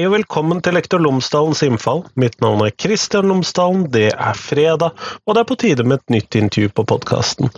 Hei 0.00 0.06
og 0.08 0.14
velkommen 0.14 0.62
til 0.64 0.72
Lektor 0.72 1.02
Lomsdalens 1.04 1.60
innfall. 1.60 1.98
Mitt 2.16 2.38
navn 2.40 2.62
er 2.64 2.70
Kristian 2.72 3.26
Lomsdalen, 3.28 3.82
det 3.92 4.14
er 4.14 4.38
fredag, 4.40 4.94
og 5.28 5.36
det 5.36 5.42
er 5.42 5.48
på 5.50 5.56
tide 5.60 5.84
med 5.84 6.00
et 6.00 6.14
nytt 6.14 6.38
intervju 6.40 6.70
på 6.72 6.86
podkasten. 6.88 7.50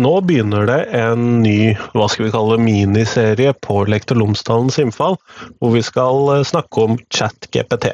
Nå 0.00 0.12
begynner 0.24 0.64
det 0.70 0.78
en 0.96 1.26
ny 1.44 1.74
hva 1.92 2.06
skal 2.08 2.30
vi 2.30 2.32
kalle 2.32 2.56
miniserie 2.64 3.52
på 3.60 3.82
Lektor 3.92 4.16
Lomsdalens 4.16 4.80
innfall, 4.80 5.18
hvor 5.60 5.76
vi 5.76 5.84
skal 5.84 6.32
eh, 6.38 6.46
snakke 6.48 6.86
om 6.86 6.96
chat-GPT. 7.12 7.92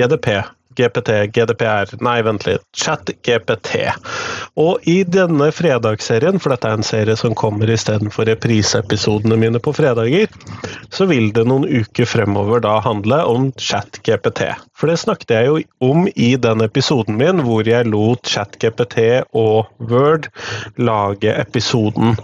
GDP, 0.00 0.30
GPT, 0.76 1.12
GDPR 1.34 1.96
Nei, 2.04 2.18
vent 2.26 2.46
litt. 2.46 2.64
ChatGPT. 2.76 3.86
Og 4.60 4.84
i 4.88 5.00
denne 5.08 5.50
fredagsserien, 5.54 6.40
for 6.40 6.52
dette 6.52 6.68
er 6.68 6.78
en 6.78 6.86
serie 6.86 7.16
som 7.18 7.34
kommer 7.36 7.70
istedenfor 7.72 8.28
repriseepisodene 8.28 9.38
mine 9.40 9.60
på 9.62 9.74
fredager, 9.76 10.32
så 10.92 11.08
vil 11.10 11.30
det 11.36 11.46
noen 11.48 11.66
uker 11.66 12.08
fremover 12.08 12.62
da 12.64 12.78
handle 12.84 13.22
om 13.28 13.50
ChatGPT. 13.60 14.46
For 14.76 14.90
det 14.90 14.98
snakket 15.00 15.32
jeg 15.32 15.48
jo 15.48 15.60
om 15.84 16.06
i 16.14 16.34
den 16.40 16.64
episoden 16.64 17.16
min 17.20 17.40
hvor 17.46 17.66
jeg 17.68 17.88
lot 17.88 18.28
ChatGPT 18.28 18.98
og 19.36 19.70
Word 19.90 20.28
lage 20.76 21.32
episoden. 21.32 22.16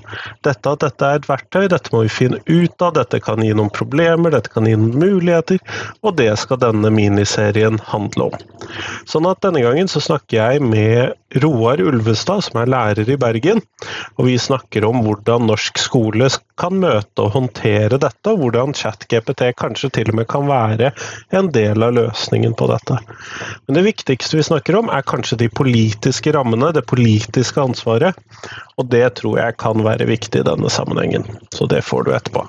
Dette 0.45 0.75
at 0.75 0.85
dette 0.85 1.09
er 1.09 1.21
et 1.21 1.29
verktøy, 1.31 1.67
dette 1.73 1.93
må 1.95 2.05
vi 2.05 2.13
finne 2.13 2.41
ut 2.49 2.85
av, 2.85 2.95
dette 2.99 3.23
kan 3.25 3.43
gi 3.45 3.53
noen 3.57 3.73
problemer, 3.73 4.35
dette 4.35 4.53
kan 4.53 4.69
gi 4.69 4.77
noen 4.77 4.99
muligheter, 5.01 5.61
og 6.03 6.19
det 6.21 6.31
skal 6.41 6.61
denne 6.63 6.93
miniserien 6.93 7.81
handle 7.93 8.31
om. 8.31 8.42
Sånn 9.09 9.27
at 9.29 9.43
denne 9.45 9.63
gangen 9.65 9.91
så 9.91 10.01
snakker 10.03 10.39
jeg 10.39 10.63
med 10.65 11.41
Roar 11.43 11.81
Ulvestad, 11.83 12.45
som 12.47 12.61
er 12.61 12.71
lærer 12.71 13.09
i 13.09 13.19
Bergen. 13.21 13.63
Og 14.19 14.29
vi 14.29 14.37
snakker 14.41 14.87
om 14.87 15.03
hvordan 15.05 15.47
norsk 15.49 15.81
skole 15.81 16.29
kan 16.61 16.79
møte 16.83 17.25
og 17.25 17.35
håndtere 17.37 17.99
dette, 18.01 18.33
og 18.33 18.43
hvordan 18.43 18.75
ChatGPT 18.77 19.49
kanskje 19.59 19.93
til 19.99 20.13
og 20.13 20.21
med 20.21 20.29
kan 20.31 20.47
være 20.49 20.93
en 21.35 21.51
del 21.55 21.85
av 21.85 21.97
løsningen 21.99 22.57
på 22.59 22.69
dette. 22.71 23.01
Men 23.67 23.79
det 23.79 23.87
viktigste 23.89 24.39
vi 24.39 24.49
snakker 24.51 24.79
om, 24.79 24.93
er 24.93 25.07
kanskje 25.09 25.41
de 25.45 25.51
politiske 25.53 26.35
rammene, 26.37 26.73
det 26.77 26.87
politiske 26.91 27.63
ansvaret. 27.63 28.19
Og 28.79 28.89
det 28.93 29.07
tror 29.21 29.41
jeg 29.41 29.61
kan 29.63 29.85
være 29.85 30.09
viktig 30.11 30.43
i 30.43 30.51
denne 30.53 30.73
sammenhengen. 30.73 31.27
Så 31.55 31.69
det 31.71 31.85
får 31.89 32.07
du 32.09 32.15
etterpå. 32.17 32.47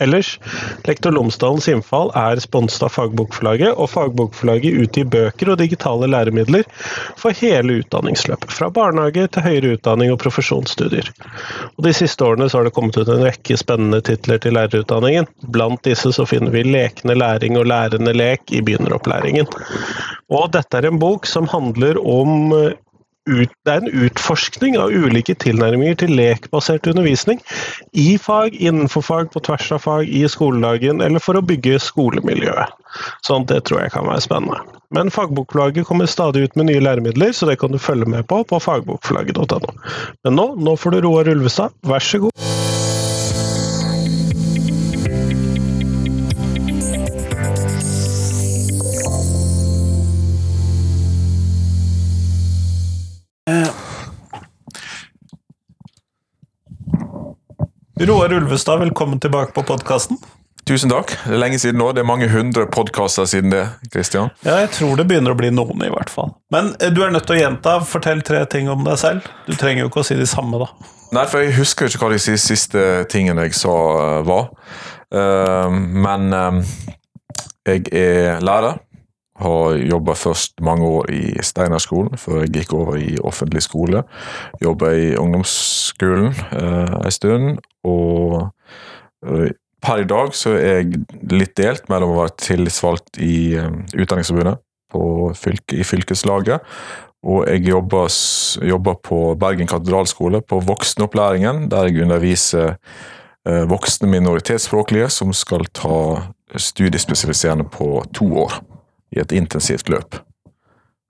Ellers, 0.00 0.40
Lektor 0.84 1.12
Lomsdalens 1.12 1.68
innfall 1.68 2.08
er 2.16 2.40
sponset 2.40 2.82
av 2.86 2.94
Fagbokforlaget, 2.94 3.74
og 3.76 3.90
Fagbokforlaget 3.92 4.78
utgir 4.82 5.06
bøker 5.12 5.52
og 5.52 5.60
digitale 5.60 6.08
læremidler 6.10 6.64
for 7.20 7.36
hele 7.38 7.82
utdanningsløpet. 7.82 8.50
Fra 8.56 8.70
barnehage 8.72 9.28
til 9.34 9.44
høyere 9.44 9.74
utdanning 9.76 10.14
og 10.14 10.18
profesjonsstudier. 10.24 11.12
Og 11.76 11.84
De 11.86 11.92
siste 11.94 12.24
årene 12.24 12.48
har 12.50 12.66
det 12.66 12.74
kommet 12.74 12.96
ut 12.96 13.10
en 13.12 13.26
rekke 13.26 13.58
spennende 13.60 14.00
titler 14.08 14.40
til 14.42 14.56
lærerutdanningen. 14.56 15.28
Blant 15.54 15.84
disse 15.86 16.14
så 16.16 16.26
finner 16.26 16.54
vi 16.56 16.64
Lekende 16.66 17.18
læring 17.18 17.60
og 17.60 17.68
lærende 17.68 18.16
lek 18.16 18.48
i 18.50 18.64
begynneropplæringen. 18.64 19.46
Og 20.32 20.48
dette 20.56 20.80
er 20.80 20.88
en 20.88 21.02
bok 21.02 21.28
som 21.28 21.50
handler 21.52 22.00
om 22.00 22.56
ut, 23.30 23.50
det 23.64 23.72
er 23.72 23.82
en 23.82 24.04
utforskning 24.06 24.76
av 24.80 24.90
ulike 24.90 25.34
tilnærminger 25.42 25.98
til 26.02 26.14
lekbasert 26.18 26.86
undervisning 26.90 27.40
i 27.92 28.16
fag, 28.18 28.56
innenfor 28.58 29.04
fag, 29.06 29.32
på 29.32 29.42
tvers 29.46 29.70
av 29.76 29.84
fag, 29.86 30.08
i 30.08 30.24
skoledagen 30.30 31.02
eller 31.04 31.22
for 31.22 31.38
å 31.38 31.44
bygge 31.46 31.80
skolemiljøet. 31.82 32.78
Sånn, 33.24 33.46
det 33.48 33.62
tror 33.68 33.84
jeg 33.84 33.94
kan 33.94 34.08
være 34.08 34.24
spennende. 34.24 34.60
Men 34.92 35.12
Fagbokforlaget 35.12 35.88
kommer 35.88 36.10
stadig 36.10 36.44
ut 36.44 36.58
med 36.60 36.68
nye 36.68 36.82
læremidler, 36.84 37.32
så 37.32 37.48
det 37.48 37.56
kan 37.62 37.72
du 37.72 37.80
følge 37.80 38.08
med 38.10 38.26
på 38.28 38.42
på 38.44 38.60
fagbokforlaget.no. 38.60 39.76
Men 40.26 40.36
nå, 40.36 40.50
nå 40.60 40.76
får 40.76 40.98
du 40.98 41.06
Roar 41.06 41.32
Ulvestad, 41.32 41.72
vær 41.88 42.04
så 42.04 42.26
god. 42.26 42.51
Roar 58.02 58.32
Ulvestad, 58.32 58.78
velkommen 58.78 59.20
tilbake 59.20 59.52
på 59.52 59.62
podkasten. 59.62 60.16
Tusen 60.66 60.90
takk. 60.90 61.12
Det 61.22 61.36
er 61.36 61.38
lenge 61.38 61.58
siden 61.62 61.78
nå. 61.78 61.92
Det 61.94 62.02
er 62.02 62.06
mange 62.08 62.26
hundre 62.32 62.64
podkaster 62.66 63.28
siden 63.30 63.52
det. 63.54 63.60
Christian. 63.92 64.32
Ja, 64.42 64.56
jeg 64.64 64.72
tror 64.74 64.96
det 64.98 65.04
begynner 65.06 65.36
å 65.36 65.38
bli 65.38 65.52
noen, 65.54 65.84
i 65.86 65.90
hvert 65.92 66.10
fall. 66.10 66.32
Men 66.50 66.72
eh, 66.82 66.90
du 66.90 66.98
er 67.06 67.12
nødt 67.14 67.28
til 67.30 67.36
å 67.36 67.38
gjenta. 67.38 67.76
Fortell 67.86 68.24
tre 68.26 68.40
ting 68.50 68.70
om 68.72 68.82
deg 68.82 68.98
selv. 68.98 69.28
Du 69.46 69.54
trenger 69.54 69.84
jo 69.84 69.92
ikke 69.92 70.02
å 70.02 70.08
si 70.08 70.18
de 70.18 70.26
samme, 70.26 70.58
da. 70.58 70.90
Nei, 71.14 71.28
for 71.30 71.44
jeg 71.44 71.54
husker 71.60 71.86
ikke 71.86 72.02
hva 72.02 72.10
de 72.16 72.38
siste 72.42 72.86
tingene 73.12 73.46
jeg 73.46 73.54
sa, 73.60 73.76
eh, 74.00 74.18
var. 74.26 74.50
Uh, 75.14 75.70
men 75.70 76.32
jeg 77.68 77.86
er 77.92 78.42
lærer. 78.42 78.82
Har 79.42 79.76
jobba 79.78 80.14
først 80.14 80.60
mange 80.62 80.86
år 80.86 81.10
i 81.10 81.22
Steinerskolen, 81.42 82.18
før 82.20 82.42
jeg 82.42 82.52
gikk 82.56 82.74
over 82.78 82.98
i 83.00 83.16
offentlig 83.24 83.62
skole. 83.64 84.04
Jobba 84.62 84.92
i 84.94 85.12
ungdomsskolen 85.18 86.30
eh, 86.30 86.96
en 87.02 87.14
stund, 87.14 87.62
og 87.84 88.52
uh, 89.26 89.48
per 89.82 90.02
i 90.02 90.06
dag 90.06 90.34
så 90.38 90.54
er 90.54 90.82
jeg 90.82 91.00
litt 91.32 91.56
delt 91.58 91.88
mellom 91.90 92.14
å 92.14 92.20
være 92.20 92.36
tillitsvalgt 92.38 93.18
i 93.22 93.56
um, 93.58 93.82
Utdanningsforbundet 93.96 94.62
fylke, 95.38 95.78
i 95.80 95.84
fylkeslaget, 95.88 96.60
og 97.22 97.46
jeg 97.48 97.64
jobber, 97.70 98.10
jobber, 98.66 98.98
på 99.02 99.18
Bergen 99.40 99.70
katedralskole, 99.70 100.42
på 100.42 100.58
voksenopplæringen, 100.66 101.68
der 101.70 101.88
jeg 101.88 102.02
underviser 102.04 102.74
uh, 103.48 103.64
voksne 103.70 104.10
minoritetsspråklige 104.12 105.08
som 105.10 105.32
skal 105.32 105.66
ta 105.74 105.96
studiespesialiserende 106.52 107.64
på 107.72 108.02
to 108.14 108.28
år 108.44 108.60
i 109.12 109.20
et 109.20 109.32
intensivt 109.32 109.88
løp. 109.92 110.16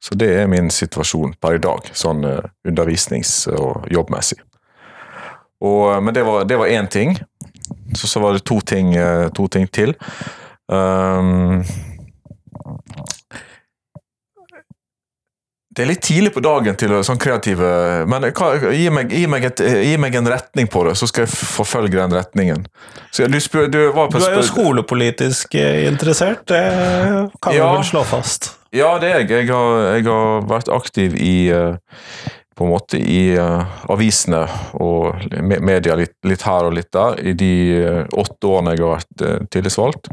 Så 0.03 0.17
det 0.19 0.33
er 0.35 0.51
min 0.51 0.71
situasjon 0.71 1.37
per 1.41 1.57
i 1.57 1.63
dag, 1.63 1.87
sånn 1.95 2.25
uh, 2.27 2.41
undervisnings- 2.67 3.47
og 3.55 3.87
jobbmessig. 3.93 4.41
Og, 5.63 6.03
men 6.03 6.15
det 6.15 6.25
var, 6.27 6.43
det 6.49 6.59
én 6.75 6.89
ting. 6.91 7.15
Så, 7.95 8.09
så 8.11 8.21
var 8.21 8.35
det 8.35 8.43
to 8.49 8.59
ting, 8.67 8.97
uh, 8.99 9.29
to 9.31 9.47
ting 9.47 9.69
til. 9.71 9.95
Um, 10.67 11.63
det 15.73 15.85
er 15.85 15.89
litt 15.89 16.03
tidlig 16.05 16.35
på 16.35 16.43
dagen 16.45 16.77
til 16.77 16.93
sånn 17.07 17.21
kreative 17.21 17.69
Men 18.11 18.27
hva, 18.29 18.49
gi, 18.77 18.89
meg, 18.93 19.13
gi, 19.15 19.23
meg 19.31 19.47
et, 19.49 19.63
gi, 19.63 19.95
meg, 20.01 20.17
en 20.21 20.29
retning 20.29 20.69
på 20.73 20.85
det, 20.85 20.97
så 21.01 21.09
skal 21.09 21.25
jeg 21.25 21.33
forfølge 21.33 21.97
den 21.97 22.17
retningen. 22.17 22.67
Så, 23.11 23.25
du, 23.31 23.39
spør, 23.41 23.71
du, 23.73 23.79
du, 23.89 24.19
er 24.21 24.37
jo 24.37 24.45
skolepolitisk 24.45 25.57
eh, 25.61 25.87
interessert, 25.89 26.45
det 26.53 26.61
kan 27.41 27.57
ja, 27.57 27.71
vi 27.71 27.81
vel 27.81 27.89
slå 27.89 28.05
fast? 28.09 28.53
Ja, 28.73 28.95
det 29.01 29.11
er 29.11 29.23
jeg. 29.23 29.33
Jeg 29.33 29.51
har, 29.53 29.81
jeg 29.97 30.07
har 30.09 30.47
vært 30.49 30.71
aktiv 30.73 31.17
i 31.21 31.35
uh, 31.53 31.75
på 32.57 32.65
en 32.65 32.73
måte 32.73 33.01
i 33.01 33.35
uh, 33.37 33.65
avisene 33.93 34.45
og 34.81 35.25
media 35.41 35.97
litt, 35.99 36.15
litt, 36.29 36.45
her 36.49 36.69
og 36.69 36.77
litt 36.77 36.93
der 36.93 37.19
i 37.21 37.35
de 37.37 37.53
uh, 37.81 38.01
åtte 38.23 38.49
årene 38.49 38.77
jeg 38.77 38.85
har 38.85 38.97
vært 38.97 39.25
uh, 39.25 39.37
tillitsvalgt. 39.53 40.13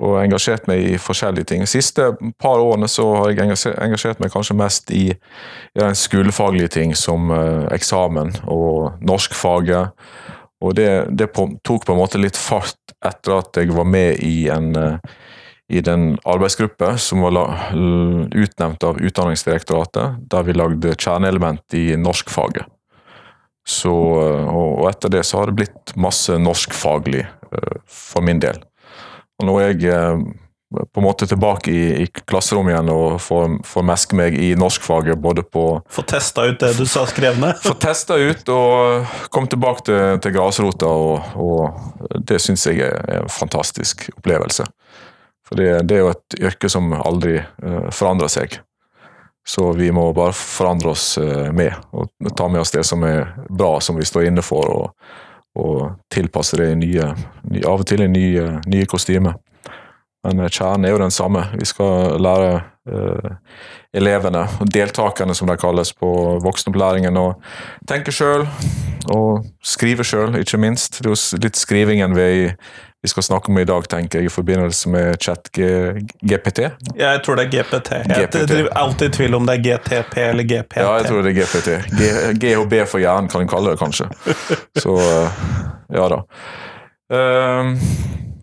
Og 0.00 0.16
engasjert 0.16 0.64
meg 0.70 0.80
i 0.80 0.98
forskjellige 1.00 1.50
ting. 1.50 1.64
De 1.66 1.68
siste 1.68 2.06
par 2.40 2.62
årene 2.62 2.88
så 2.88 3.04
har 3.18 3.34
jeg 3.34 3.56
engasjert 3.76 4.22
meg 4.22 4.32
kanskje 4.32 4.56
mest 4.56 4.92
i, 4.96 5.10
i 5.12 5.80
den 5.82 5.98
skolefaglige 5.98 6.72
ting, 6.78 6.94
som 6.96 7.28
eksamen 7.68 8.32
og 8.48 9.02
norskfaget. 9.04 9.92
Og 10.64 10.72
det, 10.76 10.88
det 11.12 11.28
på, 11.36 11.50
tok 11.64 11.84
på 11.84 11.92
en 11.92 12.00
måte 12.00 12.20
litt 12.20 12.40
fart 12.40 12.96
etter 13.04 13.36
at 13.42 13.60
jeg 13.60 13.76
var 13.76 13.88
med 13.88 14.24
i 14.24 14.48
en 14.52 14.72
i 15.70 15.80
den 15.80 16.16
arbeidsgruppe 16.26 16.96
som 16.98 17.22
var 17.22 17.36
utnevnt 18.34 18.82
av 18.82 18.98
Utdanningsdirektoratet, 18.98 20.16
der 20.26 20.42
vi 20.42 20.56
lagde 20.56 20.96
kjerneelement 20.98 21.76
i 21.78 21.94
norskfaget. 21.94 22.66
Så, 23.66 23.92
og 24.50 24.88
etter 24.90 25.12
det 25.14 25.22
så 25.28 25.38
har 25.38 25.50
det 25.50 25.60
blitt 25.60 25.92
masse 25.94 26.34
norskfaglig 26.42 27.22
eh, 27.22 27.76
for 27.86 28.26
min 28.26 28.40
del. 28.42 28.58
Og 29.40 29.48
nå 29.48 29.56
er 29.62 29.72
jeg 29.72 29.88
eh, 29.96 30.22
på 30.70 31.00
en 31.00 31.06
måte 31.06 31.26
tilbake 31.26 31.72
i, 31.72 31.84
i 32.04 32.06
klasserommet 32.06 32.74
igjen 32.74 32.90
og 32.92 33.16
får, 33.24 33.56
får 33.66 33.86
meske 33.88 34.18
meg 34.18 34.36
i 34.38 34.52
norskfaget 34.58 35.18
både 35.18 35.42
på 35.42 35.64
Få 35.90 36.04
testa 36.06 36.44
ut 36.46 36.60
det 36.62 36.74
du 36.78 36.84
sa 36.86 37.06
skrev 37.10 37.40
ned? 37.42 37.58
Få 37.64 37.74
testa 37.80 38.18
ut 38.20 38.52
og 38.54 39.08
komme 39.34 39.50
tilbake 39.50 39.86
til, 39.88 40.20
til 40.22 40.36
grasrota, 40.36 40.86
og, 40.86 41.32
og 41.40 42.20
det 42.28 42.38
syns 42.44 42.68
jeg 42.68 42.84
er 42.86 43.22
en 43.22 43.32
fantastisk 43.32 44.06
opplevelse. 44.20 44.68
For 45.48 45.58
det, 45.58 45.70
det, 45.90 45.96
er 45.96 46.04
jo 46.04 46.12
et 46.12 46.38
yrke 46.52 46.70
som 46.70 46.92
aldri 46.94 47.40
uh, 47.40 47.88
forandrer 47.90 48.30
seg. 48.30 48.60
Så 49.42 49.72
vi 49.74 49.88
må 49.90 50.04
bare 50.14 50.36
forandre 50.36 50.92
oss 50.92 51.16
uh, 51.18 51.48
med, 51.50 51.74
og 51.90 52.12
ta 52.38 52.46
med 52.46 52.62
oss 52.62 52.70
det 52.70 52.84
som 52.86 53.02
er 53.08 53.32
bra, 53.48 53.72
som 53.82 53.98
vi 53.98 54.06
står 54.06 54.28
inne 54.28 54.44
for, 54.46 54.70
og, 54.70 55.18
og 55.58 55.96
tilpasse 56.12 56.58
det 56.60 56.72
i 56.72 56.78
nye, 56.78 57.12
av 57.66 57.82
og 57.82 57.86
til 57.88 58.04
i 58.04 58.10
nye, 58.10 58.60
nye 58.70 58.90
kostymer. 58.90 59.38
Men 60.26 60.44
uh, 60.44 60.50
kjernen 60.52 60.86
er 60.86 60.94
jo 60.94 61.02
den 61.02 61.14
samme. 61.14 61.46
Vi 61.58 61.68
skal 61.68 62.20
lære 62.20 62.60
elevene, 63.94 64.46
deltakerne 64.72 65.34
som 65.36 65.46
de 65.46 65.54
kalles 65.60 65.92
på 65.94 66.08
voksenopplæringen, 66.42 67.18
å 67.20 67.36
tenke 67.86 68.10
sjøl 68.14 68.46
og 69.14 69.44
skrive 69.62 70.04
sjøl, 70.06 70.34
ikke 70.40 70.58
minst. 70.60 70.98
Det 70.98 71.10
er 71.10 71.14
jo 71.14 71.42
litt 71.44 71.60
skrivingen 71.60 72.16
vi 72.16 72.30
vi 73.02 73.08
skal 73.08 73.22
snakke 73.22 73.48
om 73.48 73.58
i 73.58 73.64
dag, 73.64 73.88
tenker 73.88 74.18
jeg, 74.20 74.28
i 74.28 74.32
forbindelse 74.32 74.90
med 74.92 75.14
chat-GPT. 75.24 76.66
Jeg 76.98 77.22
tror 77.24 77.38
det 77.38 77.46
er 77.46 77.50
GPT. 77.54 77.90
Jeg 78.10 78.28
er 78.34 78.68
alltid 78.76 79.06
i 79.08 79.12
tvil 79.16 79.38
om 79.38 79.46
det 79.48 79.54
er 79.56 79.62
GTP 79.64 80.18
eller 80.26 80.44
GPT. 80.44 80.76
Ja, 80.76 80.90
jeg 80.98 81.06
tror 81.08 81.22
det 81.24 81.32
er 81.32 81.38
GPT. 81.38 81.68
G 81.96 82.10
GHB 82.42 82.74
for 82.90 83.00
hjernen, 83.00 83.30
kan 83.32 83.40
en 83.46 83.48
kalle 83.48 83.72
det 83.72 83.80
kanskje. 83.80 84.10
Så 84.84 84.96
eh, 85.00 85.40
ja 85.96 86.10
da. 86.12 86.20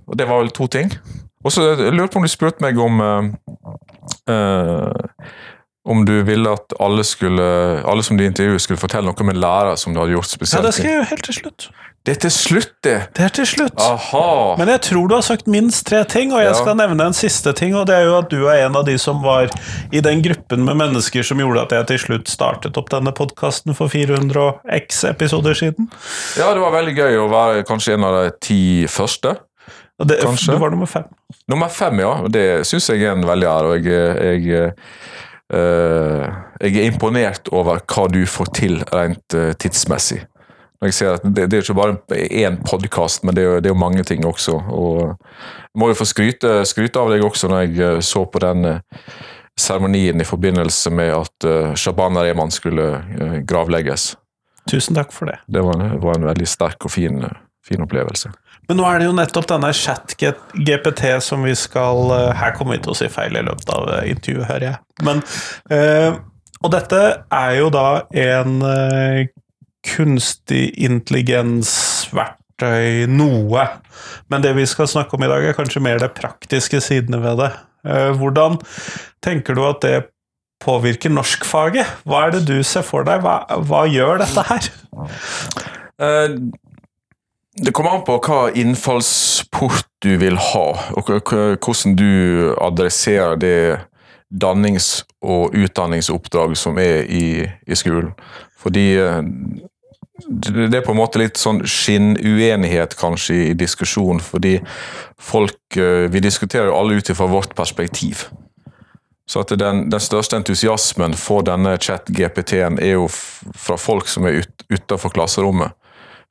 Og 0.07 0.17
det 0.17 0.27
var 0.27 0.41
vel 0.41 0.49
to 0.55 0.67
ting. 0.67 0.89
Og 1.45 1.51
så 1.53 1.75
lurte 1.77 2.11
på 2.13 2.19
om 2.19 2.25
du 2.25 2.31
spurte 2.31 2.63
meg 2.65 2.79
om 2.81 2.97
eh, 3.03 3.29
om 5.87 6.05
du 6.05 6.17
ville 6.27 6.51
at 6.51 6.73
alle, 6.83 7.03
skulle, 7.07 7.43
alle 7.87 8.03
som 8.03 8.17
du 8.19 8.25
intervjuet, 8.25 8.61
skulle 8.61 8.81
fortelle 8.81 9.07
noe 9.07 9.23
om 9.23 9.31
en 9.31 9.39
lærer 9.39 9.77
som 9.79 9.93
du 9.93 10.01
hadde 10.01 10.17
gjort 10.17 10.33
spesielt. 10.33 10.59
Ja, 10.59 10.67
det 10.67 10.75
skal 10.75 10.89
jeg 10.89 10.97
gjøre 10.97 11.09
helt 11.13 11.27
til 11.29 11.37
slutt. 11.37 11.69
Det 12.07 12.13
er 12.15 12.19
til 12.23 12.31
slutt, 12.31 12.69
det! 12.87 12.95
Det 13.17 13.23
er 13.25 13.31
til 13.35 13.47
slutt. 13.49 13.81
Aha! 13.83 14.55
Men 14.55 14.69
jeg 14.71 14.79
tror 14.85 15.09
du 15.11 15.15
har 15.17 15.23
sagt 15.27 15.49
minst 15.51 15.83
tre 15.89 16.05
ting, 16.07 16.31
og 16.31 16.39
jeg 16.39 16.53
Ja. 16.53 16.55
skal 16.55 16.77
nevne 16.79 17.03
en 17.09 17.15
siste 17.17 17.51
ting. 17.51 17.75
Og 17.75 17.83
det 17.89 17.97
er 17.97 18.05
jo 18.07 18.13
at 18.21 18.29
du 18.31 18.45
er 18.47 18.61
en 18.65 18.77
av 18.79 18.85
de 18.87 18.95
som 18.97 19.19
var 19.21 19.49
i 19.91 19.99
den 19.99 20.21
gruppen 20.23 20.63
med 20.63 20.77
mennesker 20.79 21.25
som 21.27 21.37
gjorde 21.43 21.65
at 21.65 21.75
jeg 21.75 21.87
til 21.87 21.99
slutt 22.05 22.31
startet 22.31 22.79
opp 22.79 22.87
denne 22.93 23.11
podkasten 23.11 23.75
for 23.75 23.91
400 23.91 24.39
og 24.39 24.61
x 24.71 25.03
episoder 25.03 25.53
siden. 25.59 25.91
Ja, 26.39 26.53
det 26.55 26.63
var 26.63 26.71
veldig 26.77 26.95
gøy 26.95 27.19
å 27.19 27.27
være 27.27 27.67
kanskje 27.67 27.97
en 27.99 28.07
av 28.07 28.15
de 28.23 28.31
ti 28.39 28.61
første. 28.87 29.35
Det, 29.99 30.21
Kanskje. 30.21 30.53
Du 30.55 30.63
var 30.63 30.71
nummer 30.71 30.87
fem. 30.87 31.03
Nummer 31.49 31.67
fem, 31.67 31.99
ja. 31.99 32.15
Det 32.31 32.65
syns 32.69 32.87
jeg 32.87 33.03
er 33.03 33.17
en 33.17 33.27
veldig 33.27 33.47
ære. 33.51 33.75
Og 33.75 33.83
jeg, 33.83 34.47
jeg, 34.47 34.73
Uh, 35.47 36.27
jeg 36.59 36.75
er 36.75 36.89
imponert 36.91 37.47
over 37.55 37.79
hva 37.87 38.09
du 38.11 38.25
får 38.27 38.49
til 38.57 38.81
rent 38.91 39.31
uh, 39.31 39.53
tidsmessig. 39.55 40.25
Når 40.77 40.91
jeg 40.91 40.97
ser 40.97 41.15
at 41.17 41.25
det, 41.25 41.47
det 41.49 41.57
er 41.57 41.65
ikke 41.65 41.77
bare 41.77 42.19
én 42.27 42.59
podkast, 42.65 43.23
men 43.25 43.35
det 43.35 43.43
er, 43.43 43.47
jo, 43.47 43.55
det 43.61 43.71
er 43.71 43.73
jo 43.73 43.81
mange 43.81 44.03
ting 44.05 44.25
også. 44.25 44.59
Og 44.69 44.99
jeg 45.07 45.81
må 45.81 45.89
jo 45.89 45.97
få 45.97 46.05
skryte, 46.09 46.59
skryte 46.69 47.01
av 47.01 47.09
deg 47.13 47.25
også 47.25 47.49
når 47.51 47.65
jeg 47.65 47.81
eh, 47.81 47.99
så 48.05 48.25
på 48.29 48.41
den 48.43 48.69
eh, 48.75 49.01
seremonien 49.57 50.21
i 50.21 50.27
forbindelse 50.27 50.93
med 50.93 51.15
at 51.15 51.35
Shaban 51.41 51.81
Shabana 51.81 52.23
Rehman 52.27 52.53
skulle 52.53 52.91
eh, 53.17 53.37
gravlegges. 53.47 54.11
Tusen 54.67 54.97
takk 54.97 55.13
for 55.15 55.31
det. 55.31 55.39
Det 55.47 55.63
var 55.63 55.79
en, 55.79 55.99
var 56.03 56.19
en 56.19 56.27
veldig 56.27 56.47
sterk 56.49 56.85
og 56.85 56.93
fin, 56.93 57.23
eh, 57.23 57.39
fin 57.65 57.83
opplevelse. 57.83 58.31
Men 58.67 58.81
nå 58.81 58.87
er 58.89 58.99
det 58.99 59.07
jo 59.07 59.15
nettopp 59.15 59.47
denne 59.47 59.71
chat-GPT 59.75 61.03
som 61.23 61.45
vi 61.47 61.53
skal 61.55 62.11
eh, 62.11 62.31
Her 62.35 62.55
kommer 62.57 62.75
vi 62.75 62.83
til 62.83 62.93
å 62.93 62.97
si 62.99 63.07
feil 63.11 63.37
i 63.39 63.45
løpet 63.47 63.71
av 63.73 63.87
eh, 63.95 64.09
intervjuet, 64.11 64.47
hører 64.49 64.67
jeg. 64.71 64.81
Men, 65.07 65.23
øh, 65.71 66.19
og 66.57 66.73
dette 66.73 67.01
er 67.37 67.51
jo 67.61 67.69
da 67.73 67.87
en 68.11 68.57
eh, 68.67 69.27
kunstig 69.87 70.73
intelligens-verktøy, 70.87 73.05
noe. 73.11 73.63
Men 74.31 74.41
det 74.43 74.53
vi 74.57 74.65
skal 74.69 74.87
snakke 74.91 75.15
om 75.17 75.23
i 75.23 75.29
dag, 75.31 75.41
er 75.47 75.53
kanskje 75.57 75.81
mer 75.83 75.97
de 76.01 76.09
praktiske 76.11 76.79
sidene 76.83 77.19
ved 77.23 77.35
det. 77.43 77.51
Eh, 77.87 78.11
hvordan 78.19 78.51
tenker 79.23 79.53
du 79.57 79.61
at 79.67 79.79
det 79.85 79.97
påvirker 80.63 81.09
norskfaget? 81.13 81.87
Hva 82.07 82.17
er 82.27 82.31
det 82.37 82.43
du 82.49 82.57
ser 82.65 82.83
for 82.85 83.01
deg? 83.07 83.17
Hva, 83.23 83.35
hva 83.69 83.81
gjør 83.89 84.15
dette 84.23 84.41
her? 84.51 84.63
Eh, 86.01 86.29
Det 87.57 87.71
kommer 87.73 87.95
an 87.95 88.03
på 88.05 88.19
hva 88.21 88.51
innfallsport 88.53 89.87
du 90.05 90.11
vil 90.21 90.35
ha, 90.37 90.65
og 90.93 91.07
hvordan 91.09 91.95
du 91.97 92.53
adresserer 92.61 93.33
det 93.41 93.79
dannings- 94.29 95.01
og 95.25 95.55
utdanningsoppdrag 95.57 96.53
som 96.59 96.77
er 96.77 97.09
i, 97.09 97.49
i 97.65 97.75
skolen. 97.79 98.11
Fordi 98.61 98.85
eh, 99.01 99.23
det 100.17 100.73
er 100.73 100.85
på 100.85 100.95
en 100.95 100.99
måte 100.99 101.19
litt 101.21 101.37
sånn 101.37 101.61
skinnuenighet 101.67 102.95
kanskje 102.97 103.35
i 103.51 103.53
diskusjon, 103.57 104.19
fordi 104.23 104.57
folk 105.21 105.77
eh, 105.77 106.07
Vi 106.09 106.21
diskuterer 106.23 106.71
jo 106.71 106.77
alle 106.77 106.97
ut 106.97 107.09
ifra 107.09 107.27
vårt 107.29 107.55
perspektiv. 107.55 108.27
Så 109.27 109.43
at 109.43 109.51
den, 109.59 109.89
den 109.91 110.01
største 110.01 110.39
entusiasmen 110.39 111.13
for 111.19 111.43
denne 111.45 111.75
chat-GPT-en 111.77 112.79
er 112.79 112.95
jo 112.95 113.09
fra 113.11 113.75
folk 113.77 114.07
som 114.07 114.25
er 114.25 114.41
ut, 114.41 114.65
utenfor 114.71 115.11
klasserommet. 115.13 115.75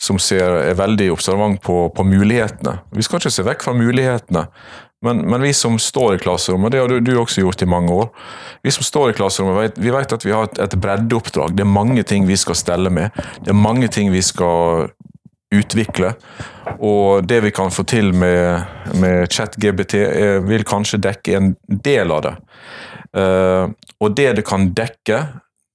Som 0.01 0.19
ser, 0.21 0.59
er 0.65 0.77
veldig 0.77 1.11
observant 1.13 1.61
på, 1.65 1.77
på 1.93 2.05
mulighetene. 2.05 2.79
Vi 2.93 3.05
skal 3.05 3.21
ikke 3.21 3.33
se 3.33 3.45
vekk 3.47 3.65
fra 3.65 3.77
mulighetene, 3.77 4.47
men, 5.07 5.23
men 5.31 5.43
vi 5.45 5.53
som 5.57 5.79
står 5.81 6.17
i 6.17 6.21
klasserommet, 6.25 6.75
det 6.75 6.83
har 6.83 6.91
du, 6.91 6.99
du 7.01 7.15
også 7.21 7.45
gjort 7.45 7.63
i 7.63 7.69
mange 7.71 7.95
år. 7.95 8.11
Vi 8.67 8.75
som 8.75 8.87
står 8.87 9.13
i 9.13 9.17
klasserommet, 9.19 9.57
vet, 9.63 9.81
vi 9.87 9.95
vet 9.95 10.15
at 10.17 10.27
vi 10.27 10.35
har 10.35 10.49
et, 10.49 10.61
et 10.67 10.77
breddeoppdrag. 10.83 11.55
Det 11.57 11.65
er 11.65 11.71
mange 11.71 12.03
ting 12.09 12.27
vi 12.29 12.37
skal 12.41 12.59
stelle 12.59 12.93
med. 12.93 13.15
Det 13.41 13.55
er 13.55 13.59
mange 13.59 13.89
ting 13.93 14.11
vi 14.15 14.23
skal 14.27 14.89
utvikle. 15.55 16.13
Og 16.83 17.27
det 17.29 17.41
vi 17.45 17.53
kan 17.55 17.71
få 17.71 17.87
til 17.87 18.13
med, 18.15 18.67
med 18.99 19.31
ChatGBT, 19.33 19.95
er- 20.03 20.41
vil 20.47 20.67
kanskje 20.67 21.01
dekke 21.07 21.37
en 21.39 21.53
del 21.85 22.13
av 22.13 22.25
det. 22.27 22.35
Uh, 23.17 23.71
og 24.03 24.17
det 24.19 24.33
det 24.37 24.45
kan 24.45 24.71
dekke, 24.77 25.21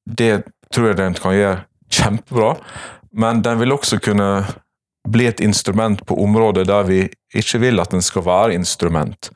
det 0.06 0.44
tror 0.74 0.92
jeg 0.92 1.00
den 1.00 1.16
kan 1.18 1.34
gjøre 1.38 1.62
kjempebra. 1.92 2.52
Men 3.12 3.42
den 3.42 3.60
vil 3.60 3.74
også 3.74 4.00
kunne 4.04 4.28
bli 5.08 5.26
et 5.26 5.42
instrument 5.42 6.06
på 6.06 6.18
områder 6.24 6.68
der 6.70 6.84
vi 6.88 7.00
ikke 7.34 7.62
vil 7.64 7.82
at 7.82 7.94
den 7.94 8.04
skal 8.06 8.26
være 8.26 8.54
instrument. 8.54 9.32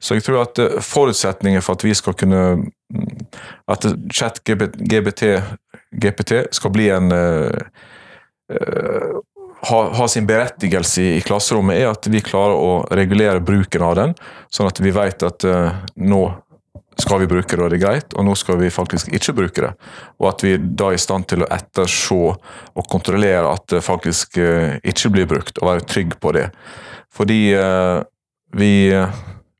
Så 0.00 0.16
jeg 0.16 0.24
tror 0.26 0.44
at 0.46 0.58
eh, 0.58 0.78
forutsetningen 0.80 1.62
for 1.62 1.76
at 1.76 1.84
vi 1.84 1.94
skal 1.94 2.16
kunne 2.18 2.42
mm, 2.92 3.26
At 3.68 3.86
chat-GBT 4.12 5.22
GPT 5.92 6.32
skal 6.52 6.72
bli 6.72 6.88
en 6.90 7.12
eh, 7.12 7.60
eh, 8.52 9.12
ha, 9.68 9.80
ha 9.94 10.08
sin 10.08 10.26
berettigelse 10.26 11.02
i, 11.02 11.10
i 11.18 11.24
klasserommet, 11.24 11.78
er 11.78 11.92
at 11.92 12.08
vi 12.10 12.22
klarer 12.24 12.56
å 12.56 12.72
regulere 12.90 13.42
bruken 13.44 13.84
av 13.86 13.96
den, 13.98 14.14
sånn 14.50 14.70
at 14.70 14.80
vi 14.82 14.90
vet 14.94 15.22
at 15.26 15.46
uh, 15.46 15.84
nå 16.02 16.22
skal 17.00 17.22
vi 17.22 17.28
bruke 17.30 17.56
det, 17.56 17.62
og 17.64 17.70
det 17.72 17.78
er 17.78 17.84
greit, 17.86 18.14
og 18.16 18.26
nå 18.26 18.34
skal 18.38 18.58
vi 18.60 18.70
faktisk 18.72 19.12
ikke 19.14 19.34
bruke 19.36 19.64
det. 19.64 19.72
Og 20.20 20.28
at 20.32 20.44
vi 20.44 20.56
da 20.60 20.90
er 20.90 20.98
i 20.98 21.02
stand 21.02 21.28
til 21.30 21.44
å 21.44 21.50
etterse 21.52 22.14
og 22.14 22.88
kontrollere 22.92 23.48
at 23.48 23.68
det 23.72 23.82
faktisk 23.84 24.38
eh, 24.42 24.78
ikke 24.84 25.12
blir 25.14 25.28
brukt, 25.30 25.60
og 25.60 25.70
være 25.70 25.86
trygg 25.88 26.18
på 26.20 26.34
det. 26.36 26.48
Fordi 27.12 27.40
eh, 27.56 27.98
vi, 28.58 28.72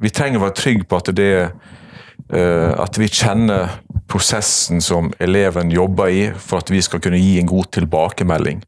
vi 0.03 0.13
trenger 0.13 0.41
å 0.41 0.47
være 0.47 0.59
trygg 0.61 0.85
på 0.89 1.01
at 1.01 1.13
det 1.17 1.33
eh, 1.41 2.73
at 2.77 3.01
vi 3.01 3.09
kjenner 3.09 3.79
prosessen 4.13 4.83
som 4.85 5.13
eleven 5.23 5.73
jobber 5.73 6.13
i, 6.13 6.25
for 6.37 6.61
at 6.61 6.73
vi 6.73 6.83
skal 6.85 7.01
kunne 7.01 7.21
gi 7.21 7.39
en 7.41 7.49
god 7.49 7.71
tilbakemelding. 7.73 8.61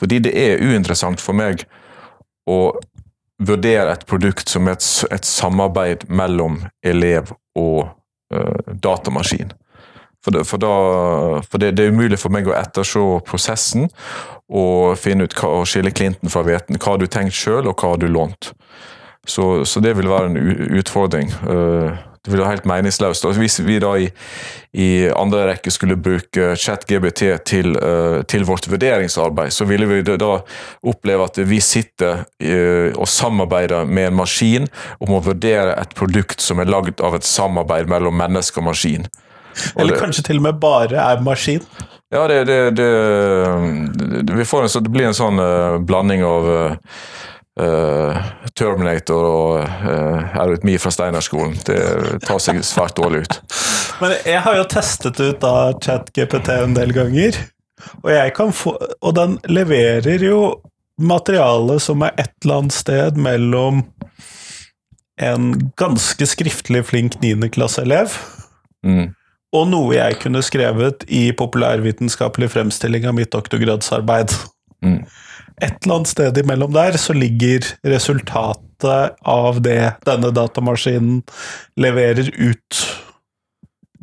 Fordi 0.00 0.20
det 0.24 0.32
er 0.36 0.62
uinteressant 0.64 1.20
for 1.20 1.36
meg 1.36 1.66
å 2.48 2.76
vurdere 3.42 3.92
et 3.92 4.06
produkt 4.08 4.48
som 4.48 4.68
et, 4.72 4.84
et 5.12 5.28
samarbeid 5.28 6.06
mellom 6.08 6.62
elev 6.84 7.34
og 7.58 7.92
datamaskin. 8.82 9.52
For, 10.26 10.34
det, 10.34 10.42
for, 10.48 10.58
da, 10.58 10.70
for 11.46 11.62
det, 11.62 11.76
det 11.78 11.84
er 11.86 11.92
umulig 11.94 12.18
for 12.18 12.34
meg 12.34 12.48
å 12.50 12.56
etterse 12.58 12.98
prosessen 13.28 13.86
og 14.50 14.96
finne 14.98 15.28
ut 15.28 15.36
hva, 15.38 15.52
og 15.60 15.68
skille 15.70 15.92
klinten 15.94 16.32
fra 16.32 16.42
hveten. 16.46 16.80
Hva 16.82 16.96
har 16.96 17.02
du 17.02 17.06
tenkt 17.06 17.36
sjøl, 17.38 17.68
og 17.70 17.78
hva 17.78 17.92
har 17.92 18.02
du 18.02 18.08
lånt? 18.10 18.50
Så, 19.26 19.64
så 19.66 19.82
det 19.82 19.96
vil 19.98 20.10
være 20.10 20.32
en 20.32 20.40
utfordring. 20.80 21.30
Eh, 21.30 22.02
det 22.26 22.32
vil 22.34 22.42
være 22.42 22.56
helt 22.56 22.66
meningsløst. 22.66 23.24
Og 23.28 23.38
hvis 23.38 23.60
vi 23.62 23.78
da 23.82 23.92
i, 24.02 24.08
i 24.74 24.88
andre 25.14 25.44
rekke 25.52 25.70
skulle 25.70 25.96
bruke 25.96 26.56
ChatGBT 26.58 27.22
til, 27.46 27.76
eh, 27.78 28.18
til 28.26 28.46
vårt 28.48 28.66
vurderingsarbeid, 28.70 29.54
så 29.54 29.66
ville 29.68 29.86
vi 29.86 30.02
da 30.06 30.32
oppleve 30.82 31.28
at 31.30 31.38
vi 31.46 31.60
sitter 31.62 32.24
eh, 32.42 32.90
og 32.96 33.06
samarbeider 33.08 33.86
med 33.86 34.10
en 34.10 34.18
maskin 34.18 34.66
om 34.98 35.14
å 35.14 35.22
vurdere 35.22 35.76
et 35.78 35.94
produkt 35.94 36.42
som 36.42 36.58
er 36.58 36.70
lagd 36.70 37.00
av 37.00 37.14
et 37.14 37.26
samarbeid 37.26 37.86
mellom 37.90 38.18
menneske 38.18 38.58
og 38.58 38.72
maskin. 38.72 39.06
Og 39.76 39.84
Eller 39.84 40.02
kanskje 40.02 40.26
til 40.26 40.42
og 40.42 40.48
med 40.50 40.58
bare 40.60 40.98
er 40.98 41.22
maskin? 41.24 41.62
ja, 42.10 42.26
det, 42.28 42.42
det, 42.46 42.58
det, 42.76 42.90
det 44.26 44.34
vi 44.36 44.44
får 44.44 44.66
en, 44.66 44.68
så 44.68 44.82
det 44.82 44.90
blir 44.94 45.08
en 45.08 45.16
sånn 45.16 45.38
eh, 45.42 45.78
blanding 45.86 46.26
av 46.26 46.50
Terminator 47.56 49.22
og 49.24 49.52
uh, 49.64 50.36
eurytmi 50.42 50.74
fra 50.80 50.92
Steinerskolen. 50.92 51.54
Det 51.64 51.80
tar 52.26 52.40
seg 52.42 52.60
svært 52.66 52.98
dårlig 52.98 53.24
ut. 53.24 53.38
Men 54.02 54.12
jeg 54.28 54.42
har 54.44 54.58
jo 54.58 54.68
testet 54.68 55.20
ut 55.22 55.40
da 55.40 55.72
ChatGPT 55.80 56.52
en 56.52 56.76
del 56.76 56.92
ganger, 56.96 57.38
og, 58.02 58.10
jeg 58.12 58.32
kan 58.36 58.52
få, 58.56 58.74
og 58.76 59.14
den 59.16 59.38
leverer 59.48 60.20
jo 60.24 60.40
materiale 61.00 61.78
som 61.80 62.04
er 62.04 62.14
et 62.20 62.32
eller 62.44 62.62
annet 62.62 62.76
sted 62.76 63.18
mellom 63.20 63.82
en 65.20 65.52
ganske 65.80 66.28
skriftlig 66.28 66.82
flink 66.88 67.16
niendeklasseelev 67.22 68.16
Mm. 68.86 69.06
og 69.56 69.64
noe 69.70 69.94
jeg 69.96 70.18
kunne 70.22 70.42
skrevet 70.44 71.02
i 71.10 71.30
populærvitenskapelig 71.34 72.52
fremstilling 72.52 73.06
av 73.08 73.16
mitt 73.16 73.32
doktorgradsarbeid. 73.34 74.34
Mm. 74.84 75.00
Et 75.62 75.72
eller 75.72 75.94
annet 75.94 76.10
sted 76.10 76.38
imellom 76.38 76.74
der 76.74 76.98
så 77.00 77.16
ligger 77.16 77.64
resultatet 77.86 79.16
av 79.24 79.62
det 79.64 79.80
denne 80.04 80.30
datamaskinen 80.36 81.22
leverer 81.80 82.28
ut. 82.36 82.82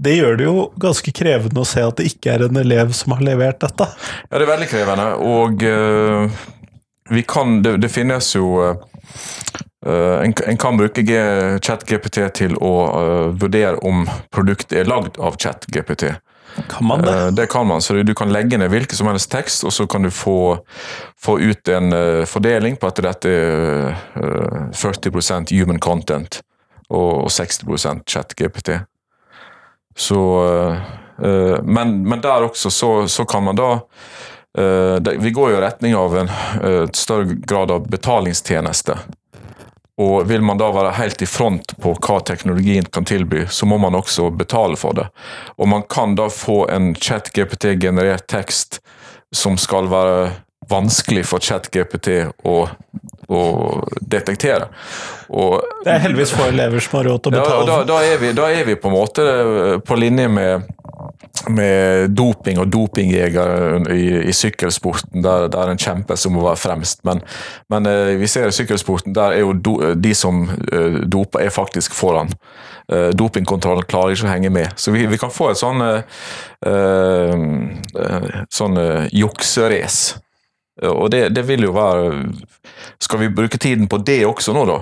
Det 0.03 0.15
gjør 0.17 0.39
det 0.39 0.48
jo 0.48 0.63
ganske 0.81 1.13
krevende 1.13 1.62
å 1.62 1.67
se 1.69 1.83
at 1.86 2.00
det 2.00 2.07
ikke 2.10 2.33
er 2.33 2.48
en 2.48 2.57
elev 2.57 2.95
som 2.98 3.13
har 3.13 3.22
levert 3.25 3.62
dette. 3.62 3.86
Ja, 4.25 4.39
det 4.39 4.48
er 4.48 4.50
veldig 4.50 4.72
krevende, 4.72 5.05
og 5.22 5.62
uh, 5.62 6.41
vi 7.13 7.22
kan 7.27 7.62
Det, 7.62 7.77
det 7.83 7.93
finnes 7.93 8.33
jo 8.36 8.65
Uh, 9.83 10.24
en, 10.24 10.33
en, 10.48 10.57
kan 10.57 10.77
bruke 10.79 11.03
ChatGPT 11.60 12.22
til 12.38 12.53
å 12.63 12.69
uh, 12.88 13.25
vurdere 13.36 13.81
om 13.83 14.05
produktet 14.31 14.77
er 14.79 14.88
lagd 14.88 15.19
av 15.19 15.36
ChatGPT. 15.36 16.05
Kan 16.69 16.88
man 16.88 17.01
det? 17.01 17.13
Uh, 17.13 17.27
det 17.33 17.48
kan 17.51 17.67
man. 17.67 17.81
så 17.81 17.93
Du 18.03 18.13
kan 18.15 18.31
legge 18.33 18.57
ned 18.57 18.69
hvilken 18.69 18.98
som 18.98 19.07
helst 19.07 19.31
tekst, 19.31 19.63
og 19.63 19.74
så 19.74 19.88
kan 19.88 20.03
du 20.03 20.12
få, 20.12 20.57
få 21.17 21.39
ut 21.39 21.67
en 21.67 21.93
fordeling 22.27 22.77
på 22.77 22.88
at 22.88 23.01
dette 23.03 23.29
er 23.29 23.95
40% 24.74 25.53
human 25.57 25.79
content 25.79 26.41
og 26.89 27.29
60% 27.31 28.03
ChatGPT. 28.05 28.69
Så 29.95 30.19
men, 31.63 32.03
men, 32.10 32.22
der 32.22 32.45
også 32.45 32.69
så, 32.69 33.07
så 33.07 33.25
kan 33.25 33.43
man 33.43 33.55
da 33.55 33.79
Vi 35.17 35.31
går 35.31 35.51
jo 35.51 35.57
i 35.57 35.62
retning 35.62 35.95
av 35.95 36.17
en 36.17 36.31
større 36.93 37.38
grad 37.45 37.72
av 37.72 37.88
betalingstjeneste. 37.89 38.98
Og 40.02 40.26
vil 40.26 40.42
man 40.42 40.58
da 40.58 40.72
være 40.74 40.96
helt 40.98 41.22
i 41.22 41.30
front 41.30 41.76
på 41.82 41.94
hva 41.94 42.18
teknologien 42.26 42.88
kan 42.90 43.06
tilby, 43.06 43.46
så 43.50 43.68
må 43.70 43.78
man 43.78 43.94
også 43.94 44.32
betale 44.34 44.78
for 44.80 44.98
det. 44.98 45.06
Og 45.62 45.70
man 45.70 45.86
kan 45.90 46.16
da 46.18 46.32
få 46.34 46.64
en 46.74 46.96
chat-GPT-generert 46.96 48.26
tekst 48.32 48.80
som 49.34 49.58
skal 49.62 49.92
være 49.94 50.32
vanskelig 50.70 51.25
for 51.29 51.43
chat-GPT 51.43 52.20
å, 52.48 52.58
å, 53.27 53.41
detektere. 54.01 54.70
Og, 55.34 55.60
det 55.86 55.96
er 55.96 56.05
heldigvis 56.05 56.36
få 56.36 56.48
elever 56.51 56.84
som 56.84 57.00
har 57.00 57.10
råd 57.10 57.25
til 57.25 57.34
å 57.34 57.38
betale. 57.39 57.60
Ja, 57.60 57.65
da, 57.72 57.79
da, 57.89 58.00
er 58.05 58.22
vi, 58.22 58.32
da 58.38 58.50
er 58.53 58.70
vi 58.70 58.77
på 58.79 58.91
en 58.91 58.98
måte 58.98 59.27
på 59.88 60.00
linje 60.00 60.29
med 60.32 60.72
med 61.50 62.12
doping 62.15 62.60
og 62.62 62.70
dopingjegere 62.72 63.82
i, 63.91 64.03
i 64.29 64.34
sykkelsporten, 64.36 65.24
der, 65.24 65.50
der 65.51 65.72
en 65.72 65.82
kjemper 65.82 66.20
som 66.20 66.36
må 66.36 66.43
være 66.46 66.62
fremst. 66.62 67.01
Men, 67.08 67.24
men 67.72 67.89
eh, 67.89 68.13
vi 68.20 68.29
ser 68.32 68.48
i 68.48 68.55
sykkelsporten, 68.55 69.15
der 69.15 69.36
er 69.36 69.43
jo 69.43 69.55
do, 69.58 69.75
de 69.96 70.13
som 70.15 70.46
uh, 70.48 71.01
doper, 71.03 71.43
er 71.43 71.53
faktisk 71.53 71.96
foran. 71.98 72.32
Uh, 72.91 73.10
dopingkontrollen 73.17 73.88
klarer 73.89 74.15
ikke 74.15 74.29
å 74.29 74.32
henge 74.32 74.53
med. 74.53 74.72
Så 74.79 74.93
vi, 74.96 75.05
vi 75.10 75.20
kan 75.20 75.34
få 75.34 75.51
et 75.51 75.60
sånn 75.60 75.84
sånn 78.53 78.77
jukserace. 79.12 80.23
Og 80.82 81.12
det, 81.12 81.36
det, 81.36 81.44
vil 81.48 81.68
jo 81.68 81.72
være 81.75 82.24
Skal 83.01 83.20
vi 83.20 83.27
bruke 83.30 83.58
tiden 83.62 83.86
på 83.88 84.00
det 84.01 84.24
også 84.25 84.56
nå, 84.56 84.63
da? 84.65 84.80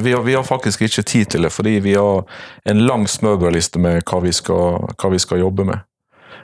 Vi 0.00 0.12
har, 0.12 0.22
vi 0.26 0.34
har, 0.34 0.42
faktisk 0.42 0.82
ikke 0.82 1.02
tid 1.02 1.24
til 1.24 1.46
det, 1.46 1.52
fordi 1.52 1.78
vi 1.78 1.94
har 1.94 2.24
en 2.66 2.80
lang 2.80 3.06
smørbrødliste 3.08 3.78
med 3.78 4.02
hva 4.02 4.18
vi, 4.24 4.32
skal, 4.32 4.88
hva 4.98 5.12
vi 5.12 5.18
skal 5.22 5.38
jobbe 5.38 5.64
med. 5.64 5.78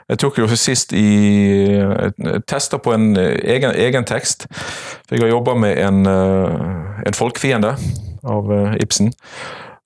Jeg 0.09 0.19
tok 0.21 0.37
jo 0.37 0.47
sist 0.55 0.93
i 0.93 1.81
testa 2.47 2.77
på 2.77 2.93
en 2.93 3.17
egen, 3.17 3.71
egen 3.73 4.05
tekst. 4.05 4.45
Jeg 5.11 5.23
har 5.23 5.33
jobba 5.33 5.55
med 5.57 5.79
en, 5.81 6.05
eh, 6.05 7.05
en 7.07 7.17
folkefiende 7.17 7.73
av 8.23 8.51
eh, 8.53 8.75
Ibsen. 8.85 9.11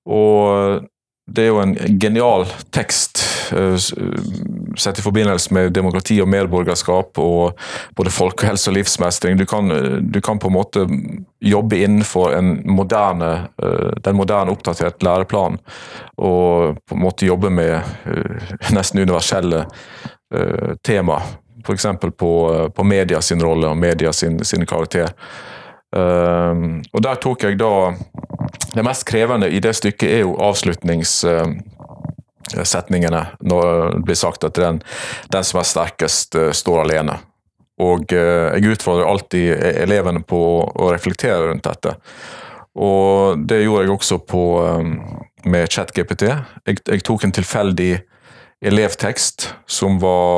Og 0.06 0.84
det 1.30 1.44
er 1.44 1.50
jo 1.50 1.60
en 1.62 1.74
genial 2.02 2.44
tekst 2.74 3.22
eh, 3.54 3.76
sett 4.78 4.98
i 4.98 5.04
forbindelse 5.04 5.54
med 5.54 5.72
demokrati 5.76 6.16
og 6.22 6.28
medborgerskap 6.30 7.18
og 7.22 7.58
både 7.98 8.12
folkehelse 8.14 8.70
og 8.70 8.76
livsmestring. 8.78 9.38
Du 9.38 9.46
kan, 9.46 9.70
du 10.02 10.20
kan, 10.20 10.38
på 10.38 10.50
en 10.50 10.56
måte 10.56 10.86
jobbe 11.40 11.78
innenfor 11.84 12.34
moderne, 12.68 13.30
den 14.04 14.16
moderne 14.16 14.54
oppdaterte 14.54 15.04
læreplanen 15.04 15.58
og 16.20 16.78
på 16.86 16.96
en 16.96 17.02
måte 17.02 17.26
jobbe 17.26 17.50
med 17.50 17.80
nesten 18.76 19.02
universelle 19.02 19.64
tema. 20.86 21.20
F.eks. 21.64 21.86
på, 22.16 22.32
på 22.76 22.84
media 22.84 23.20
sin 23.20 23.42
rolle 23.42 23.72
og 23.72 23.78
media 23.78 24.12
sin, 24.12 24.38
sin 24.44 24.66
karakter. 24.66 25.10
og 25.90 27.02
der 27.02 27.18
tok 27.20 27.42
jeg 27.44 27.58
da 27.58 27.72
det 28.74 28.82
mest 28.86 29.04
krevende 29.08 29.48
i 29.50 29.60
det 29.62 29.74
stykket 29.78 30.10
er 30.10 30.20
jo 30.24 30.36
avslutningssetningene, 30.40 33.22
når 33.40 33.64
det 33.96 34.04
blir 34.06 34.18
sagt 34.18 34.44
at 34.46 34.54
den, 34.58 34.82
den 35.32 35.44
som 35.46 35.60
er 35.60 35.66
sterkest, 35.68 36.34
eh, 36.38 36.52
står 36.56 36.78
alene. 36.84 37.14
Og 37.80 38.12
eh, 38.12 38.58
jeg 38.58 38.70
utfordrer 38.76 39.08
alltid 39.08 39.46
e-, 39.54 39.76
elevene 39.84 40.22
på 40.26 40.40
å 40.64 40.92
reflektere 40.92 41.48
rundt 41.48 41.66
dette. 41.66 41.90
Og 42.80 43.46
det 43.50 43.64
gjorde 43.64 43.84
jeg 43.86 43.94
også 43.96 44.16
på, 44.30 44.44
eh, 44.66 44.84
med 45.50 45.72
ChatGPT. 45.72 46.22
Jeg, 46.66 46.74
jeg 46.86 47.00
tok 47.06 47.20
en 47.26 47.36
tilfeldig 47.40 47.94
elevtekst 48.60 49.38
som 49.70 49.92
var 50.02 50.30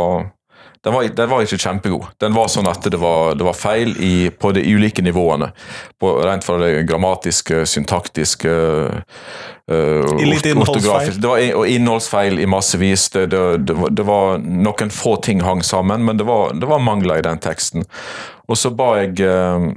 den 0.85 0.95
var, 0.95 1.05
den 1.05 1.31
var, 1.31 1.43
ikke 1.43 1.59
kjempegod. 1.63 2.07
Den 2.19 2.35
var 2.35 2.49
sånn 2.51 2.67
at 2.67 2.83
det 2.91 2.99
var, 2.99 3.37
det 3.39 3.47
var 3.47 3.55
feil 3.55 3.93
i, 4.03 4.31
på 4.35 4.51
de 4.57 4.65
ulike 4.67 5.03
nivåene. 5.07 5.53
På, 6.03 6.17
rent 6.27 6.43
fra 6.43 6.57
det 6.59 6.73
grammatiske, 6.89 7.63
syntaktiske 7.71 8.55
uh, 9.71 10.11
Litt 10.19 10.49
innholdsfeil? 10.51 11.21
Det 11.23 11.31
var 11.31 11.45
og 11.61 11.71
innholdsfeil 11.71 12.43
i 12.43 12.49
massevis. 12.51 13.07
Det, 13.15 13.29
det, 13.31 13.63
det, 13.63 14.09
var 14.09 14.43
noen 14.43 14.91
få 14.91 15.15
ting 15.23 15.45
hang 15.47 15.63
sammen, 15.63 16.03
men 16.09 16.19
det 16.19 16.27
var, 16.27 16.59
var 16.59 16.83
mangler 16.83 17.23
i 17.23 17.27
den 17.31 17.39
teksten. 17.39 17.87
Og 18.51 18.59
så 18.59 18.75
ba 18.75 18.97
jeg 19.05 19.23
uh, 19.23 19.71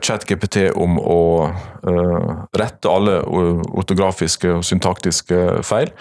ChatGPT 0.00 0.68
om 0.78 0.98
å 1.00 1.20
uh, 1.48 2.30
rette 2.58 2.90
alle 2.90 3.20
ortografiske 3.28 4.58
og 4.58 4.66
syntaktiske 4.66 5.62
feil. 5.66 5.92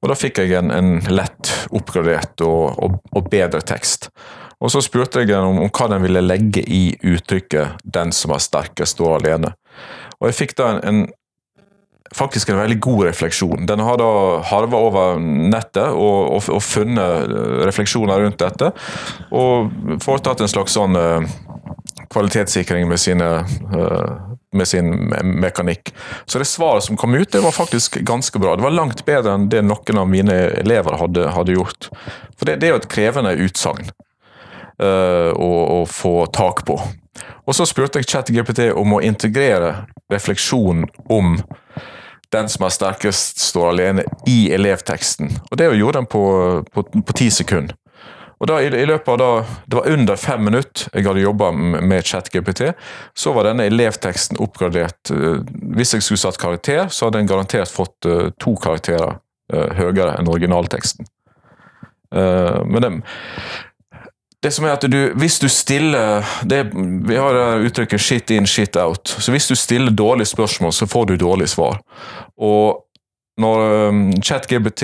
Og 0.00 0.10
da 0.12 0.18
fikk 0.18 0.42
jeg 0.42 0.56
en, 0.58 0.72
en 0.74 0.98
lett 1.10 1.52
oppgradert 1.70 2.44
og, 2.46 2.76
og, 2.78 2.98
og, 3.12 3.30
bedre 3.32 3.62
tekst. 3.66 4.10
Og 4.60 4.72
så 4.72 4.82
spurte 4.84 5.24
jeg 5.24 5.32
om, 5.36 5.62
om, 5.64 5.70
hva 5.72 5.88
den 5.92 6.04
ville 6.04 6.24
legge 6.24 6.64
i 6.66 6.90
uttrykket 7.00 7.80
'den 7.84 8.12
som 8.12 8.34
er 8.36 8.44
sterkest, 8.44 8.98
står 8.98 9.20
alene'. 9.20 9.54
Og 10.20 10.28
jeg 10.28 10.36
fikk 10.42 10.56
da 10.58 10.74
en, 10.74 10.84
en 10.84 11.00
faktisk 12.14 12.50
en 12.50 12.58
veldig 12.58 12.80
god 12.82 13.04
refleksjon. 13.04 13.66
Den 13.66 13.80
har 13.86 13.98
da 14.00 14.40
harva 14.50 14.80
over 14.88 15.20
nettet 15.22 15.94
og, 15.94 16.32
og, 16.34 16.48
og, 16.50 16.62
funnet 16.62 17.30
refleksjoner 17.68 18.24
rundt 18.24 18.40
dette. 18.42 18.72
Og 19.30 19.70
foretatt 20.02 20.42
en 20.42 20.50
slags 20.50 20.74
sånn 20.74 20.98
kvalitetssikring 22.10 22.88
med, 22.88 23.00
sine, 23.00 23.28
eh, 23.74 24.12
med 24.52 24.68
sin 24.68 24.90
mekanikk. 25.22 25.94
Så 26.26 26.38
det 26.38 26.44
svaret 26.44 26.84
som 26.84 26.96
kom 26.96 27.14
ut, 27.14 27.32
det 27.32 27.40
var 27.40 27.50
faktisk 27.50 28.00
ganske 28.00 28.38
bra. 28.38 28.56
Det 28.56 28.62
var 28.62 28.70
langt 28.70 29.04
bedre 29.04 29.34
enn 29.34 29.48
det 29.48 29.62
noen 29.66 29.98
av 29.98 30.08
mine 30.08 30.36
elever 30.62 30.98
hadde, 31.00 31.28
hadde 31.36 31.56
gjort. 31.58 31.90
For 32.38 32.48
det, 32.48 32.60
det, 32.60 32.68
er 32.68 32.74
jo 32.74 32.82
et 32.82 32.90
krevende 32.92 33.34
utsagn 33.44 33.90
uh, 34.82 35.30
å, 35.34 35.50
å, 35.80 35.80
få 35.86 36.14
tak 36.34 36.64
på. 36.66 36.78
Og 37.46 37.56
så 37.56 37.66
spurte 37.68 38.00
jeg 38.00 38.08
ChatGPT 38.10 38.70
om 38.74 38.96
å 38.96 39.02
integrere 39.04 39.84
refleksjon 40.12 40.86
om 41.10 41.36
den 42.30 42.48
som 42.48 42.64
er 42.66 42.74
sterkest, 42.74 43.40
står 43.42 43.72
alene, 43.72 44.04
i 44.30 44.52
elevteksten. 44.54 45.32
Og 45.50 45.58
det 45.58 45.66
gjorde 45.74 45.98
den 45.98 46.10
på, 46.10 46.24
på, 46.72 46.84
på 46.86 47.16
ti 47.18 47.30
sekunder. 47.34 47.74
Og 48.40 48.48
da, 48.48 48.56
i, 48.64 48.70
løpet 48.88 49.08
av 49.08 49.18
da, 49.20 49.30
Det 49.66 49.76
var 49.76 49.88
under 49.92 50.16
fem 50.16 50.44
minutter 50.44 50.88
jeg 50.94 51.06
hadde 51.06 51.24
jobba 51.24 51.50
med 51.52 52.06
ChatGPT. 52.06 52.72
Så 53.14 53.34
var 53.36 53.50
denne 53.50 53.68
elevteksten 53.68 54.40
oppgradert. 54.40 55.12
Eh, 55.12 55.42
hvis 55.76 55.94
jeg 55.94 56.06
skulle 56.06 56.22
satt 56.22 56.40
karakter, 56.40 56.88
så 56.88 57.06
hadde 57.06 57.20
den 57.20 57.28
garantert 57.28 57.70
fått 57.70 58.08
uh, 58.08 58.30
to 58.40 58.56
karakterer 58.60 59.18
uh, 59.52 59.66
høyere 59.76 60.16
enn 60.18 60.30
originalteksten. 60.30 61.08
Men 62.10 62.82
det, 62.82 62.88
det 64.42 64.50
som 64.50 64.64
er 64.66 64.72
at 64.74 64.82
du, 64.90 65.12
Hvis 65.14 65.36
du 65.38 65.44
stiller 65.46 66.26
det, 66.42 66.72
Vi 67.06 67.14
har 67.14 67.62
uttrykket 67.62 68.02
'shit 68.02 68.30
in, 68.34 68.46
shit 68.50 68.74
out'. 68.76 69.06
Så 69.06 69.30
Hvis 69.30 69.46
du 69.46 69.54
stiller 69.54 69.94
dårlige 69.94 70.26
spørsmål, 70.26 70.72
så 70.72 70.86
får 70.90 71.04
du 71.06 71.16
dårlige 71.16 71.54
svar. 71.54 71.78
Og 72.34 72.82
når 73.38 73.88
um, 73.88 74.12
ChatGPT 74.22 74.82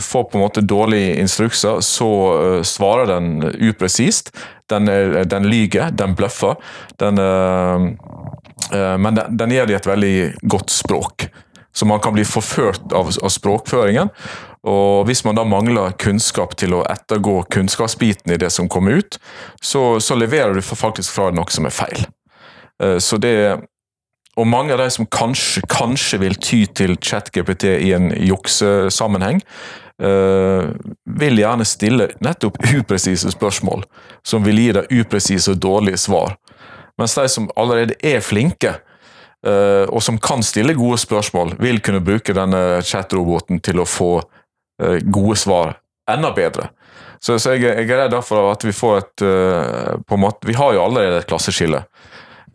får 0.00 0.24
på 0.24 0.38
en 0.38 0.44
måte 0.44 0.60
dårlige 0.60 1.20
instrukser, 1.20 1.80
så 1.80 2.10
uh, 2.42 2.62
svarer 2.62 3.06
den 3.06 3.42
upresist. 3.42 4.32
Den, 4.68 4.86
den 5.28 5.48
lyger, 5.48 5.90
den 5.90 6.14
bløffer. 6.14 6.58
Den, 7.00 7.18
uh, 7.18 8.98
men 8.98 9.14
den, 9.14 9.36
den 9.36 9.54
gir 9.54 9.66
dem 9.66 9.78
et 9.78 9.88
veldig 9.88 10.16
godt 10.42 10.70
språk. 10.70 11.28
Så 11.72 11.86
man 11.86 12.02
kan 12.04 12.12
bli 12.16 12.24
forført 12.26 12.92
av, 12.92 13.08
av, 13.22 13.32
språkføringen. 13.32 14.10
Og 14.68 15.06
hvis 15.08 15.22
man 15.24 15.38
da 15.38 15.44
mangler 15.48 15.94
kunnskap 15.96 16.56
til 16.58 16.74
å 16.76 16.82
ettergå 16.90 17.42
kunnskapsbiten 17.54 18.34
i 18.34 18.40
det 18.40 18.50
som 18.52 18.68
kommer 18.68 18.98
ut, 19.00 19.20
så, 19.62 20.00
så 20.02 20.18
leverer 20.18 20.58
du 20.58 20.62
faktisk 20.62 21.14
fra 21.14 21.30
noe 21.32 21.48
som 21.54 21.68
er 21.70 21.76
feil. 21.76 22.04
Så 23.00 23.16
det 23.22 23.36
og 24.38 24.46
mange 24.46 24.74
av 24.74 24.78
de 24.78 24.86
som 24.94 25.06
kanskje, 25.10 25.64
kanskje 25.70 26.20
vil 26.22 26.36
ty 26.38 26.62
til 26.78 26.94
ChatGPT 27.02 27.66
i 27.82 27.92
en 27.96 28.12
juksesammenheng, 28.14 29.40
uh, 30.02 30.70
vil 31.18 31.40
gjerne 31.42 31.66
stille 31.66 32.10
nettopp 32.24 32.60
upresise 32.78 33.32
spørsmål, 33.34 33.82
som 34.26 34.46
vil 34.46 34.62
gi 34.62 34.68
deg 34.78 34.92
upresise 35.00 35.54
og 35.54 35.62
dårlige 35.64 35.98
svar. 36.06 36.36
Mens 36.98 37.16
de 37.18 37.26
som 37.30 37.50
allerede 37.58 37.98
er 37.98 38.22
flinke, 38.22 38.76
uh, 39.46 39.86
og 39.90 40.02
som 40.06 40.20
kan 40.22 40.44
stille 40.46 40.76
gode 40.78 41.00
spørsmål, 41.02 41.56
vil 41.58 41.82
kunne 41.82 42.04
bruke 42.04 42.36
denne 42.36 42.82
chatroboten 42.86 43.62
til 43.64 43.82
å 43.82 43.88
få 43.88 44.12
uh, 44.22 44.98
gode 45.02 45.38
svar 45.40 45.80
enda 46.08 46.30
bedre. 46.36 46.70
Så, 47.18 47.40
så 47.42 47.56
jeg, 47.56 47.66
jeg, 47.66 47.90
er 47.90 48.04
redd 48.04 48.14
for 48.22 48.52
at 48.52 48.62
vi 48.62 48.70
får 48.70 49.00
et 49.00 49.22
på 50.06 50.14
en 50.14 50.20
måte, 50.22 50.46
Vi 50.46 50.54
har 50.54 50.76
jo 50.76 50.84
allerede 50.84 51.16
et 51.18 51.26
klasseskille. 51.26 51.80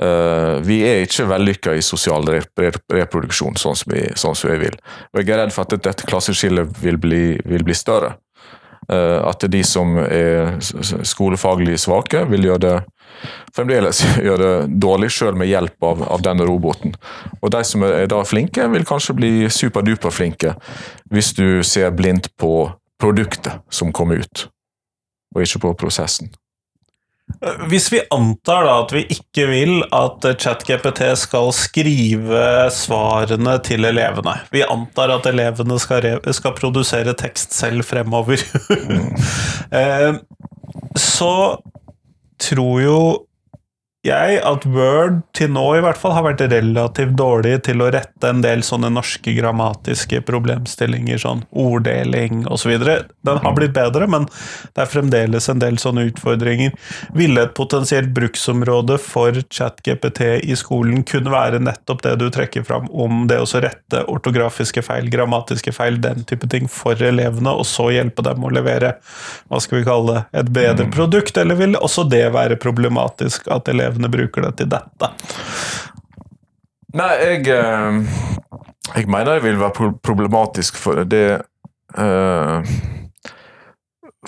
Uh, 0.02 0.58
vi 0.66 0.80
er 0.88 1.04
ikke 1.06 1.28
vellykka 1.30 1.76
i 1.78 1.84
sosial 1.86 2.26
reproduksjon, 2.26 3.58
sånn 3.62 3.78
som, 3.78 3.94
vi, 3.94 4.08
sånn 4.18 4.38
som 4.38 4.50
vi 4.54 4.62
vil. 4.66 4.78
Og 5.14 5.22
jeg 5.22 5.34
er 5.36 5.44
redd 5.44 5.54
for 5.54 5.68
at 5.68 5.86
dette 5.86 6.10
klasseskillet 6.10 6.82
vil 6.82 6.98
bli, 7.02 7.26
vil 7.46 7.66
bli 7.66 7.78
større. 7.78 8.16
Uh, 8.90 9.22
at 9.30 9.46
de 9.48 9.62
som 9.64 9.96
er 10.04 10.58
skolefaglig 11.08 11.78
svake, 11.80 12.26
vil 12.32 12.50
gjøre 12.50 12.66
det 12.66 12.76
fremdeles 13.56 14.02
gjøre 14.28 14.44
det 14.44 14.80
dårlig, 14.84 15.12
sjøl 15.14 15.38
med 15.40 15.52
hjelp 15.52 15.86
av, 15.86 16.04
av, 16.16 16.24
denne 16.26 16.48
roboten. 16.48 16.96
Og 17.42 17.54
de 17.54 17.64
som 17.68 17.86
er 17.88 18.08
da 18.12 18.24
flinke, 18.28 18.68
vil 18.74 18.88
kanskje 18.88 19.18
bli 19.18 19.34
superduper 19.54 20.14
flinke 20.14 20.56
hvis 21.14 21.34
du 21.38 21.62
ser 21.68 21.94
blindt 21.96 22.32
på 22.42 22.72
produktet 23.02 23.62
som 23.74 23.92
kommer 23.94 24.24
ut, 24.24 24.48
og 25.36 25.44
ikke 25.44 25.68
på 25.68 25.74
prosessen. 25.84 26.32
Hvis 27.68 27.90
vi 27.92 28.00
antar 28.14 28.66
da 28.68 28.74
at 28.84 28.92
vi 28.94 29.04
ikke 29.12 29.46
vil 29.50 29.82
at 29.96 30.26
ChatGPT 30.40 31.02
skal 31.20 31.50
skrive 31.56 32.44
svarene 32.72 33.56
til 33.66 33.88
elevene 33.88 34.36
Vi 34.54 34.64
antar 34.64 35.12
at 35.16 35.28
elevene 35.32 35.80
skal, 35.82 36.08
skal 36.36 36.56
produsere 36.58 37.16
tekst 37.20 37.56
selv 37.56 37.88
fremover. 37.88 38.44
Eh, 39.74 40.14
så 41.00 41.58
tror 42.38 42.82
jo 42.84 42.98
jeg 44.04 44.40
at 44.44 44.66
Word 44.68 45.22
til 45.36 45.54
nå 45.56 45.64
i 45.78 45.82
hvert 45.84 46.00
fall 46.00 46.12
har 46.12 46.26
vært 46.26 46.42
relativt 46.52 47.14
dårlig 47.16 47.54
til 47.68 47.80
å 47.84 47.88
rette 47.94 48.28
en 48.28 48.42
del 48.44 48.64
sånne 48.66 48.90
norske 48.92 49.32
grammatiske 49.38 50.20
problemstillinger, 50.28 51.22
sånn 51.24 51.46
orddeling 51.56 52.44
osv. 52.52 52.74
Den 52.84 53.40
har 53.46 53.56
blitt 53.56 53.76
bedre, 53.76 54.10
men 54.12 54.28
det 54.76 54.84
er 54.84 54.92
fremdeles 54.92 55.48
en 55.52 55.62
del 55.64 55.80
sånne 55.80 56.04
utfordringer. 56.10 56.76
Ville 57.16 57.46
et 57.48 57.56
potensielt 57.56 58.12
bruksområde 58.16 58.98
for 59.00 59.40
ChatGPT 59.48 60.22
i 60.52 60.58
skolen 60.60 61.06
kunne 61.08 61.32
være 61.32 61.64
nettopp 61.64 62.04
det 62.04 62.18
du 62.20 62.28
trekker 62.34 62.68
fram 62.68 62.92
om 62.92 63.24
det 63.32 63.40
å 63.40 63.48
rette 63.64 64.04
ortografiske 64.12 64.84
feil, 64.84 65.08
grammatiske 65.14 65.72
feil, 65.76 66.02
den 66.04 66.28
type 66.28 66.52
ting 66.52 66.68
for 66.68 67.00
elevene, 67.00 67.56
og 67.56 67.64
så 67.70 67.88
hjelpe 67.96 68.26
dem 68.28 68.44
å 68.44 68.52
levere 68.52 68.98
hva 69.48 69.64
skal 69.64 69.80
vi 69.80 69.88
kalle 69.88 70.12
det, 70.12 70.28
et 70.44 70.54
bedre 70.60 70.90
mm. 70.90 70.94
produkt, 70.96 71.40
eller 71.40 71.60
vil 71.60 71.80
også 71.80 72.04
det 72.12 72.26
være 72.36 72.60
problematisk 72.60 73.48
at 73.54 73.72
elevene 73.72 73.93
elevene 73.94 74.10
bruker 74.10 74.48
det 74.48 74.56
til 74.58 74.72
dette? 74.74 75.10
Nei, 76.94 77.14
jeg, 77.22 77.48
eh, 77.50 78.02
jeg 78.96 79.08
mener 79.10 79.38
det 79.38 79.46
vil 79.46 79.62
være 79.62 79.94
problematisk 80.04 80.78
for 80.78 81.04
det 81.10 81.42
uh, 81.98 82.62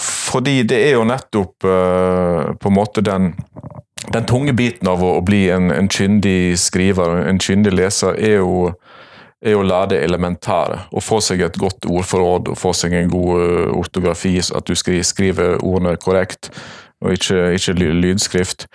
Fordi 0.02 0.64
det 0.64 0.80
er 0.88 0.96
jo 0.96 1.06
nettopp 1.06 1.66
uh, 1.66 2.56
på 2.58 2.72
en 2.72 2.78
måte 2.78 3.06
den 3.06 3.34
den 4.14 4.26
tunge 4.30 4.54
biten 4.54 4.88
av 4.88 5.02
å, 5.02 5.18
bli 5.26 5.48
en, 5.50 5.72
en 5.74 5.88
kyndig 5.90 6.60
skriver, 6.62 7.24
en 7.26 7.40
kyndig 7.42 7.72
leser, 7.74 8.14
er 8.22 8.36
jo, 8.38 8.68
er 9.42 9.58
å 9.58 9.64
lære 9.66 9.96
det 9.96 10.02
elementære. 10.06 10.78
Å 10.94 11.02
få 11.02 11.18
seg 11.26 11.42
et 11.42 11.58
godt 11.58 11.88
ordforråd, 11.90 12.52
å 12.54 12.58
få 12.60 12.72
seg 12.78 12.94
en 12.94 13.10
god 13.10 13.74
ortografi, 13.74 14.38
at 14.38 14.70
du 14.70 14.78
skriver 14.78 15.58
ordene 15.58 15.96
korrekt 15.98 16.52
og 17.06 17.14
ikke, 17.14 17.54
ikke, 17.54 17.74
lydskrift. 17.94 18.68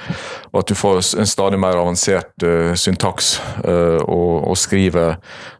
Og 0.52 0.62
at 0.62 0.70
du 0.70 0.74
får 0.78 1.02
en 1.18 1.28
stadig 1.28 1.58
mer 1.60 1.78
avansert 1.80 2.46
uh, 2.46 2.72
syntaks 2.78 3.34
uh, 3.64 4.00
og, 4.06 4.48
og 4.50 4.56
skrive, 4.58 5.12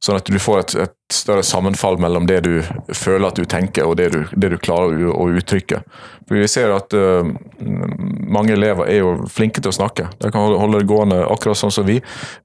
sånn 0.03 0.21
at 0.21 0.31
du 0.31 0.39
får 0.41 0.65
et, 0.65 0.77
et, 0.87 0.97
større 1.15 1.43
sammenfall 1.47 1.99
mellom 2.01 2.27
det 2.29 2.41
du 2.47 2.63
føler 2.95 3.29
at 3.29 3.39
du 3.39 3.47
tenker 3.49 3.89
og 3.89 3.97
det 4.01 4.11
du, 4.15 4.21
det 4.33 4.51
du 4.53 4.57
klarer 4.61 5.03
å, 5.11 5.27
uttrykke. 5.41 5.83
For 6.29 6.39
Vi 6.39 6.49
ser 6.51 6.73
at 6.75 6.95
uh, 6.95 7.27
mange 8.31 8.55
elever 8.55 8.87
er 8.91 9.01
jo 9.01 9.29
flinke 9.31 9.63
til 9.63 9.73
å 9.73 9.75
snakke. 9.75 10.09
De 10.23 10.31
kan 10.31 10.47
holde 10.47 10.81
det 10.81 10.89
gående 10.91 11.21
akkurat 11.27 11.59
sånn 11.59 11.75
som 11.75 11.87
vi. 11.89 11.99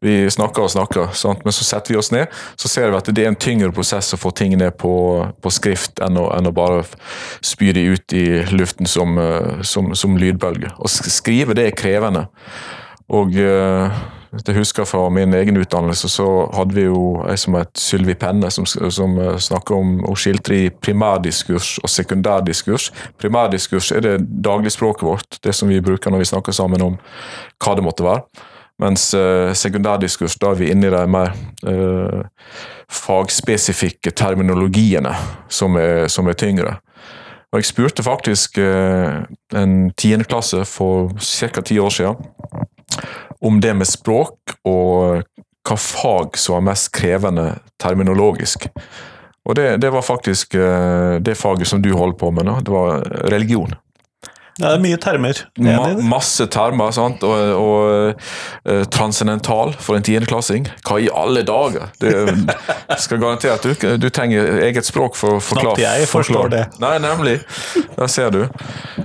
Vi 0.03 0.17
snakker 0.33 0.65
og 0.65 0.73
snakker, 0.73 1.13
sant? 1.17 1.45
men 1.45 1.55
så 1.55 1.67
setter 1.67 1.93
vi 1.93 1.99
oss 2.01 2.11
ned, 2.15 2.33
så 2.57 2.71
ser 2.71 2.89
vi 2.89 2.99
at 2.99 3.11
det 3.11 3.25
er 3.25 3.33
en 3.33 3.39
tyngre 3.39 3.71
prosess 3.75 4.13
å 4.15 4.21
få 4.21 4.33
ting 4.35 4.57
ned 4.57 4.77
på, 4.81 4.95
på 5.41 5.53
skrift 5.53 6.01
enn 6.03 6.17
å, 6.21 6.29
enn 6.37 6.49
å, 6.49 6.55
bare 6.55 6.83
spy 7.45 7.73
de 7.75 7.85
ut 7.93 8.17
i 8.17 8.25
luften 8.55 8.89
som, 8.89 9.19
som, 9.61 9.93
som 9.97 10.17
lydbølge. 10.17 10.73
Å 10.77 10.89
skrive 10.89 11.57
det 11.57 11.69
er 11.69 11.77
krevende. 11.77 12.27
Og 13.13 13.35
uh, 13.37 13.93
jeg 14.43 14.57
husker 14.57 14.87
fra 14.87 15.09
min 15.09 15.33
egen 15.33 15.57
utdannelse, 15.57 16.09
så 16.09 16.25
hadde 16.53 16.75
vi 16.75 16.85
jo 16.87 17.21
ei 17.29 17.37
som 17.39 17.55
het 17.57 17.71
Sylvi 17.79 18.15
Penne, 18.19 18.49
som, 18.51 18.65
som 18.65 19.17
uh, 19.19 19.35
snakker 19.41 19.75
om 19.75 19.93
Hun 20.05 20.19
skilte 20.19 20.55
i 20.55 20.69
primærdiskurs 20.69 21.77
og 21.83 21.89
sekundærdiskurs. 21.89 22.91
Primærdiskurs 23.21 23.91
er 23.91 24.03
det 24.03 24.17
dagligspråket 24.43 25.07
vårt, 25.07 25.39
det 25.43 25.55
som 25.55 25.69
vi 25.69 25.81
bruker 25.81 26.11
når 26.11 26.25
vi 26.25 26.31
snakker 26.33 26.55
sammen 26.55 26.81
om 26.81 26.99
hva 27.63 27.75
det 27.75 27.85
måtte 27.85 28.05
være. 28.05 28.25
Mens 28.83 29.13
uh, 29.15 29.53
sekundærdiskurs, 29.55 30.35
da 30.41 30.51
er 30.51 30.59
vi 30.59 30.71
inne 30.71 30.89
i 30.89 30.95
de 30.95 31.05
mer 31.07 31.31
uh, 31.67 32.25
fagspesifikke 32.91 34.11
terminologiene 34.11 35.15
som 35.49 35.79
er, 35.79 36.07
som 36.11 36.27
er 36.27 36.37
tyngre. 36.39 36.75
Og 37.55 37.61
jeg 37.61 37.69
spurte 37.69 38.03
faktisk 38.03 38.57
eh, 38.59 39.21
en 39.55 39.91
tiendeklasse 39.95 40.65
for 40.67 41.13
ca. 41.23 41.61
ti 41.61 41.77
år 41.79 41.89
siden 41.89 42.15
om 43.45 43.59
det 43.61 43.73
med 43.77 43.89
språk 43.89 44.55
og 44.65 45.25
hva 45.65 45.77
fag 45.81 46.37
som 46.37 46.59
var 46.59 46.67
mest 46.71 46.91
krevende 46.93 47.47
terminologisk. 47.81 48.67
Og 49.45 49.57
det, 49.57 49.67
det 49.81 49.91
var 49.93 50.05
faktisk 50.05 50.55
eh, 50.57 51.17
det 51.21 51.37
faget 51.37 51.69
som 51.69 51.81
du 51.81 51.91
holdt 51.93 52.17
på 52.21 52.31
med 52.33 52.47
nå, 52.47 52.59
det 52.65 52.73
var 52.73 53.05
religion. 53.29 53.75
Ja, 54.55 54.69
det 54.69 54.75
er 54.77 54.83
mye 54.85 54.97
termer. 55.03 55.39
Ma 55.59 55.89
masse 55.99 56.45
termer, 56.47 56.93
sant? 56.95 57.23
og, 57.27 57.35
og 57.59 58.21
uh, 58.63 58.83
transcendental 58.93 59.73
for 59.83 59.97
en 59.97 60.05
tiendeklassing. 60.05 60.69
Hva 60.87 60.99
i 61.03 61.09
alle 61.11 61.43
dager? 61.43 61.89
Det 61.99 62.13
skal 63.03 63.19
garantere 63.19 63.57
at 63.57 63.67
du, 63.67 63.97
du 63.99 64.07
trenger 64.15 64.61
eget 64.63 64.87
språk 64.87 65.17
for 65.19 65.37
å 65.37 65.41
forklare. 65.43 65.75
Knapt 65.75 65.83
jeg 65.83 66.07
forstår 66.07 66.53
det. 66.53 66.61
Nei, 66.79 66.93
nemlig. 67.03 67.33
Der 67.97 68.11
ser 68.11 68.31
du. 68.31 68.45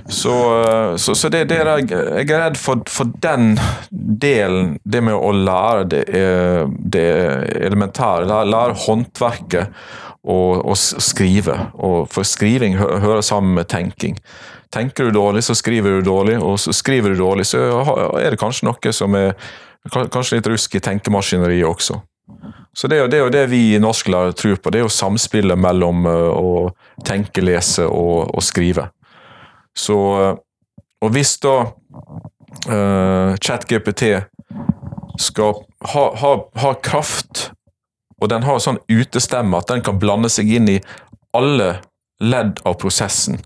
Så, 0.07 0.31
uh, 0.31 0.95
så, 0.95 1.17
så 1.19 1.31
det, 1.33 1.43
det 1.51 1.59
er, 1.65 1.73
jeg 1.83 2.29
er 2.29 2.45
redd 2.45 2.59
for, 2.61 2.85
for, 2.87 3.11
den 3.21 3.57
delen, 3.91 4.77
det 4.87 5.03
med 5.03 5.17
å 5.17 5.33
lære 5.35 5.83
det, 5.91 6.05
det 6.95 7.09
elementære, 7.59 8.23
lære, 8.29 8.47
lære 8.53 8.79
håndverket 8.85 9.83
og, 10.23 10.63
og, 10.63 10.77
skrive. 10.79 11.57
Og 11.75 12.07
for 12.13 12.27
skriving 12.27 12.79
hører 12.79 13.21
sammen 13.25 13.59
med 13.59 13.67
tenking. 13.73 14.15
Tenker 14.71 15.09
du 15.09 15.11
dårlig, 15.15 15.43
så 15.43 15.55
skriver 15.57 15.99
du 15.99 16.07
dårlig, 16.07 16.37
og 16.39 16.59
så 16.59 16.73
skriver 16.75 17.11
du 17.11 17.19
dårlig, 17.19 17.45
så 17.49 17.59
er 18.19 18.31
det 18.31 18.39
kanskje 18.39 18.69
noe 18.69 18.95
som 18.95 19.17
er 19.19 19.35
Kanskje 19.89 20.37
litt 20.37 20.45
rusk 20.45 20.75
i 20.77 20.79
tenkemaskineriet 20.85 21.65
også. 21.65 21.95
Så 22.77 22.87
det 22.87 22.99
er, 22.99 23.01
jo, 23.01 23.07
det 23.09 23.17
er 23.17 23.23
jo 23.23 23.31
det 23.33 23.43
vi 23.51 23.61
i 23.73 23.79
norsklærer 23.81 24.35
tror 24.37 24.59
på, 24.61 24.71
det 24.71 24.79
er 24.79 24.85
jo 24.85 24.93
samspillet 24.93 25.59
mellom 25.59 26.05
eh, 26.07 26.27
å 26.31 27.01
tenke, 27.07 27.43
lese 27.43 27.87
og, 27.89 28.29
og 28.31 28.45
skrive. 28.45 28.87
Så 29.77 29.97
eh, 30.21 30.35
Og 31.01 31.09
hvis 31.15 31.31
da 31.41 31.55
uh, 31.65 33.33
ChatGPT 33.41 34.03
skal 35.17 35.63
ha, 35.89 36.03
ha, 36.21 36.33
ha, 36.61 36.73
kraft, 36.85 37.47
og 38.21 38.29
den 38.29 38.45
har 38.45 38.61
sånn 38.61 38.77
utestemme 38.85 39.57
at 39.57 39.71
den 39.71 39.81
kan 39.81 39.97
blande 39.97 40.29
seg 40.29 40.51
inn 40.53 40.69
i 40.69 40.77
alle 41.33 41.79
ledd 42.21 42.61
av 42.69 42.77
prosessen, 42.77 43.41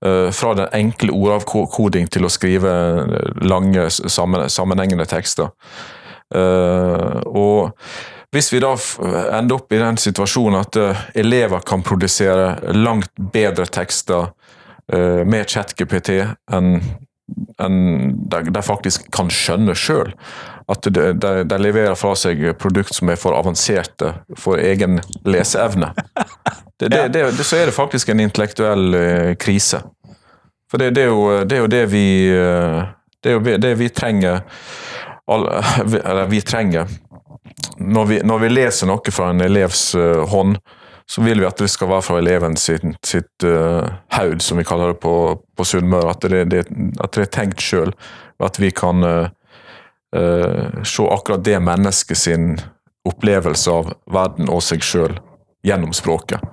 fra 0.00 0.54
den 0.56 0.70
enkle 0.72 1.12
ordavkoding 1.12 2.06
til 2.08 2.24
å 2.24 2.30
skrive 2.32 2.70
lange, 3.44 3.88
sammenhengende 3.90 5.04
tekster. 5.04 5.50
Eh, 6.34 7.20
og 7.26 7.72
hvis 8.30 8.52
vi 8.54 8.62
da 8.62 8.76
ender 9.34 9.56
opp 9.58 9.72
i 9.74 9.80
den 9.80 9.98
situasjonen 9.98 10.60
at 10.60 10.78
eh, 10.78 11.04
elever 11.24 11.64
kan 11.66 11.82
produsere 11.82 12.74
langt 12.76 13.10
bedre 13.34 13.66
tekster 13.66 14.30
med 14.90 15.46
ChatGPT 15.46 16.16
enn 16.50 16.80
enn 17.62 17.76
de 18.26 18.62
faktisk 18.64 19.04
kan 19.14 19.28
skjønne 19.30 19.76
sjøl. 19.78 20.08
At 20.70 20.86
de, 20.86 21.12
de, 21.14 21.30
de, 21.46 21.58
leverer 21.62 21.94
fra 21.98 22.16
seg 22.18 22.42
produkt 22.58 22.94
som 22.96 23.10
er 23.12 23.20
for 23.20 23.38
avanserte 23.38 24.16
for 24.38 24.58
egen 24.58 24.98
leseevne. 25.22 25.92
Det, 26.80 27.08
det, 27.08 27.22
det, 27.36 27.44
så 27.44 27.56
er 27.56 27.66
det 27.68 27.72
faktisk 27.76 28.08
en 28.08 28.20
intellektuell 28.20 28.94
uh, 28.94 29.34
krise. 29.34 29.82
For 30.70 30.80
det, 30.80 30.96
er 30.96 31.10
jo, 31.10 31.44
det, 31.44 31.56
er 31.56 31.60
jo, 31.60 31.68
det 31.68 31.84
vi 31.92 32.04
uh, 32.32 32.84
Det 33.20 33.30
er 33.30 33.34
jo 33.36 33.56
det 33.58 33.72
vi 33.74 33.88
trenger 33.90 34.44
Eller 35.30 36.26
vi 36.30 36.40
trenger 36.40 36.86
når 37.80 38.04
vi, 38.06 38.20
når 38.24 38.38
vi, 38.38 38.48
leser 38.48 38.88
noe 38.88 39.12
fra 39.12 39.30
en 39.32 39.40
elevs 39.40 39.94
uh, 39.96 40.22
hånd, 40.28 40.56
så 41.08 41.22
vil 41.24 41.40
vi 41.40 41.46
at 41.48 41.58
det 41.58 41.68
skal 41.72 41.88
være 41.90 42.04
fra 42.04 42.18
eleven 42.20 42.56
sitt, 42.60 42.84
sitt 43.06 43.44
haud, 44.14 44.42
som 44.44 44.60
vi 44.60 44.64
kaller 44.68 44.92
det 44.92 45.00
på, 45.02 45.14
på 45.56 45.64
Sunnmøre. 45.66 46.12
At, 46.12 46.26
at, 46.28 46.52
det 47.16 47.24
er 47.24 47.32
tenkt 47.32 47.64
sjøl. 47.64 47.90
At 48.38 48.60
vi 48.62 48.70
kan 48.70 49.02
se 50.12 51.08
akkurat 51.16 51.42
det 51.44 51.56
mennesket 51.66 52.20
sin 52.20 52.46
opplevelse 53.08 53.74
av 53.74 53.90
verden 54.12 54.52
og 54.52 54.62
seg 54.62 54.86
sjøl 54.86 55.18
gjennom 55.66 55.96
språket. 55.96 56.44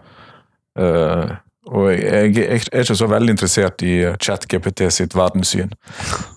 Uh, 0.77 1.35
Og 1.67 1.89
jeg, 1.91 2.31
jeg 2.37 2.61
er 2.71 2.83
ikke 2.85 2.95
så 2.95 3.07
veldig 3.11 3.33
interessert 3.33 3.81
i 3.83 3.95
ChatGPT 4.23 4.85
sitt 4.93 5.15
verdenssyn. 5.17 5.73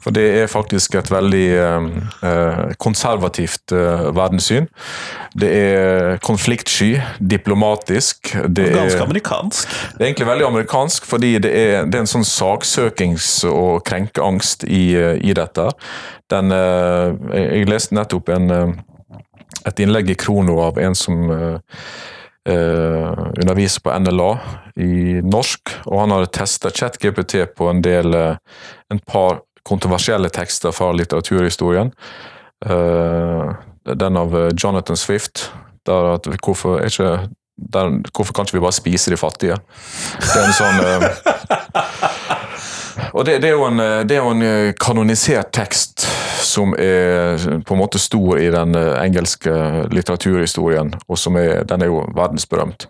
For 0.02 0.14
det 0.14 0.24
er 0.40 0.50
faktisk 0.50 0.96
et 0.98 1.10
veldig 1.12 1.44
eh, 1.54 2.74
konservativt 2.82 3.74
eh, 3.76 4.08
verdenssyn. 4.16 4.66
Det 5.38 5.50
er 5.54 6.18
konfliktsky, 6.26 6.96
diplomatisk. 7.22 8.32
Det 8.48 8.72
Ganske 8.74 8.98
er, 8.98 9.06
amerikansk. 9.06 9.68
det 9.94 10.02
er 10.02 10.08
egentlig 10.10 10.30
veldig 10.32 10.48
amerikansk, 10.50 11.06
fordi 11.06 11.36
det 11.38 11.54
er, 11.54 11.86
det 11.86 12.00
er 12.00 12.06
en 12.06 12.14
sånn 12.16 12.26
saksøkings- 12.26 13.44
og 13.50 13.84
krenkeangst 13.86 14.66
i, 14.66 14.96
eh, 14.98 15.14
i 15.22 15.36
dette. 15.36 15.70
Den, 16.30 16.50
eh, 16.50 17.14
jeg, 17.38 17.70
leste 17.70 17.94
nettopp 17.94 18.34
en, 18.34 18.50
eh, 18.50 19.20
et 19.66 19.78
innlegg 19.78 20.10
i 20.10 20.18
Krono 20.18 20.58
av 20.64 20.78
en 20.82 20.94
som 20.98 21.30
eh, 21.30 21.52
eh, 21.54 22.18
underviser 22.54 23.82
på 23.84 23.94
NLA 23.98 24.30
i 24.80 25.20
norsk, 25.24 25.74
og 25.86 26.02
han 26.02 26.14
hadde 26.14 26.32
testa 26.34 26.70
ChatGPT 26.70 27.42
på 27.56 27.70
en 27.70 27.82
del 27.84 28.14
eh, 28.16 28.36
en 28.90 29.00
par 29.06 29.42
kontroversielle 29.68 30.30
tekster 30.32 30.72
fra 30.74 30.92
litteraturhistorien. 30.96 31.92
Eh, 32.66 33.52
den 33.94 34.16
av 34.16 34.36
eh, 34.36 34.50
Jonathan 34.56 34.96
Swift, 34.96 35.50
der 35.86 36.14
at 36.14 36.28
hvorfor, 36.44 36.80
ikke, 36.84 37.28
der, 37.56 37.96
hvorfor 38.14 38.32
kan 38.32 38.48
ikke 38.48 38.58
vi 38.58 38.64
bare 38.66 38.76
spise 38.76 39.12
de 39.12 39.20
fattige? 39.20 39.56
Det 40.20 40.36
er 40.36 40.46
en 40.48 40.58
sånn 40.58 40.78
eh, 40.84 42.46
og 43.12 43.24
det, 43.26 43.38
det, 43.42 43.50
er 43.50 43.66
en, 43.66 43.80
eh, 43.80 44.00
det 44.08 44.16
er 44.16 44.24
jo 44.24 44.34
en 44.34 44.46
eh, 44.46 44.72
kanonisert 44.80 45.52
tekst 45.56 46.06
som 46.44 46.74
er 46.78 47.38
på 47.66 47.76
en 47.76 47.80
måte 47.80 48.00
stor 48.02 48.40
i 48.40 48.50
den 48.52 48.74
eh, 48.78 48.96
engelske 49.04 49.52
litteraturhistorien, 49.92 50.94
og 51.08 51.18
som 51.18 51.38
er, 51.40 51.64
den 51.68 51.84
er 51.84 51.92
jo 51.92 52.04
verdensberømt. 52.16 52.88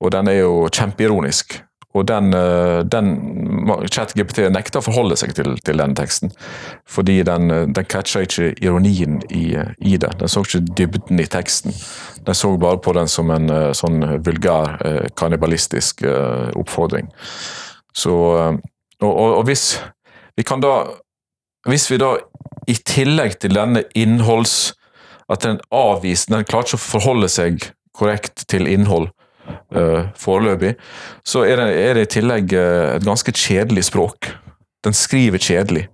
Og 0.00 0.12
den 0.12 0.28
er 0.28 0.42
jo 0.42 0.66
kjempeironisk. 0.72 1.60
Og 1.96 2.08
den, 2.08 2.34
eh, 2.34 2.84
den 2.84 3.08
ChatGPT 3.88 4.50
nekter 4.52 4.82
å 4.82 4.84
forholde 4.84 5.16
seg 5.16 5.32
til, 5.36 5.54
til 5.64 5.80
den 5.80 5.94
teksten. 5.96 6.32
Fordi 6.84 7.22
den, 7.24 7.50
eh, 7.50 7.64
den 7.72 7.88
catcher 7.88 8.26
ikke 8.26 8.52
ironien 8.60 9.22
i, 9.30 9.56
i 9.80 9.96
det. 9.96 10.12
Den 10.20 10.28
så 10.28 10.44
ikke 10.44 10.64
dybden 10.76 11.20
i 11.20 11.28
teksten. 11.32 11.72
Den 12.26 12.36
så 12.36 12.52
bare 12.60 12.82
på 12.84 12.92
den 12.92 13.08
som 13.08 13.32
en 13.32 13.48
eh, 13.50 13.72
sånn 13.72 14.02
vulgær, 14.26 14.76
eh, 14.84 15.06
kannibalistisk 15.16 16.04
eh, 16.04 16.50
oppfordring. 16.56 17.08
Så 17.96 18.16
eh, 18.42 18.58
og, 19.02 19.12
og, 19.12 19.36
og 19.38 19.44
hvis 19.48 19.80
vi 20.36 20.44
da 20.62 20.76
Hvis 21.66 21.90
vi 21.90 21.98
da 21.98 22.16
i 22.68 22.74
tillegg 22.74 23.40
til 23.40 23.54
denne 23.54 23.84
innholds... 23.94 24.74
At 25.28 25.42
den 25.42 25.58
avviser 25.74 26.36
Den 26.36 26.44
klarer 26.46 26.68
ikke 26.68 26.78
å 26.78 26.82
forholde 26.82 27.28
seg 27.28 27.72
korrekt 27.96 28.44
til 28.46 28.68
innhold 28.68 29.08
uh, 29.74 30.06
foreløpig, 30.20 30.74
så 31.24 31.46
er 31.48 31.56
det, 31.56 31.66
er 31.80 31.94
det 31.96 32.02
i 32.04 32.10
tillegg 32.12 32.52
eh, 32.52 32.96
et 32.98 33.06
ganske 33.06 33.32
kjedelig 33.32 33.86
språk. 33.88 34.28
Den 34.84 34.92
skriver 34.92 35.40
kjedelig. 35.40 35.86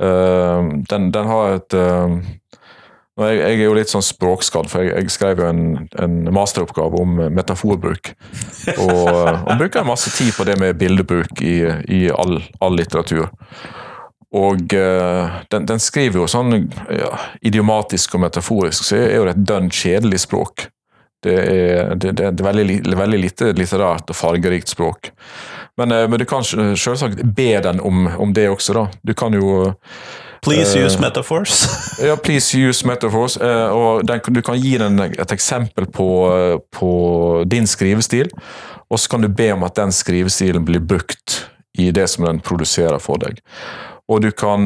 Uh, 0.00 0.80
den, 0.88 1.10
den 1.12 1.28
har 1.28 1.58
et 1.58 1.76
jeg, 3.26 3.38
jeg 3.40 3.56
er 3.56 3.64
jo 3.64 3.74
litt 3.74 3.90
sånn 3.90 4.04
språkskadd, 4.04 4.68
for 4.70 4.84
jeg, 4.84 4.94
jeg 4.94 5.14
skrev 5.14 5.42
jo 5.42 5.48
en, 5.48 5.64
en 5.98 6.20
masteroppgave 6.34 7.00
om 7.02 7.18
metaforbruk. 7.34 8.12
Og, 8.76 9.10
og 9.10 9.52
bruker 9.58 9.88
masse 9.88 10.12
tid 10.14 10.30
på 10.36 10.46
det 10.46 10.58
med 10.60 10.78
bildebruk 10.78 11.42
i, 11.42 11.58
i 11.98 12.06
all, 12.14 12.38
all 12.62 12.78
litteratur. 12.78 13.26
Og 14.36 14.74
eh, 14.76 15.36
den, 15.50 15.66
den 15.66 15.80
skriver 15.80 16.20
jo 16.20 16.28
sånn 16.28 16.68
ja, 16.92 17.12
idiomatisk 17.40 18.18
og 18.18 18.26
metaforisk, 18.26 18.84
så 18.84 18.98
er 19.00 19.14
jo 19.16 19.28
det 19.28 19.38
et 19.38 19.46
dønn 19.48 19.70
kjedelig 19.72 20.26
språk. 20.26 20.68
Det 21.24 21.34
er, 21.34 21.94
det, 21.98 22.12
det, 22.20 22.28
er 22.28 22.44
veldig, 22.46 22.78
veldig 22.94 23.18
lite 23.18 23.50
litterært 23.56 24.12
og 24.12 24.18
fargerikt 24.18 24.70
språk. 24.70 25.10
Men, 25.80 25.94
eh, 25.96 26.04
men 26.10 26.20
du 26.20 26.26
kan 26.28 26.44
selvsagt 26.44 27.24
be 27.34 27.54
den 27.64 27.80
om, 27.80 28.06
om 28.18 28.34
det 28.36 28.50
også, 28.52 28.76
da. 28.76 28.84
Du 29.02 29.14
kan 29.16 29.34
jo 29.34 29.72
Please 30.42 30.78
Eh, 30.78 30.84
use 30.86 31.00
metaphors. 31.00 31.66
ja, 32.08 32.16
please 32.16 32.58
use 32.58 32.86
metaphors. 32.86 33.36
eh, 33.36 33.68
og 33.74 34.06
den, 34.06 34.20
du 34.34 34.42
kan 34.42 34.58
gi 34.60 34.76
den 34.78 35.00
et 35.00 35.32
eksempel 35.32 35.86
på, 35.86 36.08
eh, 36.34 36.58
på 36.78 37.44
din 37.46 37.66
skrivestil, 37.66 38.30
og 38.90 38.98
så 38.98 39.08
kan 39.10 39.20
du 39.22 39.28
be 39.28 39.50
om 39.52 39.62
at 39.66 39.76
den 39.76 39.92
skrivestilen 39.92 40.64
blir 40.64 40.80
brukt 40.80 41.44
i 41.78 41.90
det 41.90 42.08
som 42.08 42.24
den 42.24 42.40
produserer 42.40 42.98
for 42.98 43.18
deg. 43.18 43.40
Og 44.08 44.22
du 44.24 44.30
kan, 44.32 44.64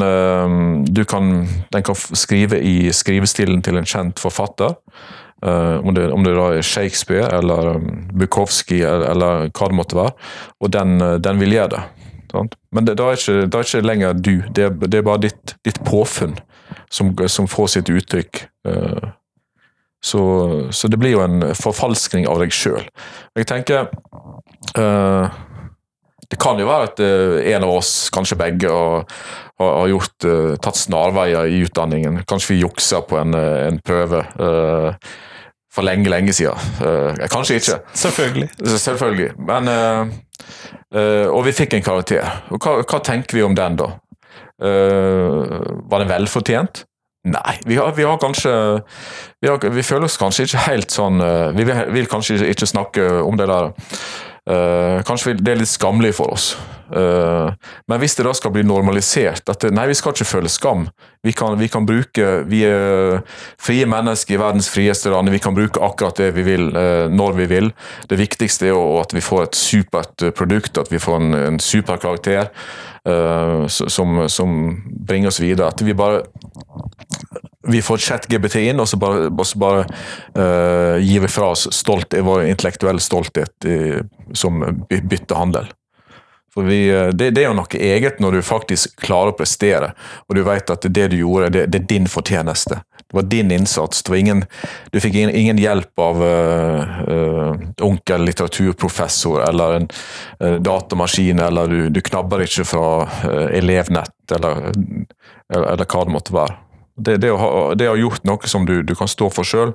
du 0.87 1.05
kan 1.05 1.49
Den 1.73 1.83
kan 1.83 1.95
skrive 1.97 2.61
i 2.63 2.93
skrivestilen 2.95 3.63
til 3.63 3.77
en 3.77 3.85
kjent 3.85 4.21
forfatter. 4.23 4.77
om, 5.43 5.95
det, 5.95 6.13
om 6.13 6.23
det 6.25 6.37
da 6.37 6.45
er 6.55 6.63
Shakespeare 6.63 7.27
eller 7.39 7.81
Bukowski 8.15 8.79
eller, 8.85 9.11
eller 9.11 9.51
hva 9.51 9.69
det 9.69 9.75
måtte 9.75 9.97
være. 9.97 10.13
Og 10.61 10.71
den, 10.73 10.99
den 11.23 11.41
vil 11.41 11.53
gjøre 11.57 11.69
det. 11.75 11.83
Sant? 12.33 12.57
Men 12.73 12.87
det, 12.88 12.97
da, 12.99 13.11
er 13.12 13.18
ikke, 13.21 13.47
det, 13.47 13.55
er 13.61 13.66
ikke 13.68 13.87
lenger 13.87 14.14
du, 14.18 14.33
det, 14.57 14.64
er- 14.71 14.88
det 14.88 14.99
er 15.03 15.07
bare 15.07 15.23
ditt, 15.29 15.55
ditt 15.68 15.79
påfunn 15.85 16.38
som, 16.92 17.12
som 17.29 17.49
får 17.49 17.68
sitt 17.77 17.90
uttrykk. 17.92 18.47
eh, 18.68 19.11
Så, 20.03 20.21
så 20.75 20.88
det 20.90 20.99
blir 20.99 21.12
jo 21.14 21.21
en 21.23 21.45
forfalskning 21.55 22.25
av 22.27 22.40
deg 22.42 22.51
sjøl. 22.57 22.83
Jeg 23.38 23.47
tenker 23.47 23.85
eh, 24.75 25.29
Det 26.33 26.38
kan 26.40 26.59
jo 26.59 26.66
være 26.66 26.88
at 26.88 27.03
eh, 27.05 27.53
en 27.55 27.62
av 27.68 27.75
oss, 27.77 27.92
kanskje 28.14 28.38
begge, 28.40 28.73
har, 29.62 29.87
gjort, 29.92 30.25
tatt 30.64 30.79
snarveier 30.81 31.47
i 31.53 31.61
utdanningen. 31.66 32.23
Kanskje 32.27 32.55
vi 32.57 32.62
juksa 32.64 33.03
på 33.07 33.21
en, 33.21 33.37
en 33.37 33.77
prøve 33.85 34.25
for 35.73 35.87
lenge, 35.87 36.09
lenge 36.11 36.33
siden. 36.35 36.59
Kanskje 37.31 37.61
ikke. 37.61 37.77
Selvfølgelig. 37.97 38.49
Selvfølgelig. 38.83 39.29
Men, 39.38 39.71
eh, 40.95 41.27
og 41.27 41.45
vi 41.47 41.55
fikk 41.57 41.77
en 41.79 41.85
karakter. 41.85 42.27
Og 42.53 42.63
hva, 42.63 42.81
hva 42.83 43.03
tenker 43.05 43.39
vi 43.39 43.45
om 43.47 43.57
den, 43.59 43.79
da? 43.81 43.93
Uh, 44.63 45.59
var 45.91 46.03
den 46.03 46.11
velfortjent? 46.13 46.85
Nei. 47.27 47.57
Vi 47.67 47.79
har, 47.79 47.91
vi 47.97 48.05
har 48.07 48.19
kanskje 48.23 48.53
vi, 49.43 49.49
har, 49.49 49.59
vi 49.59 49.83
føler 49.87 50.07
oss 50.07 50.19
kanskje 50.19 50.47
ikke 50.47 50.63
helt 50.69 50.95
sånn 50.95 51.23
uh, 51.23 51.51
Vi 51.55 51.67
vil, 51.67 51.81
vil 51.95 52.09
kanskje 52.11 52.39
ikke 52.51 52.69
snakke 52.71 53.09
om 53.23 53.39
det 53.39 53.49
der. 53.51 53.73
Eh, 54.43 55.01
kanskje 55.07 55.37
det 55.39 55.53
er 55.53 55.61
litt 55.61 55.71
skammelig 55.71 56.17
for 56.19 56.35
oss. 56.35 56.53
Uh, 56.93 57.55
men 57.89 58.03
hvis 58.03 58.19
det 58.19 58.25
da 58.27 58.35
skal 58.37 58.51
bli 58.53 58.67
normalisert 58.69 59.49
at 59.49 59.63
Nei, 59.73 59.87
vi 59.89 59.95
skal 59.97 60.13
ikke 60.13 60.27
føle 60.29 60.51
skam. 60.53 60.83
Vi 61.25 61.33
kan, 61.33 61.55
vi 61.57 61.71
kan 61.73 61.87
bruke 61.89 62.43
Vi 62.51 62.59
er 62.69 63.23
frie 63.57 63.87
mennesker 63.89 64.35
i 64.37 64.41
verdens 64.43 64.69
frieste 64.69 65.09
land. 65.09 65.31
Vi 65.33 65.41
kan 65.41 65.57
bruke 65.57 65.81
akkurat 65.81 66.21
det 66.21 66.33
vi 66.37 66.45
vil, 66.51 66.69
uh, 66.75 67.07
når 67.09 67.39
vi 67.39 67.47
vil. 67.55 67.73
Det 68.11 68.19
viktigste 68.21 68.69
er 68.69 68.75
jo 68.75 68.99
at 69.01 69.15
vi 69.17 69.25
får 69.25 69.47
et 69.47 69.57
supert 69.57 70.27
produkt, 70.37 70.77
at 70.77 70.93
vi 70.93 71.01
får 71.01 71.21
en, 71.21 71.39
en 71.39 71.63
super 71.63 72.03
karakter 72.03 72.51
som, 73.03 74.21
som 74.31 74.53
bringer 74.87 75.33
oss 75.33 75.41
videre. 75.43 75.73
At 75.73 75.81
vi 75.83 75.91
bare 75.91 76.21
vi 77.68 77.83
får 77.83 78.03
ChatGPT 78.03 78.57
inn, 78.64 78.81
og 78.83 78.88
så 78.90 78.98
bare, 78.98 79.29
bare 79.31 79.85
uh, 80.38 80.98
gir 80.98 81.22
vi 81.22 81.31
fra 81.31 81.53
oss 81.53 81.68
stolt, 81.75 82.14
vår 82.14 82.48
intellektuelle 82.48 83.03
stolthet 83.03 83.68
i, 83.68 83.79
som 84.35 84.59
by- 84.88 85.03
byttehandel. 85.07 85.70
For 86.53 86.66
vi, 86.68 86.90
eh, 86.92 87.09
det, 87.09 87.31
det 87.33 87.44
er 87.44 87.48
jo 87.48 87.57
noe 87.57 87.79
eget 87.81 88.18
når 88.20 88.35
du 88.37 88.42
faktisk 88.44 88.98
klarer 89.01 89.33
å 89.33 89.37
prestere, 89.37 89.94
og 90.29 90.37
du 90.37 90.42
vet 90.44 90.72
at 90.75 90.85
det 90.85 91.07
du 91.14 91.16
gjorde, 91.22 91.48
det, 91.55 91.62
det 91.72 91.79
er 91.81 91.87
din 91.88 92.09
fortjeneste. 92.11 92.83
Det 93.01 93.16
var 93.16 93.25
din 93.33 93.53
innsats. 93.57 94.03
Var 94.09 94.18
ingen, 94.18 94.42
du 94.92 94.98
fikk 95.01 95.16
ingen, 95.16 95.33
ingen 95.37 95.61
hjelp 95.61 96.03
av 96.05 96.20
uh, 96.20 97.57
onkel 97.85 98.27
litteraturprofessor 98.29 99.46
eller 99.46 99.79
en 99.79 99.88
uh, 100.44 100.59
datamaskin, 100.61 101.40
eller 101.40 101.72
du, 101.72 101.79
du 101.92 102.03
knabber 102.05 102.44
ikke 102.44 102.66
fra 102.68 102.87
elevnett, 103.48 104.14
eller, 104.37 104.72
eller, 105.53 105.70
eller 105.72 105.88
hva 105.88 106.05
det 106.05 106.16
måtte 106.18 106.37
være. 106.37 106.59
Det, 107.03 107.19
det, 107.23 107.31
å 107.35 107.38
ha, 107.41 107.51
det 107.79 107.88
å 107.91 107.95
ha 107.97 108.01
gjort 108.01 108.25
noe 108.29 108.51
som 108.51 108.67
du, 108.69 108.79
du 108.87 108.95
kan 108.99 109.11
stå 109.11 109.29
for 109.35 109.47
sjøl, 109.49 109.75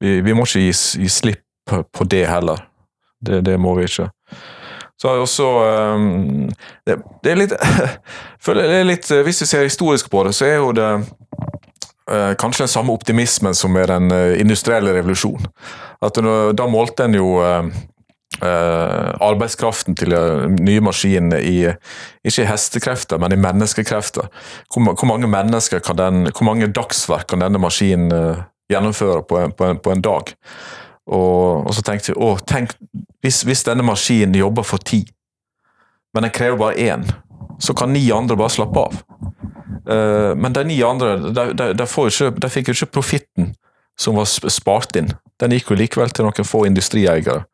vi, 0.00 0.18
vi 0.24 0.34
må 0.36 0.46
ikke 0.48 0.62
gi, 0.66 0.72
gi 1.04 1.10
slipp 1.12 1.44
på- 1.70 2.06
det 2.08 2.24
heller. 2.28 2.64
Det, 3.20 3.42
det 3.46 3.58
må 3.60 3.74
vi 3.76 3.84
ikke. 3.88 4.08
Så 5.00 5.08
har 5.08 5.16
jeg 5.16 5.24
også 5.24 5.46
um, 5.96 6.48
det, 6.86 6.96
det 7.24 7.32
er 7.32 7.38
litt, 7.40 7.52
det 8.46 8.64
er 8.80 8.84
litt 8.84 9.06
Hvis 9.24 9.40
vi 9.44 9.48
ser 9.48 9.64
historisk 9.64 10.10
på 10.12 10.24
det, 10.26 10.34
så 10.36 10.44
er 10.48 10.58
jo 10.58 10.72
det 10.76 10.88
uh, 12.10 12.32
kanskje 12.40 12.66
den 12.66 12.72
samme 12.72 12.92
optimismen 12.92 13.56
som 13.56 13.72
med 13.72 13.88
den 13.88 14.10
eh, 14.12 14.40
industrielle 14.40 14.92
revolusjonen. 14.96 15.48
At 16.02 16.16
Da 16.56 16.66
målte 16.68 17.04
en 17.06 17.14
jo 17.14 17.36
eh, 17.44 17.68
eh, 18.38 19.10
arbeidskraften 19.20 19.96
til 19.98 20.14
eh, 20.14 20.46
nye 20.60 20.82
maskiner 20.84 21.42
i 21.42 21.56
ikke 22.24 22.44
i 22.44 22.48
hestekrefter, 22.48 23.18
men 23.18 23.34
i 23.34 23.40
menneskekrefter. 23.40 24.30
Hvor, 24.72 24.92
hvor 24.92 25.08
mange 25.08 25.30
mennesker 25.30 25.82
kan 25.84 25.98
den, 25.98 26.22
hvor 26.30 26.46
mange 26.48 26.70
dagsverk 26.72 27.28
kan 27.30 27.42
denne 27.44 27.60
maskinen 27.62 28.12
eh, 28.14 28.42
gjennomføre 28.70 29.22
på 29.28 29.40
en, 29.40 29.52
på 29.52 29.70
en, 29.70 29.78
på 29.78 29.94
en 29.94 30.04
dag? 30.04 30.34
Og, 31.10 31.66
og 31.66 31.74
så 31.74 31.82
tenkte 31.82 32.12
vi 32.12 32.20
å, 32.22 32.36
tenk, 32.46 32.76
hvis, 33.24 33.42
hvis 33.48 33.66
denne 33.66 33.86
maskinen 33.86 34.38
jobber 34.38 34.66
for 34.66 34.78
ti, 34.78 35.02
men 36.14 36.26
den 36.26 36.34
krever 36.34 36.58
bare 36.58 36.78
én, 36.78 37.06
så 37.60 37.74
kan 37.76 37.92
ni 37.92 38.04
andre 38.14 38.36
bare 38.38 38.52
slappe 38.52 38.82
av. 38.82 39.02
Men 40.36 40.52
de 40.54 40.62
ni 40.68 40.76
andre 40.84 41.12
de, 41.22 41.44
de, 41.56 41.66
de, 41.74 41.86
ikke, 41.86 42.28
de 42.42 42.50
fikk 42.52 42.70
jo 42.70 42.74
ikke 42.76 42.88
profitten 42.98 43.50
som 44.00 44.16
var 44.16 44.28
spart 44.28 44.96
inn. 44.96 45.10
Den 45.40 45.54
gikk 45.54 45.72
jo 45.72 45.78
likevel 45.78 46.12
til 46.14 46.26
noen 46.26 46.46
få 46.46 46.64
industrieiere. 46.68 47.44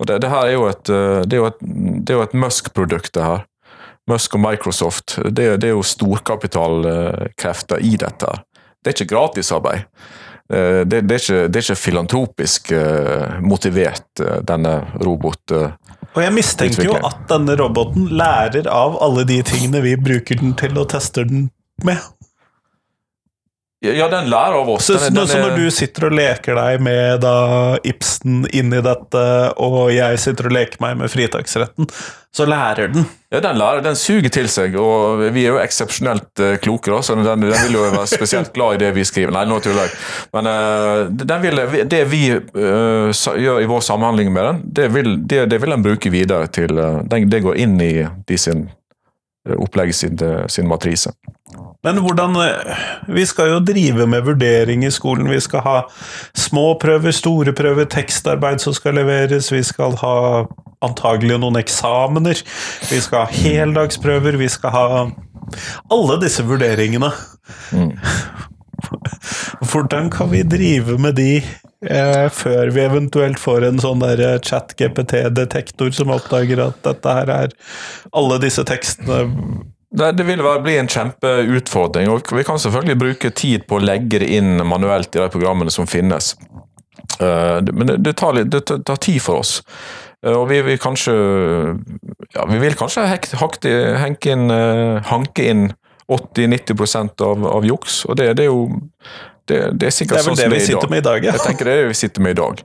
Og 0.00 0.08
det, 0.08 0.22
det 0.24 0.30
her 0.32 0.48
er 0.48 0.56
jo 0.56 0.64
et, 0.70 0.88
eh, 0.88 1.20
det 1.28 1.36
er 1.36 1.42
jo 1.42 1.50
et, 1.50 1.60
det 2.00 2.14
er 2.14 2.18
jo 2.20 2.24
et 2.24 2.38
Musk-produkt, 2.46 3.12
det 3.14 3.26
her. 3.26 3.44
Musk 4.08 4.34
og 4.34 4.40
Microsoft. 4.42 5.18
Det, 5.28 5.60
det 5.60 5.68
er 5.68 5.74
jo 5.76 5.84
storkapitalkrefter 5.86 7.84
i 7.84 7.94
dette. 8.00 8.26
her. 8.26 8.42
Det 8.80 8.90
er 8.90 8.96
ikke 8.96 9.12
gratisarbeid. 9.12 9.84
Eh, 10.50 10.80
Det, 10.88 11.04
det, 11.06 11.14
er 11.14 11.20
ikke, 11.20 11.42
det 11.48 11.60
er 11.60 11.66
ikke 11.66 11.82
filantropisk 11.84 12.72
eh, 12.72 13.40
motivert, 13.44 14.08
denne 14.48 14.80
robot... 15.04 15.58
Og 16.10 16.24
jeg 16.24 16.32
mistenker 16.34 16.88
jo 16.88 16.96
at 17.06 17.20
denne 17.30 17.54
roboten 17.60 18.08
lærer 18.18 18.66
av 18.66 18.96
alle 19.04 19.22
de 19.28 19.36
tingene 19.46 19.78
vi 19.84 19.92
bruker 19.94 20.40
den 20.40 20.56
til 20.58 20.74
og 20.80 20.88
tester 20.90 21.28
den 21.28 21.44
med. 21.86 22.00
Ja, 23.80 24.10
den 24.12 24.26
lærer 24.28 24.58
av 24.60 24.68
oss. 24.68 24.84
Så, 24.90 24.98
Den 25.00 25.14
den 25.14 25.28
så 25.28 25.38
når 25.40 25.54
du 25.56 25.70
sitter 25.72 26.10
og 26.10 26.12
leker 26.12 26.58
deg 26.58 26.82
med 26.84 27.22
da 27.24 27.78
Ibsen 27.88 28.42
inni 28.52 28.82
dette, 28.84 29.22
og 29.56 29.86
jeg 29.94 30.18
sitter 30.20 30.50
og 30.50 30.52
leker 30.52 30.82
meg 30.84 30.98
med 31.00 31.08
fritaksretten, 31.08 31.88
så 32.36 32.44
lærer 32.44 32.92
den. 32.92 33.06
Ja, 33.32 33.40
den 33.40 33.56
lærer, 33.56 33.80
den 33.80 33.96
suger 33.96 34.28
til 34.28 34.50
seg, 34.52 34.76
og 34.76 35.22
vi 35.32 35.46
er 35.46 35.54
jo 35.54 35.62
eksepsjonelt 35.62 36.42
uh, 36.44 36.58
kloke, 36.60 36.92
da, 36.92 36.98
så 37.00 37.16
den, 37.16 37.24
den 37.24 37.56
vil 37.64 37.78
jo 37.78 37.86
være 37.86 38.04
spesielt 38.10 38.52
glad 38.56 38.76
i 38.76 38.82
det 38.84 38.90
vi 38.98 39.06
skriver. 39.08 39.32
Nei, 39.32 39.46
nå 39.48 39.62
tuller 39.64 39.88
jeg. 39.88 39.96
Men 40.36 40.50
uh, 40.50 41.06
den 41.16 41.46
vil, 41.46 41.62
det 41.88 42.02
vi 42.10 42.20
uh, 42.36 43.08
gjør 43.16 43.62
i 43.64 43.70
vår 43.70 43.86
samhandling 43.86 44.28
med 44.34 44.44
den, 44.44 44.60
det 44.76 44.90
vil, 44.92 45.16
det, 45.24 45.46
det 45.54 45.62
vil 45.64 45.72
den 45.72 45.88
bruke 45.88 46.12
videre 46.12 46.52
til 46.52 46.76
uh, 46.76 47.00
den, 47.08 47.30
Det 47.32 47.40
går 47.48 47.64
inn 47.64 47.80
i 47.80 47.94
de 48.28 48.38
sin 48.38 48.68
eh, 49.48 49.56
opplegg 49.56 49.94
sin, 49.94 50.18
sin 50.48 50.68
matrise. 50.68 51.14
Men 51.82 52.00
hvordan 52.04 52.36
eh, 52.36 52.80
Vi 53.08 53.24
skal 53.26 53.54
jo 53.54 53.60
drive 53.64 54.06
med 54.06 54.24
vurdering 54.26 54.84
i 54.84 54.90
skolen. 54.90 55.30
Vi 55.30 55.40
skal 55.40 55.64
ha 55.64 55.76
små 56.36 56.74
prøver, 56.80 57.10
store 57.10 57.52
prøver, 57.56 57.84
tekstarbeid 57.84 58.60
som 58.60 58.76
skal 58.76 58.98
leveres. 59.00 59.52
Vi 59.52 59.62
skal 59.62 59.96
ha 60.02 60.44
antagelig 60.84 61.38
noen 61.40 61.60
eksamener. 61.60 62.42
Vi 62.90 63.00
skal 63.00 63.24
ha 63.24 63.40
heldagsprøver. 63.42 64.36
Vi 64.40 64.48
skal 64.48 64.76
ha 64.76 64.86
alle 65.90 66.20
disse 66.22 66.44
vurderingene. 66.46 67.10
Mm. 67.72 67.96
Hvordan 69.70 70.10
kan 70.12 70.30
vi 70.30 70.42
drive 70.42 70.98
med 70.98 71.16
de 71.16 71.42
eh, 71.88 72.28
før 72.32 72.72
vi 72.74 72.84
eventuelt 72.84 73.40
får 73.40 73.68
en 73.68 73.82
sånn 73.82 74.04
der 74.04 74.22
chat-GPT-detektor 74.44 75.92
som 75.96 76.12
oppdager 76.14 76.64
at 76.68 76.80
dette 76.86 77.18
her 77.20 77.34
er 77.36 77.54
alle 78.12 78.40
disse 78.42 78.64
tekstene 78.68 79.22
Det, 79.90 80.12
det 80.14 80.26
vil 80.28 80.42
bli 80.62 80.76
en 80.78 80.90
kjempeutfordring, 80.90 82.10
og 82.12 82.28
vi 82.36 82.44
kan 82.46 82.60
selvfølgelig 82.62 82.98
bruke 83.00 83.30
tid 83.34 83.64
på 83.66 83.80
å 83.80 83.82
legge 83.82 84.20
det 84.22 84.28
inn 84.36 84.60
manuelt 84.62 85.16
i 85.16 85.18
de 85.18 85.30
programmene 85.32 85.72
som 85.74 85.88
finnes. 85.90 86.36
Eh, 87.18 87.58
men 87.72 87.96
det, 87.98 88.12
tar 88.12 88.36
litt, 88.36 88.50
det 88.50 88.60
tar- 88.66 89.02
tid 89.02 89.18
for 89.22 89.42
oss. 89.42 89.60
Eh, 90.24 90.32
og 90.32 90.48
vi 90.50 90.60
vil 90.62 90.78
kanskje 90.78 91.14
ja, 92.34 92.46
Vi 92.46 92.58
vil 92.62 92.76
kanskje 92.78 93.06
hakte, 93.40 93.74
inn, 94.30 94.50
eh, 94.50 95.02
hanke 95.10 95.48
inn 95.50 95.72
80-90% 96.10 97.22
av, 97.26 97.46
av 97.46 97.66
juks, 97.66 98.04
og 98.06 98.16
det, 98.18 98.34
det 98.38 98.46
er 98.46 98.50
jo 98.50 98.70
det, 99.50 99.60
det 99.76 99.90
er 99.90 99.96
Det 99.98 100.06
er 100.06 100.16
vel 100.16 100.26
sånn 100.30 100.38
det 100.38 100.50
vi 100.52 100.60
er 100.60 100.66
sitter 100.68 100.92
med 100.92 101.02
i 101.02 101.06
dag, 101.06 101.24
ja. 101.26 101.34
Jeg 101.36 101.44
tenker 101.44 101.68
det 101.68 101.74
er 101.74 101.82
det 101.84 101.90
vi 101.90 101.98
sitter 102.00 102.24
med 102.26 102.36
i 102.36 102.40
dag. 102.40 102.62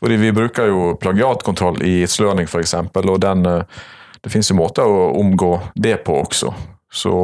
Fordi 0.00 0.16
vi 0.20 0.32
bruker 0.32 0.68
jo 0.70 0.92
plagiatkontroll 1.00 1.82
i 1.84 1.94
slørning 2.08 2.48
f.eks., 2.48 2.74
og 3.00 3.16
den, 3.20 3.46
eh, 3.46 3.80
det 4.20 4.32
finnes 4.32 4.52
jo 4.52 4.56
måter 4.56 4.88
å 4.88 5.10
omgå 5.20 5.54
det 5.76 5.98
på 6.06 6.16
også. 6.22 6.52
Så 6.92 7.16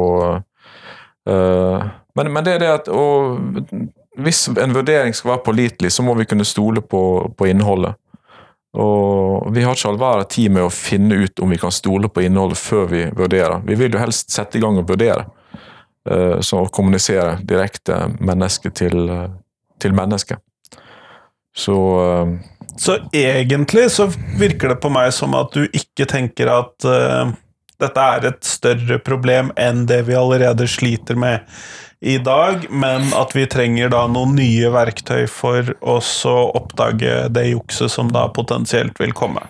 eh, 1.29 1.87
men, 2.17 2.33
men 2.33 2.45
det 2.45 2.57
er 2.57 2.63
det 2.63 2.73
at 2.73 2.91
og, 2.93 3.37
Hvis 4.17 4.47
en 4.49 4.73
vurdering 4.73 5.13
skal 5.13 5.35
være 5.35 5.45
pålitelig, 5.45 5.91
så 5.93 6.05
må 6.05 6.15
vi 6.17 6.25
kunne 6.25 6.45
stole 6.47 6.81
på, 6.81 7.01
på 7.37 7.49
innholdet. 7.49 7.97
Og 8.77 9.51
vi 9.53 9.63
har 9.65 9.77
ikke 9.77 9.91
all 9.91 9.99
verden 10.01 10.29
tid 10.29 10.53
med 10.53 10.65
å 10.65 10.73
finne 10.73 11.19
ut 11.23 11.39
om 11.41 11.53
vi 11.53 11.59
kan 11.61 11.73
stole 11.73 12.09
på 12.09 12.23
innholdet 12.25 12.57
før 12.57 12.89
vi 12.89 13.03
vurderer. 13.13 13.61
Vi 13.65 13.77
vil 13.77 13.93
jo 13.93 14.01
helst 14.01 14.33
sette 14.33 14.57
i 14.57 14.61
gang 14.61 14.77
og 14.81 14.89
vurdere. 14.89 15.27
Eh, 16.11 16.39
Så 16.41 16.63
å 16.63 16.69
kommunisere 16.73 17.37
direkte 17.47 18.07
menneske 18.19 18.71
til, 18.75 19.09
eh, 19.09 19.27
til 19.79 19.95
menneske. 19.97 20.39
Så 21.57 21.77
eh, 22.03 22.37
Så 22.77 22.99
egentlig 23.15 23.89
så 23.91 24.09
virker 24.37 24.73
det 24.73 24.81
på 24.83 24.91
meg 24.93 25.11
som 25.13 25.33
at 25.37 25.53
du 25.55 25.65
ikke 25.65 26.05
tenker 26.05 26.51
at 26.53 26.85
uh, 26.85 27.31
dette 27.81 28.03
er 28.13 28.27
et 28.29 28.45
større 28.45 28.99
problem 29.01 29.49
enn 29.57 29.87
det 29.89 30.03
vi 30.05 30.13
allerede 30.17 30.67
sliter 30.69 31.17
med 31.17 31.41
i 31.99 32.19
dag, 32.21 32.67
men 32.69 33.09
at 33.17 33.33
vi 33.33 33.47
trenger 33.49 33.89
da 33.89 34.03
noen 34.05 34.35
nye 34.37 34.69
verktøy 34.69 35.25
for 35.25 35.73
oss 35.81 36.11
å 36.29 36.35
oppdage 36.57 37.23
det 37.33 37.47
jukset 37.47 37.89
som 37.89 38.11
da 38.13 38.27
potensielt 38.29 39.01
vil 39.01 39.15
komme. 39.17 39.41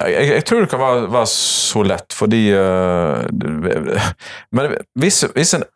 Ja, 0.00 0.08
jeg, 0.08 0.30
jeg 0.32 0.46
tror 0.48 0.64
det 0.64 0.70
kan 0.72 0.80
være, 0.80 1.04
være 1.12 1.30
så 1.30 1.84
lett, 1.86 2.16
fordi 2.16 2.42
uh, 2.56 4.08
Men 4.56 4.74
hvis, 4.98 5.20
hvis 5.36 5.54
en 5.58 5.68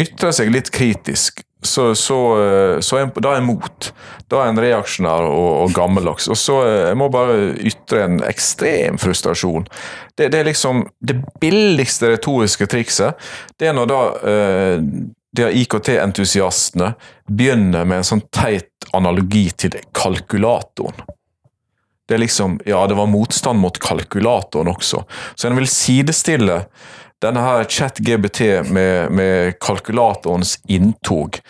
ytrer 0.00 0.34
seg 0.34 0.50
litt 0.52 0.70
kritisk, 0.74 1.44
så, 1.64 1.94
så, 1.94 2.42
eh, 2.42 2.80
så 2.80 2.98
en, 3.00 3.12
da 3.16 3.32
er 3.32 3.40
en 3.40 3.48
mot. 3.48 3.88
Da 4.28 4.42
er 4.42 4.52
en 4.52 4.60
reaksjonær 4.60 5.24
og, 5.30 5.50
og 5.64 5.72
gammeldags. 5.76 6.28
Og 6.28 6.36
så 6.38 6.58
eh, 6.66 6.80
Jeg 6.90 6.98
må 7.00 7.08
bare 7.12 7.38
ytre 7.56 8.04
en 8.04 8.18
ekstrem 8.28 9.00
frustrasjon. 9.00 9.64
Det, 10.12 10.28
det 10.34 10.42
er 10.42 10.50
liksom 10.50 10.84
det 11.00 11.16
billigste 11.40 12.12
retoriske 12.14 12.68
trikset. 12.70 13.16
Det 13.56 13.70
er 13.70 13.76
når 13.76 13.90
da 13.90 14.02
eh, 14.28 15.50
IKT-entusiastene 15.62 16.92
begynner 17.26 17.88
med 17.88 18.02
en 18.02 18.08
sånn 18.12 18.26
teit 18.34 18.70
analogi 18.94 19.48
til 19.64 19.80
kalkulatoren. 19.96 21.00
Det 22.04 22.18
er 22.18 22.20
liksom, 22.20 22.58
ja, 22.68 22.82
det 22.86 22.98
var 22.98 23.08
motstand 23.08 23.58
mot 23.62 23.78
kalkulatoren 23.80 24.68
også. 24.68 25.06
Så 25.34 25.48
en 25.48 25.56
vil 25.56 25.70
sidestille 25.70 26.66
denne 27.24 27.42
her 27.42 27.64
chat-GBT 27.68 28.40
med, 28.72 29.10
med 29.16 29.56
kalkulatorens 29.64 30.58
inntog. 30.70 31.40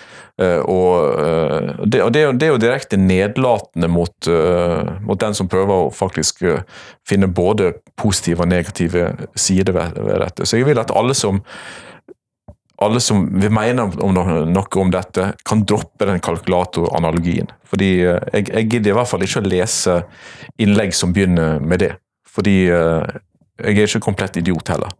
Uh, 0.41 0.61
og 0.67 0.95
uh, 1.15 1.85
det, 1.87 2.01
og 2.03 2.11
det, 2.15 2.21
er 2.21 2.25
jo- 2.27 2.35
det 2.35 2.47
er 2.47 2.53
jo 2.53 2.61
direkte 2.63 2.99
nedlatende 2.99 3.87
mot, 3.91 4.15
uh, 4.27 4.97
mot 5.07 5.21
den 5.21 5.37
som 5.39 5.51
prøver 5.51 5.85
å 5.85 5.93
faktisk 5.95 6.43
finne 7.07 7.29
både 7.31 7.73
positive 8.01 8.43
og 8.43 8.51
negative 8.51 9.13
sider 9.39 9.77
ved, 9.77 9.95
ved 9.95 10.19
dette. 10.25 10.47
Så 10.47 10.59
jeg 10.59 10.67
vil 10.67 10.83
at 10.83 10.95
alle 10.95 11.15
som 11.15 11.43
alle 12.83 12.99
som 13.01 13.21
vil 13.39 13.53
mene 13.55 13.85
om 14.03 14.11
noe, 14.13 14.41
noe 14.51 14.81
om 14.83 14.91
dette, 14.91 15.29
kan 15.47 15.63
droppe 15.63 16.09
den 16.09 16.19
kalkulatoranalogien. 16.21 17.47
Fordi 17.71 17.93
jeg, 18.03 18.49
jeg 18.51 18.67
gidder 18.67 18.91
i 18.91 18.97
hvert 18.99 19.09
fall 19.09 19.23
ikke 19.25 19.41
å 19.41 19.47
lese 19.47 19.95
innlegg 20.61 20.93
som 20.99 21.15
begynner 21.15 21.63
med 21.63 21.85
det. 21.85 21.93
Fordi 22.27 22.57
jeg 22.67 23.71
er 23.71 23.87
ikke 23.87 24.03
komplett 24.03 24.37
idiot 24.43 24.75
heller. 24.75 24.91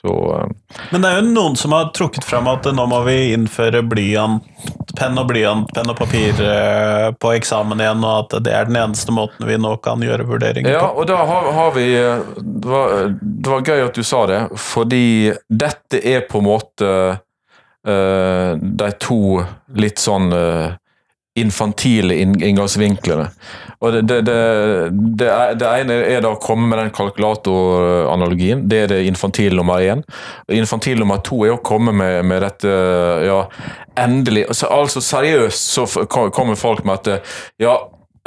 Så 0.00 0.12
eh, 0.38 0.78
Men 0.90 1.02
det 1.02 1.10
er 1.10 1.20
jo 1.20 1.30
noen 1.30 1.56
som 1.56 1.72
har 1.72 1.90
trukket 1.96 2.24
fram 2.24 2.48
at 2.50 2.66
nå 2.72 2.86
må 2.90 3.00
vi 3.06 3.16
innføre 3.34 3.82
blyant, 3.86 4.44
penn 4.96 5.18
og 5.20 5.28
blyant, 5.30 5.70
penn 5.76 5.92
og 5.92 5.98
papir 5.98 6.36
eh, 6.42 7.08
på 7.16 7.32
eksamen 7.36 7.80
igjen, 7.80 8.04
og 8.04 8.26
at 8.26 8.38
det 8.46 8.52
er 8.52 8.68
den 8.68 8.80
eneste 8.80 9.14
måten 9.14 9.48
vi 9.48 9.58
nå 9.60 9.76
kan 9.84 10.04
gjøre 10.04 10.28
vurderinger 10.28 10.76
på. 10.76 10.76
Ja, 10.76 10.90
og 10.92 11.08
da 11.08 11.20
har, 11.28 11.50
har 11.56 11.76
vi 11.76 11.86
eh, 12.00 12.24
det 12.40 12.72
var, 12.72 12.96
det 13.20 13.54
var 13.54 13.68
gøy 13.70 13.86
at 13.86 13.96
du 13.96 14.04
sa 14.06 14.24
det, 14.28 14.40
fordi 14.60 15.06
dette 15.48 16.02
er 16.02 16.26
på 16.28 16.42
en 16.42 16.50
måte 16.50 16.90
uh, 17.86 18.52
de 18.56 18.90
to 19.00 19.20
litt 19.78 20.00
sånn 20.02 20.32
eh, 20.34 20.74
infantile 21.36 22.16
inngangsvinklene. 22.16 23.28
Og 23.84 23.92
det, 23.92 24.02
det, 24.08 24.36
det, 25.20 25.28
det, 25.60 25.68
ene 25.68 25.98
er 26.08 26.22
da 26.24 26.32
å 26.32 26.40
komme 26.40 26.70
med 26.70 26.80
den 26.80 26.92
kalkulatoranalogien. 26.96 28.64
Det 28.70 28.78
er 28.84 28.92
det 28.94 29.02
infantile 29.10 29.58
nummer 29.58 29.84
én. 29.84 30.04
Infantil 30.52 31.02
nummer 31.02 31.20
to 31.24 31.42
er 31.44 31.56
å 31.56 31.60
komme 31.64 31.92
med, 31.96 32.22
med 32.28 32.40
dette 32.46 32.72
ja, 33.26 33.42
endelig 34.00 34.46
altså, 34.48 34.70
altså 34.72 35.02
seriøst 35.04 35.76
så 35.76 36.06
kommer 36.08 36.56
folk 36.58 36.84
med 36.88 37.00
at 37.00 37.28
ja, 37.60 37.76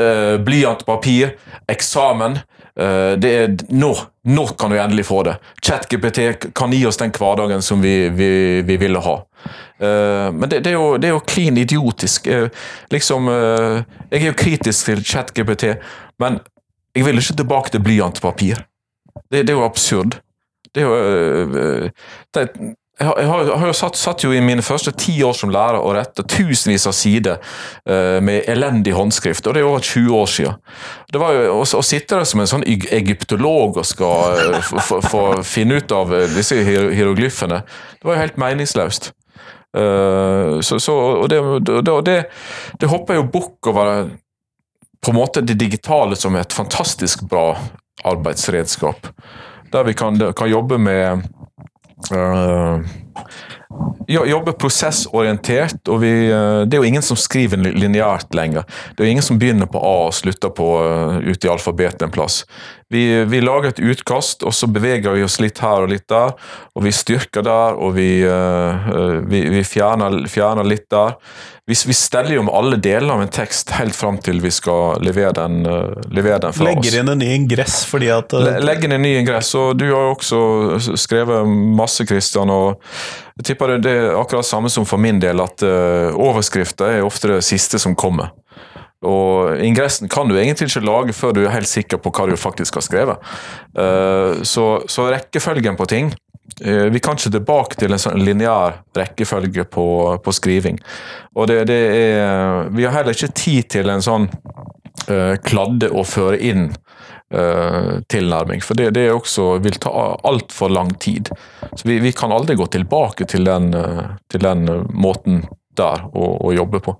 eh, 0.02 0.38
blyant 0.46 0.86
papir, 0.86 1.36
eksamen 1.70 2.40
eh, 2.40 3.16
det 3.22 3.34
er 3.34 3.56
nå, 3.74 3.92
nå 4.30 4.46
kan 4.60 4.74
vi 4.74 4.82
endelig 4.82 5.08
få 5.10 5.24
det. 5.28 5.40
ChatGPT 5.66 6.54
kan 6.58 6.74
gi 6.74 6.86
oss 6.90 7.02
den 7.02 7.14
hverdagen 7.16 7.66
som 7.66 7.82
vi, 7.82 7.96
vi, 8.14 8.30
vi 8.68 8.78
ville 8.82 9.02
ha. 9.04 9.20
Eh, 9.80 10.30
men 10.36 10.50
det, 10.52 10.60
det, 10.66 10.74
er 10.74 10.78
jo, 10.78 10.98
det 11.00 11.08
er 11.10 11.14
jo 11.16 11.24
klin 11.28 11.58
idiotisk. 11.58 12.28
Eh, 12.28 12.50
liksom, 12.92 13.30
eh, 13.32 13.84
jeg 14.12 14.22
er 14.24 14.32
jo 14.34 14.38
kritisk 14.40 14.86
til 14.92 15.04
ChatGPT, 15.06 15.70
men 16.20 16.40
jeg 16.96 17.06
vil 17.06 17.22
ikke 17.22 17.38
tilbake 17.44 17.72
til 17.72 17.84
blyant 17.86 18.20
papir. 18.22 18.66
Det, 19.32 19.46
det 19.46 19.50
er 19.54 19.60
jo 19.60 19.66
absurd. 19.68 20.20
Det 20.76 20.84
er 20.84 20.90
jo 20.90 21.92
jeg 23.00 23.08
har, 23.08 23.16
jeg 23.24 23.28
har, 23.32 23.62
jo 23.70 23.74
satt, 23.80 23.96
satt 23.96 24.24
jo 24.26 24.34
i 24.36 24.42
mine 24.44 24.60
første 24.66 24.92
ti 25.00 25.14
år 25.24 25.32
som 25.38 25.52
lærer 25.54 25.80
og 25.80 25.94
retta 25.96 26.20
tusenvis 26.28 26.84
av 26.90 26.96
sider 26.98 27.38
med 28.20 28.50
elendig 28.52 28.92
håndskrift, 28.98 29.48
og 29.48 29.56
det 29.56 29.62
er 29.62 29.70
over 29.70 29.80
20 29.88 30.18
år 30.18 30.28
siden. 30.28 30.58
Å, 31.16 31.62
å 31.80 31.84
sitte 31.88 32.20
der 32.20 32.28
som 32.28 32.44
en 32.44 32.50
sånn 32.52 32.66
egyptolog 32.68 33.80
og 33.80 33.88
skal 33.88 34.60
få- 35.08 35.40
finne 35.48 35.80
ut 35.80 35.96
av 35.96 36.12
disse 36.36 36.60
hier- 36.60 36.92
hieroglyfene, 36.92 37.62
det 37.64 38.04
var 38.10 38.18
jo 38.20 38.26
helt 38.26 38.42
meningsløst. 38.44 39.14
Eh, 39.78 40.60
så, 40.60 40.80
så, 40.80 40.96
og 40.96 41.30
det, 41.30 41.42
det, 41.60 42.02
det, 42.06 42.18
det 42.80 42.90
hopper 42.90 43.20
jo 43.20 43.28
bukk 43.30 43.70
over 43.72 44.10
på 45.00 45.12
en 45.12 45.20
måte 45.20 45.42
det 45.42 45.60
digitale 45.60 46.18
som 46.20 46.36
er 46.36 46.44
et 46.44 46.56
fantastisk 46.56 47.24
bra 47.30 47.54
arbeidsredskap. 48.04 49.08
Der 49.72 49.84
vi 49.84 49.94
kan, 49.94 50.18
kan 50.34 50.50
jobbe 50.50 50.78
med 50.78 51.22
uh, 52.12 52.82
jobbe 54.10 54.54
prosessorientert. 54.58 55.88
og 55.88 56.02
vi, 56.02 56.32
eh, 56.32 56.66
Det 56.66 56.74
er 56.74 56.82
jo 56.82 56.84
ingen 56.84 57.02
som 57.02 57.18
skriver 57.18 57.58
lineært 57.58 58.34
lenger. 58.34 58.64
Det 58.96 59.04
er 59.04 59.06
jo 59.06 59.12
ingen 59.12 59.24
som 59.24 59.40
begynner 59.40 59.68
på 59.68 59.78
A 59.78 60.08
og 60.08 60.14
slutter 60.14 60.50
på 60.50 61.22
ute 61.22 61.30
ut 61.30 61.46
i 61.46 61.48
alfabetet 61.48 62.02
en 62.02 62.12
plass. 62.12 62.46
Vi, 62.92 63.24
vi, 63.26 63.40
lager 63.40 63.70
et 63.70 63.80
utkast, 63.80 64.44
og 64.44 64.54
så 64.54 64.66
beveger 64.66 65.14
vi 65.14 65.24
oss 65.24 65.40
litt 65.40 65.60
her 65.60 65.84
og 65.84 65.90
litt 65.90 66.08
der. 66.08 66.34
Og 66.76 66.84
vi 66.84 66.92
styrker 66.92 67.44
der, 67.44 67.78
og 67.78 67.94
vi, 67.94 68.26
uh, 68.26 69.22
vi, 69.30 69.44
vi 69.50 69.64
fjerner, 69.64 70.26
fjerner, 70.28 70.64
litt 70.64 70.90
der. 70.90 71.14
Vi, 71.68 71.76
vi 71.86 71.94
steller 71.94 72.34
jo 72.34 72.42
med 72.42 72.54
alle 72.56 72.78
deler 72.82 73.14
av 73.14 73.22
en 73.22 73.30
tekst 73.30 73.70
helt 73.78 73.94
fram 73.94 74.18
til 74.18 74.42
vi 74.42 74.50
skal 74.50 74.98
levere 75.06 75.36
den, 75.38 75.62
levere 76.10 76.40
den 76.40 76.54
fra 76.54 76.66
Legger 76.66 76.80
oss. 76.80 76.86
Legger 76.90 77.00
inn 77.04 77.14
en 77.14 77.22
ny 77.22 77.30
ingress 77.36 77.86
fordi 77.86 78.10
at. 78.10 78.34
Legger 78.34 78.90
inn 78.90 78.98
en 78.98 79.06
ny 79.06 79.16
ingress, 79.20 79.54
og 79.54 79.78
du 79.78 79.86
har 79.92 80.10
jo 80.10 80.16
også 80.18 80.98
skrevet 80.98 81.46
masse, 81.78 82.10
Christian. 82.10 82.50
og 82.50 82.82
jeg 83.40 83.54
tipper 83.54 83.78
det 83.80 83.92
er 83.96 84.18
akkurat 84.20 84.44
samme 84.44 84.68
som 84.72 84.84
for 84.88 85.00
min 85.00 85.22
del, 85.24 85.40
at 85.40 85.64
uh, 85.64 86.12
overskrifter 86.20 86.98
er 86.98 87.06
ofte 87.08 87.32
det 87.32 87.44
siste 87.48 87.80
som 87.80 87.96
kommer. 87.96 88.34
Og 89.08 89.62
ingressen 89.64 90.12
kan 90.12 90.28
du 90.28 90.36
egentlig 90.36 90.68
ikke 90.68 90.84
lage 90.84 91.16
før 91.16 91.32
du 91.32 91.46
er 91.46 91.54
helt 91.54 91.70
sikker 91.72 92.02
på 92.04 92.12
hva 92.12 92.26
du 92.28 92.36
faktisk 92.36 92.76
har 92.76 92.84
skrevet. 92.84 93.30
Uh, 93.72 94.44
så, 94.44 94.82
så 94.92 95.08
rekkefølgen 95.08 95.80
på 95.80 95.88
ting 95.88 96.12
uh, 96.66 96.90
Vi 96.92 97.00
kan 97.00 97.16
ikke 97.16 97.32
tilbake 97.38 97.80
til 97.80 97.96
en 97.96 98.04
sånn 98.04 98.20
lineær 98.20 98.82
rekkefølge 99.00 99.64
på, 99.72 99.88
på 100.20 100.36
skriving. 100.36 100.82
Og 101.40 101.48
det, 101.48 101.62
det, 101.72 101.80
er 101.96 102.76
Vi 102.76 102.84
har 102.84 102.98
heller 102.98 103.16
ikke 103.16 103.32
tid 103.40 103.72
til 103.72 103.94
en 103.94 104.04
sånn 104.04 104.28
kladde 105.46 105.90
og 105.90 106.06
føre 106.10 106.38
inn 106.38 106.68
uh, 107.34 108.00
tilnærming, 108.08 108.62
for 108.66 108.78
det, 108.80 108.92
det 108.98 109.10
også 109.14 109.58
vil 109.64 109.80
ta 109.82 109.92
altfor 110.28 110.72
lang 110.74 110.94
tid. 111.02 111.32
Så 111.74 111.88
vi, 111.88 112.00
vi, 112.04 112.14
kan 112.16 112.34
aldri 112.36 112.58
gå 112.60 112.68
tilbake 112.72 113.28
til 113.30 113.48
den, 113.48 113.72
uh, 113.76 114.16
til 114.32 114.44
den 114.46 114.66
måten 114.94 115.44
der 115.78 116.08
å, 116.14 116.34
å 116.50 116.54
jobbe 116.56 116.82
på. 116.84 116.96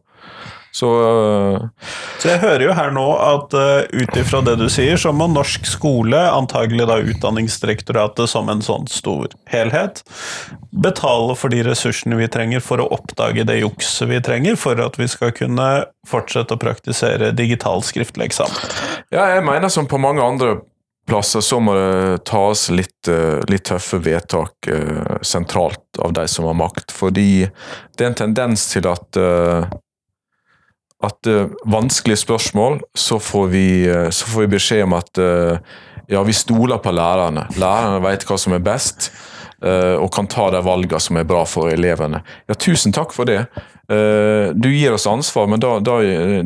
Så, 0.76 0.90
uh, 1.02 1.90
så 2.22 2.32
jeg 2.32 2.42
hører 2.44 2.64
jo 2.68 2.76
her 2.78 2.94
nå 2.94 3.06
at 3.18 3.56
uh, 3.58 3.82
ut 3.90 4.18
ifra 4.20 4.42
det 4.46 4.56
du 4.62 4.68
sier, 4.72 5.00
så 5.02 5.14
må 5.16 5.30
norsk 5.32 5.66
skole, 5.68 6.20
antagelig 6.30 6.86
da 6.90 7.00
Utdanningsdirektoratet 7.02 8.30
som 8.30 8.52
en 8.52 8.62
sånn 8.66 8.88
stor 8.92 9.34
helhet, 9.50 10.04
betale 10.70 11.36
for 11.40 11.54
de 11.54 11.64
ressursene 11.66 12.20
vi 12.20 12.30
trenger 12.32 12.64
for 12.64 12.84
å 12.84 12.90
oppdage 13.00 13.48
det 13.50 13.62
jukset 13.64 14.12
vi 14.12 14.22
trenger 14.24 14.60
for 14.60 14.80
at 14.84 15.00
vi 15.00 15.10
skal 15.10 15.34
kunne 15.36 15.70
fortsette 16.08 16.56
å 16.56 16.62
praktisere 16.62 17.34
digital 17.36 17.84
skriftlig 17.86 18.30
eksamen. 18.30 18.76
Ja, 19.10 19.26
jeg 19.34 19.46
mener 19.48 19.74
som 19.74 19.90
på 19.90 19.98
mange 20.02 20.22
andre 20.24 20.60
plasser 21.10 21.42
så 21.42 21.60
må 21.60 21.74
det 21.74 22.24
tas 22.30 22.68
litt, 22.70 23.10
uh, 23.10 23.42
litt 23.50 23.66
tøffe 23.70 24.00
vedtak 24.06 24.70
uh, 24.70 25.18
sentralt 25.26 26.00
av 26.00 26.14
de 26.14 26.28
som 26.30 26.46
har 26.46 26.58
makt. 26.58 26.94
Fordi 26.94 27.48
det 27.98 28.06
er 28.06 28.12
en 28.12 28.20
tendens 28.24 28.68
til 28.72 28.88
at 28.90 29.20
uh, 29.20 29.66
at 31.06 31.28
uh, 31.32 31.48
vanskelige 31.66 32.20
spørsmål, 32.26 32.80
så 32.96 33.20
får, 33.20 33.48
vi, 33.54 33.68
uh, 33.88 34.10
så 34.12 34.28
får 34.28 34.46
vi 34.46 34.54
beskjed 34.56 34.84
om 34.84 34.96
at 34.98 35.22
uh, 35.22 35.58
ja, 36.10 36.24
vi 36.26 36.36
stoler 36.36 36.82
på 36.84 36.92
lærerne. 36.92 37.46
Lærerne 37.60 38.02
vet 38.04 38.26
hva 38.28 38.38
som 38.42 38.56
er 38.58 38.64
best, 38.66 39.12
og 39.60 40.08
kan 40.16 40.24
ta 40.32 40.46
de 40.54 40.62
valgene 40.64 41.02
som 41.04 41.18
er 41.20 41.26
bra 41.28 41.42
for 41.44 41.68
elevene. 41.68 42.22
Ja, 42.48 42.56
tusen 42.56 42.94
takk 42.96 43.12
for 43.12 43.28
det. 43.28 43.42
Du 44.56 44.70
gir 44.72 44.96
oss 44.96 45.04
ansvar, 45.12 45.50
men 45.52 45.60
da, 45.60 45.74
da, 45.84 45.98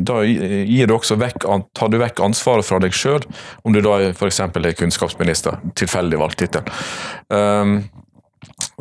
da 0.02 0.16
gir 0.26 0.90
du 0.90 0.96
også 0.96 1.14
vekk, 1.22 1.46
tar 1.78 1.92
du 1.94 2.00
vekk 2.02 2.24
ansvaret 2.26 2.66
fra 2.66 2.82
deg 2.82 2.92
sjøl, 2.92 3.22
om 3.62 3.70
du 3.72 3.78
da 3.86 4.00
f.eks. 4.10 4.42
er 4.42 4.74
kunnskapsminister. 4.80 5.62
Tilfeldig 5.78 6.18
valgt 6.24 6.42
tittel. 6.42 6.74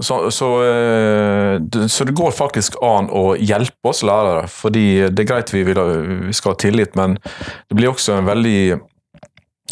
Så, 0.02 0.32
så, 0.32 0.47
eh, 0.63 1.88
så, 1.88 2.04
det 2.04 2.15
går 2.17 2.32
faktisk 2.34 2.80
an 2.82 3.12
å 3.13 3.36
hjelpe 3.38 3.91
oss 3.91 4.02
lærere. 4.04 4.47
fordi 4.49 5.10
det 5.10 5.26
er 5.26 5.30
greit 5.30 5.54
vi, 5.54 5.62
vil, 5.67 5.78
vi 6.28 6.34
skal 6.34 6.56
ha 6.56 6.62
tillit, 6.63 6.95
men 6.95 7.19
det 7.69 7.78
blir 7.78 7.91
også 7.91 8.17
en 8.17 8.26
veldig 8.26 8.80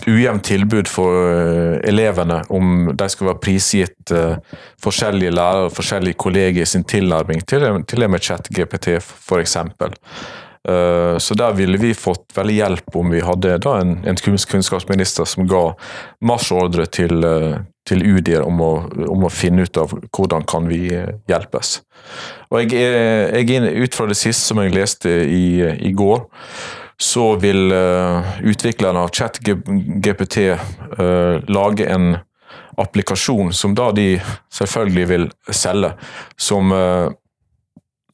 ujevnt 0.08 0.46
tilbud 0.46 0.90
for 0.90 1.18
eh, 1.30 1.80
elevene 1.90 2.42
om 2.54 2.92
de 2.94 3.10
skal 3.10 3.32
være 3.32 3.42
prisgitt 3.42 4.14
uh, 4.14 4.38
forskjellige 4.82 5.34
lærere 5.34 5.70
forskjellige 5.74 6.18
kolleger 6.22 6.66
sin 6.66 6.86
tilnærming 6.86 7.44
til, 7.46 7.68
til 7.86 8.02
det 8.02 8.10
med 8.10 8.26
chat-GPT 8.26 8.96
f.eks. 9.02 9.58
Så 10.62 11.34
der 11.34 11.56
ville 11.58 11.80
vi 11.82 11.96
fått 11.98 12.36
veldig 12.36 12.54
hjelp 12.54 12.98
om 13.00 13.10
vi 13.10 13.24
hadde 13.26 13.56
en, 13.66 13.96
en 14.06 14.20
kunnskapsminister 14.22 15.26
som 15.26 15.48
ga 15.50 15.72
marsjordre 16.22 16.86
til, 16.86 17.26
til 17.88 18.04
UDIR 18.06 18.44
om 18.46 18.60
om 18.62 19.26
å, 19.26 19.32
finne 19.34 19.66
ut 19.66 19.78
av 19.82 19.94
hvordan 20.14 20.46
kan 20.50 20.68
vi 20.70 20.90
hjelpes. 21.30 21.80
Og 22.52 22.62
jeg, 22.62 22.78
jeg, 22.78 23.74
Ut 23.82 23.96
fra 23.96 24.08
det 24.10 24.20
siste 24.20 24.52
som 24.52 24.62
jeg 24.62 24.76
leste 24.76 25.10
i, 25.10 25.64
i 25.82 25.94
går, 25.98 26.22
så 27.02 27.32
vil 27.42 27.72
uh, 27.74 28.22
utviklerne 28.46 29.02
av 29.02 29.10
ChatGPT 29.16 30.38
uh, 30.54 31.40
lage 31.50 31.88
en 31.90 32.14
applikasjon 32.82 33.50
som 33.54 33.74
da 33.78 33.90
de 33.96 34.14
selvfølgelig 34.54 35.08
vil 35.10 35.26
selge, 35.50 35.96
som, 36.38 36.72
uh, 36.72 37.10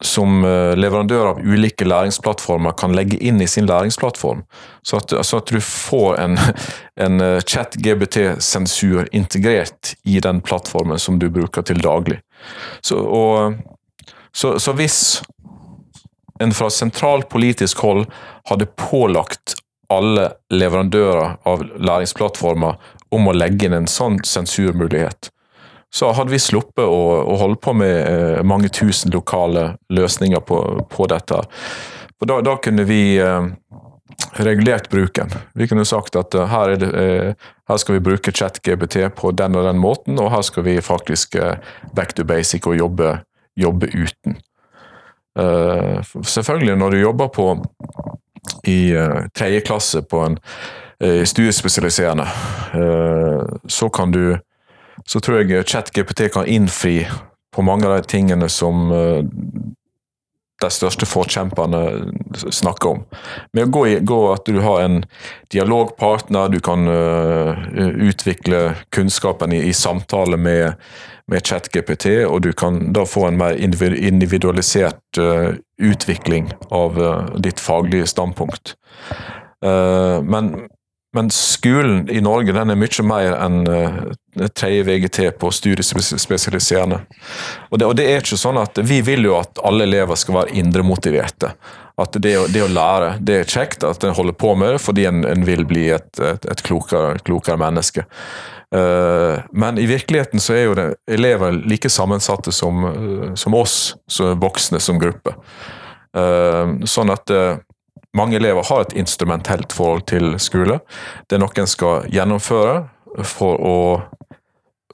som 0.04 0.44
leverandør 0.78 1.32
av 1.32 1.40
ulike 1.42 1.86
læringsplattformer 1.88 2.76
kan 2.78 2.94
legge 2.94 3.18
inn 3.18 3.42
i 3.42 3.48
sin 3.50 3.66
læringsplattform. 3.66 4.44
Så 4.86 5.00
at, 5.02 5.16
så 5.26 5.40
at 5.42 5.50
du 5.50 5.58
får 5.64 6.20
en, 6.22 6.38
en 7.06 7.24
chat-GBT-sensur 7.42 9.08
integrert 9.12 9.96
i 10.06 10.20
den 10.22 10.44
plattformen 10.46 11.02
som 11.02 11.18
du 11.18 11.30
bruker 11.34 11.66
til 11.66 11.82
daglig. 11.82 12.20
Så, 12.86 13.00
og, 13.02 13.58
så, 14.30 14.60
så 14.62 14.76
hvis 14.78 15.00
en 16.40 16.54
fra 16.54 16.70
sentralt 16.70 17.30
politisk 17.30 17.82
hold 17.82 18.06
hadde 18.50 18.70
pålagt 18.78 19.58
alle 19.94 20.32
leverandører 20.52 21.38
av 21.48 21.64
læringsplattformer 21.64 22.76
om 23.16 23.30
å 23.30 23.36
legge 23.36 23.68
inn 23.68 23.78
en 23.78 23.90
sånn 23.90 24.20
sensurmulighet, 24.28 25.32
så 25.94 26.12
hadde 26.12 26.32
vi 26.32 26.40
sluppet 26.40 26.84
å, 26.84 27.04
å 27.24 27.36
holde 27.40 27.60
på 27.64 27.74
med 27.78 27.96
eh, 27.96 28.42
mange 28.46 28.70
tusen 28.74 29.12
lokale 29.14 29.78
løsninger 29.94 30.44
på, 30.44 30.62
på 30.92 31.08
dette. 31.10 31.42
For 32.20 32.30
da, 32.30 32.42
da 32.44 32.58
kunne 32.62 32.84
vi 32.88 33.18
eh, 33.24 33.48
regulert 34.44 34.90
bruken. 34.92 35.32
Vi 35.56 35.68
kunne 35.70 35.86
sagt 35.88 36.18
at 36.20 36.36
uh, 36.36 36.48
her, 36.52 36.76
det, 36.82 36.90
her, 37.70 37.80
skal 37.80 37.98
vi 37.98 38.04
bruke 38.10 38.34
chat-GBT 38.34 39.00
på 39.16 39.32
den 39.38 39.56
og 39.56 39.68
den 39.70 39.80
måten, 39.82 40.20
og 40.20 40.32
her 40.34 40.44
skal 40.46 40.66
vi 40.68 40.76
faktisk 40.84 41.38
back 41.96 42.16
to 42.18 42.26
basic 42.28 42.68
og 42.68 42.78
jobbe, 42.78 43.14
jobbe 43.58 43.90
uten. 43.94 44.38
Selvfølgelig, 46.26 46.76
når 46.82 46.96
du 46.96 46.98
jobber 46.98 47.28
på 47.30 47.44
i 48.66 48.90
tredje 49.38 49.60
klasse 49.68 50.02
på 50.02 50.24
en 50.26 50.40
studiespesialiserende, 51.30 52.26
så 53.70 53.90
kan 53.94 54.16
du 54.16 54.40
Så 55.08 55.22
tror 55.24 55.42
jeg 55.42 55.68
ChatGPT 55.68 56.28
kan 56.34 56.46
innfri 56.46 57.00
på 57.56 57.64
mange 57.64 57.88
av 57.88 57.96
de 57.96 58.10
tingene 58.12 58.50
som 58.52 58.90
de 60.58 60.70
største 60.74 61.08
forkjemperne 61.08 61.80
snakker 62.36 62.90
om. 62.92 63.04
Med 63.56 63.70
å 63.70 63.72
gå, 63.72 63.84
i, 63.88 63.96
gå 64.04 64.18
at 64.34 64.44
du 64.50 64.60
har 64.66 64.84
en 64.84 64.98
dialogpartner, 65.54 66.52
du 66.52 66.60
kan 66.60 66.84
utvikle 68.04 68.62
kunnskapen 68.92 69.56
i, 69.56 69.64
i 69.70 69.74
samtale 69.74 70.38
med 70.38 70.76
med 71.32 71.44
ChatGPT, 71.44 72.06
og 72.26 72.42
du 72.46 72.54
kan 72.56 72.80
da 72.96 73.04
få 73.08 73.28
en 73.28 73.40
mer 73.40 73.58
individualisert 73.60 75.20
uh, 75.20 75.52
utvikling 75.84 76.52
av 76.72 77.00
uh, 77.00 77.28
ditt 77.44 77.60
faglige 77.60 78.08
standpunkt. 78.08 78.76
Uh, 79.66 80.24
men, 80.24 80.70
men, 81.16 81.30
skolen 81.34 82.10
i 82.10 82.20
Norge 82.22 82.54
den 82.54 82.74
er 82.74 82.80
mye 82.80 83.06
mer 83.08 83.36
enn 83.40 83.62
tredje 84.54 84.84
VGT 84.84 85.20
på 85.40 85.50
studiespesialiserende. 85.56 87.00
Og 87.72 87.80
det, 87.80 87.88
og 87.88 87.96
det 87.98 88.06
er 88.12 88.22
ikke 88.22 88.38
sånn 88.38 88.60
at 88.62 88.78
Vi 88.86 89.00
vil 89.06 89.26
jo 89.26 89.38
at 89.40 89.62
alle 89.66 89.88
elever 89.88 90.20
skal 90.20 90.42
være 90.42 90.58
indremotiverte. 90.60 91.54
At 91.98 92.14
det, 92.22 92.36
det, 92.54 92.62
å 92.62 92.70
lære 92.70 93.16
det 93.26 93.40
er 93.40 93.50
kjekt, 93.50 93.82
at 93.88 94.04
en 94.06 94.14
holder 94.14 94.36
på 94.38 94.52
med 94.60 94.76
det 94.76 94.84
fordi 94.84 95.08
en, 95.10 95.24
en 95.26 95.48
vil 95.48 95.66
bli 95.66 95.88
et, 95.96 96.12
et, 96.22 96.46
et 96.46 96.62
klokere, 96.68 97.16
klokere 97.26 97.58
menneske. 97.58 98.06
Uh, 98.76 99.40
men 99.52 99.80
i 99.80 99.88
virkeligheten 99.90 100.44
så 100.44 100.54
er 100.54 100.64
jo 100.68 100.76
det 100.78 100.88
elever 101.10 101.56
like 101.72 101.90
sammensatte 101.90 102.52
som, 102.52 102.84
eh, 102.86 103.30
som 103.40 103.56
oss 103.56 103.96
som 104.12 104.38
voksne 104.42 104.82
som 104.84 105.00
gruppe. 105.00 105.34
Uh, 106.18 106.84
sånn 106.86 107.14
at 107.14 107.32
mange 108.18 108.40
elever 108.40 108.66
har 108.70 108.84
et 108.84 108.96
instrumentelt 109.00 109.74
forhold 109.76 110.08
til 110.10 110.36
skole. 110.42 110.80
Det 111.28 111.38
er 111.38 111.44
noe 111.44 111.62
en 111.62 111.70
skal 111.70 112.08
gjennomføre 112.14 112.82
for 113.28 113.62
å 113.62 113.78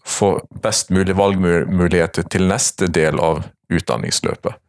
få 0.04 0.36
best 0.64 0.92
mulig 0.92 1.16
valgmuligheter 1.16 2.28
til 2.32 2.50
neste 2.52 2.90
del 2.92 3.22
av 3.24 3.46
utdanningsløpet. 3.72 4.60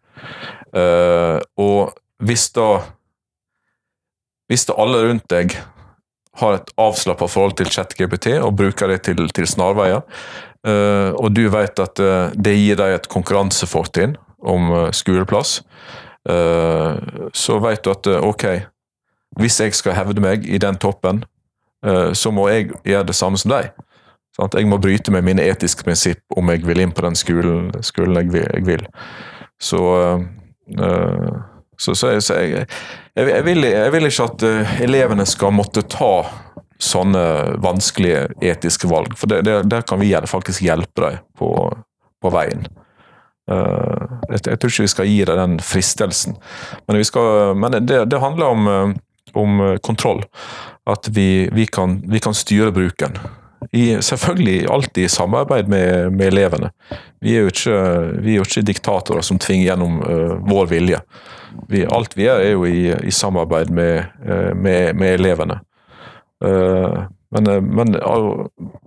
Og 0.75 1.91
hvis 2.23 2.47
da 2.55 2.69
hvis 4.51 4.67
da 4.69 4.77
alle 4.81 5.01
rundt 5.07 5.25
deg 5.33 5.55
har 6.41 6.59
et 6.59 6.73
avslappa 6.81 7.29
forhold 7.31 7.57
til 7.61 7.71
ChatGPT 7.73 8.35
og 8.37 8.57
bruker 8.59 8.91
det 8.93 9.05
til, 9.07 9.23
til 9.33 9.47
snarveier, 9.49 10.03
eh, 10.67 11.11
og 11.15 11.33
du 11.33 11.47
vet 11.53 11.81
at 11.81 12.03
eh, 12.03 12.35
det 12.35 12.57
gir 12.59 12.81
deg 12.81 12.97
et 12.99 13.09
konkurransefortrinn 13.13 14.19
om 14.45 14.73
eh, 14.75 14.91
skoleplass, 14.93 15.61
eh, 15.63 16.04
så 16.25 17.59
vet 17.61 17.85
du 17.85 17.91
at 17.93 18.07
eh, 18.09 18.25
ok, 18.25 18.45
hvis 19.41 19.61
jeg 19.61 19.75
skal 19.75 19.97
hevde 19.99 20.23
meg 20.23 20.47
i 20.47 20.61
den 20.63 20.79
toppen, 20.81 21.25
eh, 21.87 22.13
så 22.15 22.33
må 22.35 22.49
jeg 22.53 22.71
gjøre 22.85 23.09
det 23.11 23.17
samme 23.19 23.41
som 23.41 23.55
deg. 23.55 23.73
Jeg 24.35 24.67
må 24.67 24.81
bryte 24.83 25.13
med 25.15 25.23
mine 25.23 25.45
etiske 25.47 25.85
prinsipp 25.87 26.23
om 26.37 26.49
jeg 26.51 26.65
vil 26.67 26.81
inn 26.83 26.95
på 26.95 27.05
den 27.05 27.15
skolen, 27.15 27.69
skolen 27.87 28.33
jeg, 28.35 28.65
vil. 28.67 28.87
Så, 29.63 29.83
eh, 30.79 31.35
så, 31.79 31.95
så, 31.95 32.15
jeg, 32.15 32.23
så 32.23 32.41
jeg, 32.41 32.67
jeg, 33.17 33.45
vil, 33.47 33.69
jeg 33.69 33.93
vil 33.95 34.11
ikke 34.11 34.31
at 34.31 34.47
eh, 34.49 34.75
elevene 34.87 35.27
skal 35.27 35.55
måtte 35.55 35.87
ta 35.87 36.15
sånne 36.83 37.25
vanskelige 37.63 38.27
etiske 38.43 38.91
valg, 38.91 39.15
for 39.17 39.31
det, 39.31 39.45
det, 39.47 39.61
der 39.71 39.85
kan 39.87 40.03
vi 40.03 40.11
faktisk 40.27 40.65
hjelpe 40.67 41.07
dem 41.07 41.21
på, 41.39 41.51
på 42.21 42.33
veien. 42.35 42.67
Eh, 43.51 44.05
jeg, 44.31 44.59
tror 44.59 44.71
ikke 44.71 44.87
vi 44.87 44.93
skal 44.93 45.11
gi 45.11 45.21
deg 45.29 45.37
den 45.37 45.59
fristelsen, 45.61 46.39
men, 46.89 47.01
skal, 47.05 47.53
men 47.61 47.77
det, 47.85 48.05
det 48.09 48.21
handler 48.23 48.57
om, 48.57 48.69
eh, 48.73 48.95
om 49.37 49.65
kontroll. 49.85 50.25
At 50.89 51.09
vi, 51.13 51.49
vi, 51.53 51.67
kan, 51.67 52.03
vi 52.09 52.21
kan 52.21 52.37
styre 52.37 52.73
bruken. 52.73 53.17
I, 53.73 54.03
selvfølgelig 54.03 54.67
alltid 54.71 55.05
i 55.05 55.09
samarbeid 55.09 55.69
med, 55.69 56.13
med, 56.13 56.27
elevene. 56.27 56.69
Vi 57.25 57.33
er 57.37 57.49
ikke, 57.49 57.79
vi 58.21 58.35
er 58.35 58.43
jo 58.43 58.45
ikke 58.45 58.65
diktatorer 58.69 59.25
som 59.25 59.41
tvinger 59.41 59.71
gjennom 59.71 60.03
uh, 60.05 60.35
vår 60.45 60.69
vilje. 60.69 61.01
Vi, 61.73 61.81
alt 61.89 62.13
vi 62.19 62.27
gjør, 62.27 62.43
er 62.45 62.53
jo 62.53 62.67
i, 62.69 62.83
i 63.09 63.15
samarbeid 63.15 63.73
med, 63.73 64.05
uh, 64.29 64.53
med, 64.53 64.93
med 65.01 65.17
elevene. 65.17 65.57
Uh, 66.45 67.07
men, 67.35 67.49
men, 67.75 67.97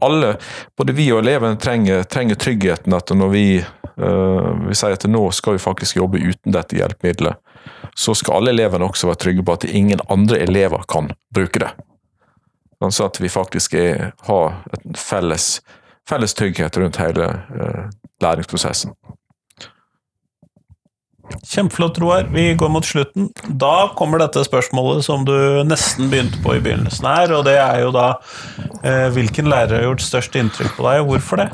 alle, 0.01 0.35
både 0.77 0.95
vi 0.95 1.09
og 1.11 1.19
elevene, 1.23 1.59
trenger, 1.59 2.05
trenger 2.07 2.39
tryggheten 2.39 2.95
at 2.95 3.11
når 3.11 3.33
vi, 3.33 3.47
vi 3.97 4.77
sier 4.77 4.95
at 4.95 5.07
nå 5.09 5.23
skal 5.35 5.57
vi 5.57 5.63
faktisk 5.63 5.99
jobbe 5.99 6.21
uten 6.23 6.55
dette 6.55 6.79
hjelpemiddelet, 6.79 7.35
så 7.97 8.15
skal 8.15 8.39
alle 8.39 8.53
elevene 8.55 8.87
også 8.87 9.09
være 9.09 9.21
trygge 9.23 9.43
på 9.43 9.57
at 9.57 9.67
ingen 9.67 9.99
andre 10.13 10.39
elever 10.45 10.85
kan 10.87 11.11
bruke 11.35 11.59
det. 11.63 11.73
Så 12.89 13.05
at 13.05 13.21
vi 13.21 13.29
faktisk 13.29 13.73
er, 13.73 14.11
har 14.27 14.59
en 14.77 14.95
felles, 14.95 15.61
felles, 16.09 16.33
trygghet 16.33 16.77
rundt 16.77 16.99
hele 17.01 17.29
uh, 17.49 17.87
læringsprosessen. 18.21 18.93
Kjempeflott, 21.45 21.99
Roar. 22.01 22.27
Vi 22.33 22.53
går 22.57 22.69
mot 22.73 22.85
slutten. 22.85 23.29
Da 23.47 23.89
kommer 23.97 24.21
dette 24.21 24.43
spørsmålet 24.45 25.05
som 25.05 25.25
du 25.27 25.63
nesten 25.67 26.11
begynte 26.11 26.41
på 26.43 26.57
i 26.57 26.61
begynnelsen 26.63 27.07
her, 27.09 27.33
og 27.37 27.45
det 27.47 27.57
er 27.61 27.81
jo 27.85 27.93
da 27.95 28.09
eh, 28.81 29.07
hvilken 29.15 29.49
lærer 29.51 29.79
har 29.79 29.89
gjort 29.89 30.05
størst 30.05 30.37
inntrykk 30.39 30.77
på 30.77 30.87
deg, 30.87 31.01
og 31.03 31.11
hvorfor 31.13 31.43
det? 31.43 31.49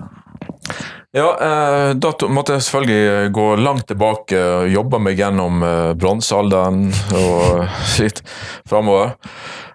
Ja, 1.14 1.28
eh, 1.38 1.90
da 2.02 2.14
måtte 2.26 2.56
jeg 2.56 2.66
selvfølgelig 2.66 3.34
gå 3.38 3.50
langt 3.62 3.86
tilbake 3.92 4.40
og 4.40 4.72
jobbe 4.74 5.02
meg 5.04 5.20
gjennom 5.22 5.62
eh, 5.66 5.92
bronsealderen 6.00 6.88
og 7.20 7.68
litt 8.02 8.24
framover. 8.70 9.14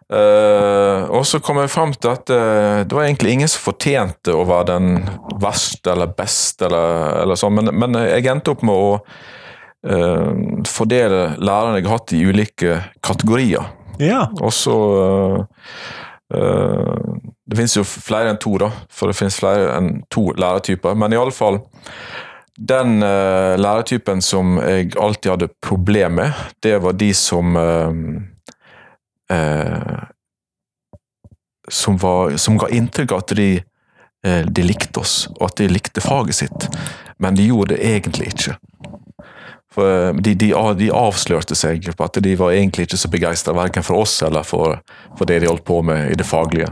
Uh, 0.09 1.05
og 1.13 1.27
så 1.29 1.37
kom 1.45 1.59
jeg 1.61 1.69
fram 1.69 1.91
til 1.93 2.09
at 2.15 2.31
uh, 2.33 2.81
det 2.81 2.97
var 2.97 3.05
egentlig 3.05 3.35
ingen 3.35 3.51
som 3.53 3.67
fortjente 3.67 4.33
å 4.33 4.47
være 4.49 4.71
den 4.71 5.03
verste 5.37 5.93
eller 5.93 6.15
beste, 6.17 6.65
eller, 6.65 7.19
eller 7.27 7.37
sånn, 7.37 7.59
men, 7.59 7.69
men, 7.77 7.99
jeg 8.09 8.25
endte 8.33 8.55
opp 8.55 8.65
med 8.65 8.73
å 8.73 8.95
fordele 10.67 11.37
lærerne 11.39 11.79
jeg 11.79 11.87
har 11.87 11.93
hatt 12.01 12.13
i 12.17 12.25
ulike 12.27 12.79
kategorier. 13.05 13.69
Ja. 14.03 14.25
Og 14.43 14.53
så 14.53 14.75
Det 16.29 17.57
finnes 17.57 17.77
jo 17.79 17.85
flere 17.87 18.29
enn 18.33 18.41
to, 18.43 18.57
da, 18.61 18.73
for 18.93 19.09
det 19.09 19.17
finnes 19.17 19.39
flere 19.39 19.71
enn 19.77 20.03
to 20.13 20.27
lærertyper, 20.37 20.99
men 20.99 21.15
i 21.15 21.21
alle 21.21 21.33
fall 21.33 21.61
den 22.59 22.99
lærertypen 23.01 24.21
som 24.21 24.59
jeg 24.59 24.91
alltid 24.99 25.31
hadde 25.31 25.49
problem 25.65 26.19
med, 26.19 26.43
det 26.61 26.75
var 26.85 26.99
de 26.99 27.13
som 27.17 27.57
eh, 29.31 30.03
som, 31.69 31.97
var, 31.97 32.37
som, 32.37 32.59
ga 32.59 32.69
inntrykk 32.69 33.13
av 33.13 33.19
at 33.19 33.35
de, 33.37 33.51
eh, 34.27 34.47
de, 34.47 34.65
likte 34.65 35.01
oss, 35.01 35.29
og 35.37 35.51
at 35.51 35.61
de 35.61 35.69
likte 35.71 36.01
faget 36.05 36.41
sitt. 36.43 36.69
Men 37.19 37.37
de 37.37 37.49
gjorde 37.49 37.75
det 37.75 37.85
egentlig 37.87 38.33
ikke. 38.33 38.57
Eh, 39.79 40.15
de, 40.15 40.35
de, 40.35 40.51
de 40.79 40.91
avslørte 40.95 41.57
seg 41.59 41.87
på 41.95 42.07
at 42.07 42.19
de 42.25 42.35
var 42.39 42.55
egentlig 42.55 42.89
ikke 42.89 43.01
så 43.01 43.11
begeistra 43.13 43.55
verken 43.57 43.87
for 43.87 44.03
oss 44.03 44.19
eller 44.27 44.47
for, 44.47 44.79
for, 45.17 45.29
det 45.29 45.43
de 45.43 45.51
holdt 45.51 45.67
på 45.69 45.81
med 45.87 46.13
i 46.13 46.19
det 46.19 46.27
faglige. 46.27 46.71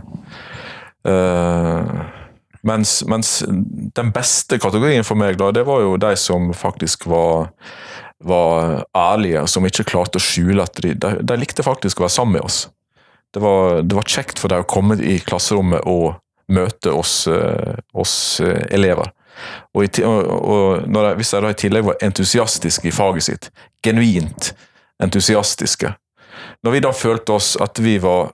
Uh, 1.06 2.02
mens, 2.66 2.98
mens, 3.06 3.36
den 3.46 4.08
beste 4.14 4.58
kategorien 4.58 5.06
for 5.06 5.18
meg, 5.18 5.38
da, 5.38 5.52
det 5.54 5.62
var 5.68 5.84
jo 5.84 5.94
de 6.02 6.16
som 6.18 6.50
faktisk 6.56 7.06
var 7.10 7.52
var 8.26 8.86
ærlige, 8.96 9.42
som 9.44 9.66
ikke 9.68 9.84
klarte 9.90 10.16
å 10.16 10.24
skjule 10.24 10.64
at 10.64 10.78
de, 10.80 10.94
de, 10.96 11.10
de 11.20 11.34
likte 11.36 11.60
faktisk 11.62 12.00
å 12.00 12.06
være 12.06 12.14
sammen 12.14 12.38
med 12.38 12.46
oss. 12.48 12.62
Det 13.36 13.42
var, 13.44 13.82
det 13.84 13.98
var, 13.98 14.08
kjekt 14.08 14.40
for 14.40 14.48
dem 14.48 14.64
å 14.64 14.66
komme 14.66 14.96
i 15.04 15.18
klasserommet 15.20 15.84
og 15.84 16.16
møte 16.48 16.94
oss, 16.96 17.26
uh, 17.28 17.76
oss 17.92 18.40
elever. 18.72 19.12
Og, 19.74 19.84
i, 19.84 20.02
og, 20.04 20.30
og 20.32 20.86
de, 20.88 21.04
Hvis 21.18 21.34
jeg 21.34 21.44
da 21.44 21.52
i 21.52 21.58
tillegg 21.60 21.84
var 21.84 22.00
entusiastisk 22.04 22.86
i 22.88 22.94
faget 22.94 23.28
sitt, 23.28 23.50
genuint 23.84 24.54
entusiastiske 25.02 25.92
Når 26.64 26.72
vi 26.72 26.82
da 26.84 26.92
følte 26.96 27.36
oss 27.36 27.54
at 27.60 27.78
vi 27.84 27.98
var 28.00 28.32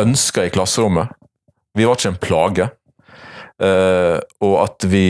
ønska 0.00 0.46
i 0.46 0.52
klasserommet, 0.54 1.10
vi 1.76 1.84
var 1.84 1.98
ikke 1.98 2.12
en 2.12 2.20
plage, 2.22 2.66
uh, 3.60 4.18
og 4.40 4.54
at 4.62 4.86
vi 4.88 5.04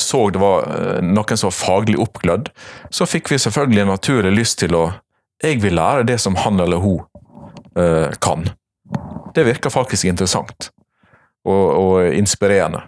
så 0.00 0.30
det 0.30 0.40
var 0.40 0.64
eh, 0.64 1.02
noen 1.04 1.36
som 1.36 1.50
var 1.50 1.56
faglig 1.56 1.98
oppglødd, 2.00 2.50
så 2.90 3.06
fikk 3.08 3.30
vi 3.32 3.38
selvfølgelig 3.42 3.84
en 3.84 3.92
naturlig 3.94 4.34
lyst 4.38 4.60
til 4.64 4.76
å 4.78 4.90
Jeg 5.40 5.62
vil 5.62 5.72
lære 5.72 6.04
det 6.04 6.18
som 6.20 6.34
han 6.36 6.60
eller 6.60 6.82
hun 6.82 7.00
uh, 7.78 8.12
kan. 8.20 8.42
Det 9.32 9.44
virker 9.46 9.72
faktisk 9.72 10.04
interessant 10.04 10.68
og, 11.48 11.64
og 11.80 12.12
inspirerende. 12.12 12.82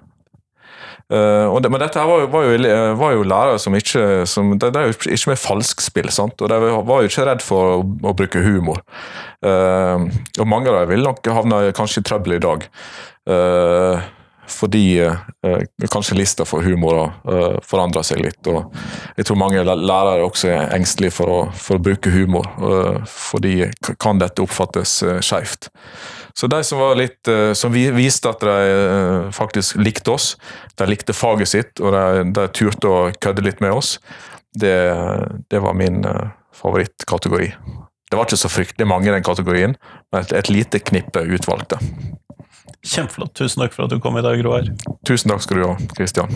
Uh, 1.12 1.58
det, 1.60 1.68
men 1.68 1.82
dette 1.82 2.00
var 2.08 2.22
jo, 2.22 2.28
var, 2.32 2.46
jo, 2.48 2.72
var 2.96 3.12
jo, 3.12 3.24
lærere 3.28 3.58
som 3.60 3.74
ikke 3.76 4.24
som, 4.28 4.54
det, 4.56 4.70
det, 4.72 4.80
er 4.80 4.88
jo 4.88 4.96
ikke 5.12 5.32
med 5.34 5.42
falskspill, 5.42 6.08
sant? 6.14 6.40
og 6.40 6.48
de 6.48 6.60
var 6.72 7.04
jo 7.04 7.10
ikke 7.10 7.26
redd 7.28 7.44
for 7.44 7.74
å, 7.74 7.82
å 8.08 8.14
bruke 8.16 8.40
humor. 8.40 8.80
Uh, 9.44 10.08
og 10.40 10.48
mange 10.48 10.72
av 10.72 10.80
dem 10.80 10.94
vil 10.94 11.04
nok 11.04 11.28
havne 11.28 11.66
kanskje 11.76 12.00
i 12.00 12.08
trøbbel 12.08 12.38
i 12.38 12.42
dag. 12.42 12.66
Uh, 13.28 14.00
fordi 14.48 15.00
eh, 15.00 15.62
kanskje 15.90 16.16
lista 16.18 16.44
for 16.48 16.64
humor 16.66 17.04
eh, 17.04 17.58
forandrer 17.66 18.04
seg 18.06 18.22
litt. 18.24 18.46
og 18.50 18.72
Jeg 19.16 19.28
tror 19.28 19.38
mange 19.40 19.62
lærere 19.62 20.24
også 20.26 20.50
er 20.50 20.74
engstelige 20.76 21.14
for 21.14 21.30
å, 21.32 21.38
for 21.54 21.78
å 21.78 21.84
bruke 21.84 22.12
humor, 22.14 22.48
eh, 22.58 22.98
fordi 23.08 23.54
kan 24.02 24.20
dette 24.22 24.42
oppfattes 24.44 24.98
eh, 25.06 25.20
skeivt. 25.24 25.70
Så 26.34 26.48
de 26.48 26.62
som 26.64 26.80
var 26.80 26.98
litt, 26.98 27.20
eh, 27.28 27.52
som 27.58 27.72
viste 27.72 28.30
at 28.30 28.42
de 28.42 28.56
eh, 28.72 29.30
faktisk 29.36 29.78
likte 29.80 30.14
oss, 30.16 30.34
de 30.80 30.88
likte 30.90 31.16
faget 31.16 31.52
sitt, 31.52 31.80
og 31.80 31.94
de, 31.94 32.28
de 32.34 32.48
turte 32.56 32.90
å 32.90 33.00
kødde 33.22 33.44
litt 33.46 33.62
med 33.64 33.76
oss, 33.76 33.98
det, 34.58 34.76
det 35.52 35.62
var 35.64 35.76
min 35.78 36.02
eh, 36.08 36.32
favorittkategori. 36.56 37.52
Det 38.12 38.18
var 38.18 38.28
ikke 38.28 38.42
så 38.42 38.50
fryktelig 38.52 38.88
mange 38.88 39.08
i 39.08 39.14
den 39.14 39.24
kategorien, 39.24 39.76
men 40.12 40.24
et, 40.24 40.34
et 40.36 40.50
lite 40.52 40.82
knippe 40.84 41.22
utvalgte. 41.32 41.78
Kjempeflott. 42.82 43.34
Tusen 43.38 43.62
takk 43.62 43.74
for 43.76 43.86
at 43.86 43.94
du 43.94 44.00
kom 44.02 44.18
i 44.18 44.24
dag, 44.24 44.40
Roar. 44.44 44.68
Tusen 45.06 45.32
takk 45.32 45.42
skal 45.44 45.62
du 45.62 45.66
ha, 45.70 45.76
Kristian. 45.96 46.30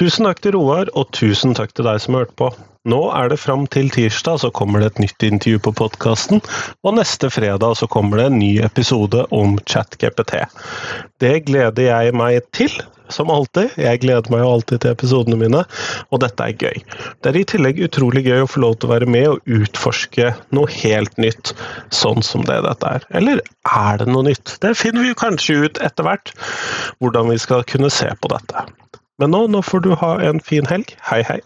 Tusen 0.00 0.24
takk 0.24 0.38
til 0.40 0.54
Roar, 0.56 0.88
og 0.96 1.10
tusen 1.12 1.52
takk 1.52 1.74
til 1.76 1.84
deg 1.84 2.00
som 2.00 2.16
har 2.16 2.24
hørt 2.24 2.36
på. 2.40 2.48
Nå 2.88 3.00
er 3.12 3.28
det 3.28 3.36
fram 3.36 3.66
til 3.68 3.90
tirsdag, 3.92 4.38
så 4.40 4.48
kommer 4.56 4.80
det 4.80 4.94
et 4.94 5.00
nytt 5.02 5.24
intervju 5.26 5.58
på 5.66 5.72
podkasten. 5.82 6.40
Og 6.80 6.94
neste 6.96 7.28
fredag 7.28 7.74
så 7.76 7.88
kommer 7.92 8.16
det 8.16 8.30
en 8.30 8.38
ny 8.40 8.54
episode 8.64 9.26
om 9.36 9.58
ChatGPT. 9.68 10.38
Det 11.20 11.34
gleder 11.44 11.90
jeg 11.90 12.14
meg 12.16 12.40
til, 12.56 12.72
som 13.12 13.28
alltid. 13.28 13.76
Jeg 13.76 14.00
gleder 14.00 14.32
meg 14.32 14.40
jo 14.40 14.52
alltid 14.54 14.80
til 14.80 14.94
episodene 14.94 15.36
mine, 15.42 15.60
og 16.08 16.22
dette 16.24 16.46
er 16.46 16.56
gøy. 16.56 16.80
Det 17.20 17.34
er 17.34 17.40
i 17.42 17.44
tillegg 17.52 17.82
utrolig 17.84 18.24
gøy 18.24 18.46
å 18.46 18.48
få 18.48 18.64
lov 18.64 18.78
til 18.78 18.88
å 18.88 18.94
være 18.94 19.10
med 19.12 19.28
og 19.34 19.56
utforske 19.60 20.32
noe 20.56 20.72
helt 20.80 21.20
nytt, 21.20 21.52
sånn 21.92 22.24
som 22.24 22.48
det 22.48 22.62
dette 22.64 22.94
er. 22.96 23.04
Eller 23.12 23.44
er 23.68 24.00
det 24.00 24.08
noe 24.08 24.24
nytt? 24.30 24.56
Det 24.64 24.72
finner 24.80 25.04
vi 25.04 25.18
kanskje 25.20 25.66
ut 25.66 25.82
etter 25.84 26.08
hvert, 26.08 26.32
hvordan 27.04 27.28
vi 27.28 27.36
skal 27.44 27.66
kunne 27.68 27.92
se 27.92 28.08
på 28.24 28.32
dette. 28.32 28.64
Men 29.20 29.36
nå, 29.36 29.44
nå 29.52 29.60
får 29.68 29.84
du 29.84 29.92
ha 30.00 30.14
en 30.30 30.40
fin 30.40 30.64
helg. 30.64 30.96
Hei, 31.10 31.20
hei. 31.28 31.42